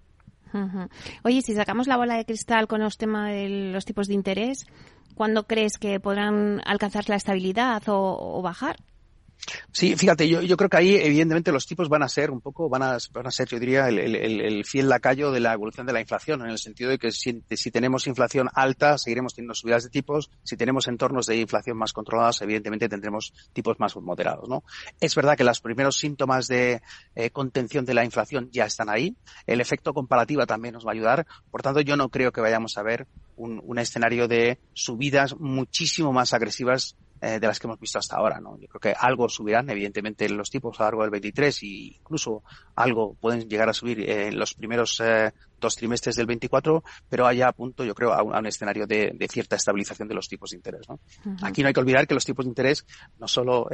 Oye, 1.23 1.43
si 1.43 1.55
sacamos 1.55 1.87
la 1.87 1.97
bola 1.97 2.17
de 2.17 2.25
cristal 2.25 2.67
con 2.67 2.81
los 2.81 2.99
temas 2.99 3.31
de 3.31 3.71
los 3.73 3.85
tipos 3.85 4.09
de 4.09 4.15
interés, 4.15 4.67
¿cuándo 5.15 5.47
crees 5.47 5.79
que 5.79 6.01
podrán 6.01 6.61
alcanzar 6.65 7.09
la 7.09 7.15
estabilidad 7.15 7.83
o 7.87 8.43
bajar? 8.43 8.77
Sí, 9.73 9.97
fíjate, 9.97 10.29
yo, 10.29 10.57
creo 10.57 10.69
que 10.69 10.77
ahí 10.77 10.95
evidentemente 10.97 11.53
los 11.53 11.67
tipos 11.67 11.89
van 11.89 12.03
a 12.03 12.09
ser 12.09 12.31
un 12.31 12.41
poco, 12.41 12.69
van 12.69 12.83
a, 12.83 12.99
van 13.13 13.27
a 13.27 13.31
ser, 13.31 13.49
yo 13.49 13.59
diría, 13.59 13.89
el, 13.89 13.99
el, 13.99 14.41
el, 14.41 14.65
fiel 14.65 14.89
lacayo 14.89 15.31
de 15.31 15.41
la 15.41 15.53
evolución 15.55 15.87
de 15.87 15.93
la 15.93 16.01
inflación, 16.01 16.43
en 16.43 16.51
el 16.51 16.59
sentido 16.59 16.91
de 16.91 16.99
que 16.99 17.11
si, 17.13 17.43
tenemos 17.71 18.07
inflación 18.07 18.49
alta, 18.55 18.99
seguiremos 18.99 19.35
teniendo 19.35 19.55
subidas 19.55 19.85
de 19.85 19.91
tipos, 19.91 20.31
si 20.43 20.57
tenemos 20.57 20.89
entornos 20.89 21.27
de 21.27 21.37
inflación 21.37 21.79
más 21.79 21.93
controladas, 21.93 22.41
evidentemente 22.43 22.89
tendremos 22.89 23.33
tipos 23.53 23.79
más 23.81 23.97
moderados, 23.97 24.49
¿no? 24.49 24.65
Es 25.01 25.15
verdad 25.15 25.37
que 25.37 25.45
los 25.45 25.61
primeros 25.61 25.97
síntomas 25.97 26.47
de 26.47 26.83
eh, 27.15 27.31
contención 27.31 27.85
de 27.85 27.95
la 27.95 28.05
inflación 28.05 28.51
ya 28.53 28.67
están 28.67 28.89
ahí, 28.89 29.17
el 29.47 29.61
efecto 29.61 29.95
comparativa 29.95 30.47
también 30.47 30.75
nos 30.75 30.87
va 30.87 30.91
a 30.91 30.95
ayudar, 30.95 31.27
por 31.51 31.63
tanto 31.63 31.81
yo 31.81 31.97
no 31.97 32.09
creo 32.09 32.33
que 32.33 32.41
vayamos 32.41 32.77
a 32.77 32.83
ver 32.83 33.07
un 33.37 33.79
escenario 33.79 34.29
de 34.29 34.59
subidas 34.75 35.35
muchísimo 35.39 36.13
más 36.13 36.35
agresivas 36.35 36.95
eh, 37.21 37.39
de 37.39 37.47
las 37.47 37.59
que 37.59 37.67
hemos 37.67 37.79
visto 37.79 37.99
hasta 37.99 38.17
ahora. 38.17 38.41
¿no? 38.41 38.59
Yo 38.59 38.69
creo 38.69 38.81
que 38.81 38.95
algo 38.99 39.29
subirán, 39.29 39.69
evidentemente, 39.71 40.29
los 40.29 40.51
tipos 40.51 40.79
a 40.81 40.85
lo 40.85 40.89
largo 40.89 41.03
del 41.03 41.11
23 41.11 41.63
y 41.63 41.97
incluso 41.99 42.43
algo 42.75 43.15
pueden 43.15 43.49
llegar 43.49 43.69
a 43.69 43.75
subir 43.75 44.09
en 44.09 44.39
los 44.39 44.55
primeros 44.55 45.01
eh, 45.01 45.33
dos 45.61 45.77
trimestres 45.77 46.17
del 46.17 46.27
24, 46.27 46.83
pero 47.09 47.27
allá 47.27 47.49
a 47.49 47.53
punto, 47.53 47.85
yo 47.85 47.95
creo, 47.95 48.13
a 48.13 48.23
un, 48.23 48.47
escenario 48.47 48.87
de, 48.87 49.13
de, 49.15 49.29
cierta 49.29 49.57
estabilización 49.57 50.09
de 50.09 50.15
los 50.15 50.29
tipos 50.29 50.51
de 50.51 50.57
interés. 50.57 50.89
¿no? 50.89 50.99
Aquí 51.43 51.63
no 51.63 51.69
hay 51.69 51.75
que 51.75 51.81
olvidar 51.81 52.07
que 52.07 52.15
los 52.15 52.25
tipos 52.25 52.45
de 52.45 52.51
interés 52.51 52.87
no 53.19 53.29
solo 53.29 53.69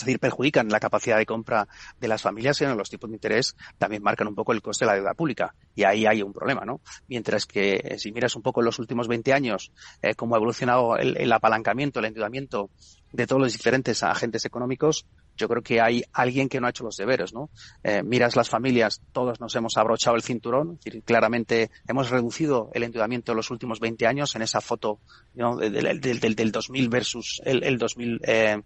a 0.00 0.06
decir, 0.06 0.18
perjudican 0.18 0.68
la 0.68 0.80
capacidad 0.80 1.18
de 1.18 1.26
compra 1.26 1.68
de 2.00 2.08
las 2.08 2.22
familias, 2.22 2.56
sino 2.56 2.74
los 2.74 2.88
tipos 2.88 3.10
de 3.10 3.16
interés 3.16 3.56
también 3.76 4.02
marcan 4.02 4.28
un 4.28 4.34
poco 4.34 4.52
el 4.52 4.62
coste 4.62 4.84
de 4.84 4.90
la 4.90 4.94
deuda 4.96 5.14
pública. 5.14 5.54
Y 5.74 5.84
ahí 5.84 6.06
hay 6.06 6.22
un 6.22 6.32
problema, 6.32 6.64
¿no? 6.64 6.80
Mientras 7.08 7.46
que 7.46 7.80
eh, 7.84 7.98
si 7.98 8.12
miras 8.12 8.36
un 8.36 8.42
poco 8.42 8.62
los 8.62 8.78
últimos 8.78 9.08
20 9.08 9.32
años 9.32 9.72
eh, 10.00 10.14
cómo 10.14 10.34
ha 10.34 10.38
evolucionado 10.38 10.96
el, 10.96 11.32
apalancamiento, 11.32 12.00
el 12.00 12.06
endeudamiento 12.06 12.70
de 13.12 13.26
todos 13.26 13.42
los 13.42 13.52
diferentes 13.52 14.02
agentes 14.02 14.44
económicos, 14.44 15.06
yo 15.36 15.48
creo 15.48 15.62
que 15.62 15.80
hay 15.80 16.02
alguien 16.12 16.48
que 16.48 16.60
no 16.60 16.66
ha 16.66 16.70
hecho 16.70 16.84
los 16.84 16.96
deberes, 16.96 17.32
¿no? 17.32 17.50
Eh, 17.82 18.02
miras 18.02 18.36
las 18.36 18.48
familias, 18.48 19.00
todos 19.12 19.40
nos 19.40 19.54
hemos 19.56 19.76
abrochado 19.76 20.16
el 20.16 20.22
cinturón, 20.22 20.78
claramente 21.04 21.70
hemos 21.86 22.10
reducido 22.10 22.70
el 22.74 22.82
endeudamiento 22.82 23.32
en 23.32 23.36
los 23.36 23.50
últimos 23.50 23.80
20 23.80 24.06
años 24.06 24.34
en 24.36 24.42
esa 24.42 24.60
foto 24.60 25.00
¿no? 25.34 25.56
del, 25.56 26.00
del, 26.00 26.20
del, 26.20 26.34
del 26.34 26.52
2000 26.52 26.88
versus 26.88 27.42
el, 27.44 27.62
el 27.64 27.78
2000, 27.78 28.20
eh, 28.24 28.62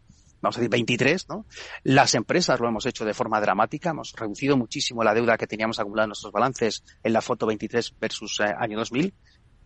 vamos 0.46 0.56
a 0.56 0.60
decir 0.60 0.70
23, 0.70 1.28
¿no? 1.28 1.46
Las 1.82 2.14
empresas 2.14 2.58
lo 2.60 2.68
hemos 2.68 2.86
hecho 2.86 3.04
de 3.04 3.14
forma 3.14 3.40
dramática, 3.40 3.90
hemos 3.90 4.12
reducido 4.12 4.56
muchísimo 4.56 5.02
la 5.04 5.14
deuda 5.14 5.36
que 5.36 5.46
teníamos 5.46 5.78
acumulada 5.78 6.04
en 6.04 6.10
nuestros 6.10 6.32
balances 6.32 6.84
en 7.02 7.12
la 7.12 7.20
foto 7.20 7.46
23 7.46 7.94
versus 8.00 8.40
eh, 8.40 8.54
año 8.58 8.78
2000 8.78 9.12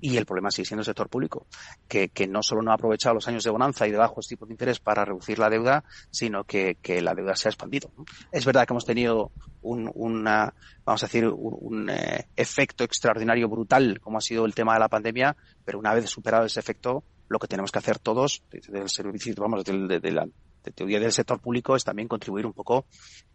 y 0.00 0.16
el 0.16 0.26
problema 0.26 0.50
sigue 0.50 0.66
siendo 0.66 0.80
el 0.80 0.86
sector 0.86 1.08
público, 1.08 1.46
que, 1.86 2.08
que, 2.08 2.26
no 2.26 2.42
solo 2.42 2.62
no 2.62 2.70
ha 2.70 2.74
aprovechado 2.74 3.14
los 3.14 3.28
años 3.28 3.44
de 3.44 3.50
bonanza 3.50 3.86
y 3.86 3.90
de 3.90 3.98
bajos 3.98 4.26
tipos 4.26 4.48
de 4.48 4.54
interés 4.54 4.80
para 4.80 5.04
reducir 5.04 5.38
la 5.38 5.50
deuda, 5.50 5.84
sino 6.10 6.44
que, 6.44 6.78
que 6.80 7.02
la 7.02 7.14
deuda 7.14 7.36
se 7.36 7.48
ha 7.48 7.50
expandido. 7.50 7.92
Es 8.32 8.44
verdad 8.44 8.66
que 8.66 8.72
hemos 8.72 8.86
tenido 8.86 9.30
un, 9.62 9.90
una, 9.94 10.54
vamos 10.84 11.02
a 11.02 11.06
decir, 11.06 11.26
un, 11.28 11.90
eh, 11.90 12.26
efecto 12.36 12.84
extraordinario 12.84 13.48
brutal, 13.48 14.00
como 14.00 14.18
ha 14.18 14.22
sido 14.22 14.46
el 14.46 14.54
tema 14.54 14.74
de 14.74 14.80
la 14.80 14.88
pandemia, 14.88 15.36
pero 15.64 15.78
una 15.78 15.94
vez 15.94 16.08
superado 16.08 16.46
ese 16.46 16.60
efecto, 16.60 17.04
lo 17.28 17.38
que 17.38 17.48
tenemos 17.48 17.70
que 17.70 17.78
hacer 17.78 17.98
todos, 17.98 18.42
desde 18.50 18.80
el 18.80 18.88
servicio, 18.88 19.34
vamos, 19.38 19.64
de, 19.64 20.00
de 20.00 20.12
la, 20.12 20.26
de 20.64 20.72
teoría 20.72 21.00
del 21.00 21.12
sector 21.12 21.40
público 21.40 21.76
es 21.76 21.84
también 21.84 22.08
contribuir 22.08 22.46
un 22.46 22.52
poco 22.52 22.86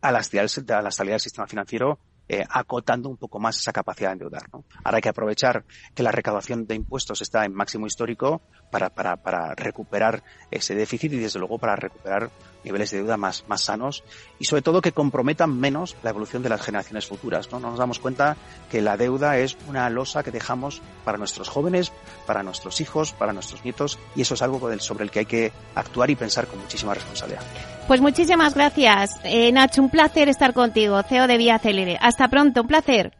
a 0.01 0.11
la 0.11 0.19
estabilidad, 0.19 0.77
a 0.77 0.81
la 0.81 0.89
estabilidad 0.89 1.15
del 1.15 1.21
sistema 1.21 1.47
financiero 1.47 1.99
eh, 2.27 2.43
acotando 2.49 3.07
un 3.07 3.17
poco 3.17 3.39
más 3.39 3.57
esa 3.57 3.71
capacidad 3.71 4.09
de 4.09 4.13
endeudar. 4.13 4.49
Ahora 4.83 4.97
hay 4.97 5.01
que 5.01 5.09
aprovechar 5.09 5.63
que 5.93 6.01
la 6.01 6.11
recaudación 6.11 6.65
de 6.65 6.73
impuestos 6.73 7.21
está 7.21 7.45
en 7.45 7.53
máximo 7.53 7.85
histórico 7.85 8.41
para, 8.71 8.89
para, 8.89 9.17
para 9.17 9.53
recuperar 9.53 10.23
ese 10.49 10.73
déficit 10.73 11.13
y 11.13 11.17
desde 11.17 11.37
luego 11.37 11.59
para 11.59 11.75
recuperar 11.75 12.31
niveles 12.65 12.91
de 12.91 12.97
deuda 12.97 13.15
más, 13.15 13.45
más 13.47 13.61
sanos 13.61 14.03
y 14.39 14.45
sobre 14.45 14.61
todo 14.61 14.81
que 14.81 14.91
comprometan 14.91 15.57
menos 15.57 15.95
la 16.03 16.09
evolución 16.09 16.43
de 16.43 16.49
las 16.49 16.61
generaciones 16.61 17.05
futuras. 17.05 17.51
¿no? 17.51 17.59
Nos 17.59 17.77
damos 17.77 17.99
cuenta 17.99 18.35
que 18.69 18.81
la 18.81 18.97
deuda 18.97 19.37
es 19.37 19.55
una 19.67 19.89
losa 19.89 20.23
que 20.23 20.31
dejamos 20.31 20.81
para 21.05 21.17
nuestros 21.17 21.47
jóvenes, 21.47 21.93
para 22.25 22.43
nuestros 22.43 22.81
hijos, 22.81 23.13
para 23.13 23.31
nuestros 23.31 23.63
nietos 23.63 23.97
y 24.15 24.21
eso 24.21 24.33
es 24.33 24.41
algo 24.41 24.59
sobre 24.79 25.05
el 25.05 25.11
que 25.11 25.19
hay 25.19 25.25
que 25.25 25.51
actuar 25.75 26.09
y 26.09 26.15
pensar 26.15 26.47
con 26.47 26.59
muchísima 26.59 26.93
responsabilidad. 26.93 27.43
Pues 27.87 28.01
muchísimas 28.01 28.55
gracias, 28.55 29.11
eh, 29.23 29.51
Nacho. 29.51 29.81
Un 29.81 29.89
placer 29.89 30.27
estar 30.27 30.53
contigo, 30.53 31.01
CEO 31.03 31.27
de 31.27 31.37
Vía 31.37 31.59
Celere. 31.59 31.97
Hasta 32.01 32.27
pronto, 32.29 32.61
un 32.61 32.67
placer. 32.67 33.13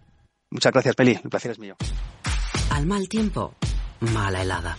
Muchas 0.49 0.71
gracias, 0.71 0.95
Peli. 0.95 1.19
El 1.23 1.29
placer 1.29 1.51
es 1.51 1.59
mío. 1.59 1.75
Al 2.71 2.85
mal 2.87 3.07
tiempo, 3.07 3.53
mala 3.99 4.41
helada. 4.41 4.77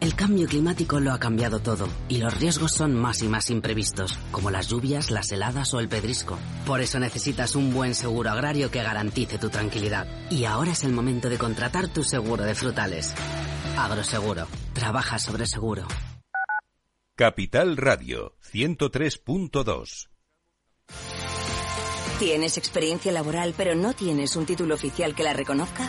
El 0.00 0.14
cambio 0.14 0.46
climático 0.46 1.00
lo 1.00 1.12
ha 1.12 1.18
cambiado 1.18 1.60
todo 1.60 1.88
y 2.08 2.18
los 2.18 2.38
riesgos 2.38 2.72
son 2.72 2.94
más 2.94 3.22
y 3.22 3.28
más 3.28 3.48
imprevistos, 3.50 4.18
como 4.30 4.50
las 4.50 4.68
lluvias, 4.68 5.10
las 5.10 5.32
heladas 5.32 5.72
o 5.72 5.80
el 5.80 5.88
pedrisco. 5.88 6.38
Por 6.66 6.80
eso 6.80 6.98
necesitas 6.98 7.54
un 7.54 7.72
buen 7.72 7.94
seguro 7.94 8.30
agrario 8.30 8.70
que 8.70 8.82
garantice 8.82 9.38
tu 9.38 9.48
tranquilidad. 9.48 10.06
Y 10.30 10.44
ahora 10.44 10.72
es 10.72 10.84
el 10.84 10.92
momento 10.92 11.28
de 11.28 11.38
contratar 11.38 11.88
tu 11.88 12.04
seguro 12.04 12.44
de 12.44 12.54
frutales. 12.54 13.14
Agroseguro. 13.78 14.46
Trabaja 14.74 15.18
sobre 15.18 15.46
seguro. 15.46 15.86
Capital 17.16 17.76
Radio 17.76 18.34
103.2 18.52 20.08
¿Tienes 22.18 22.58
experiencia 22.58 23.12
laboral 23.12 23.54
pero 23.56 23.74
no 23.74 23.92
tienes 23.92 24.36
un 24.36 24.46
título 24.46 24.74
oficial 24.74 25.14
que 25.14 25.22
la 25.22 25.32
reconozca? 25.32 25.88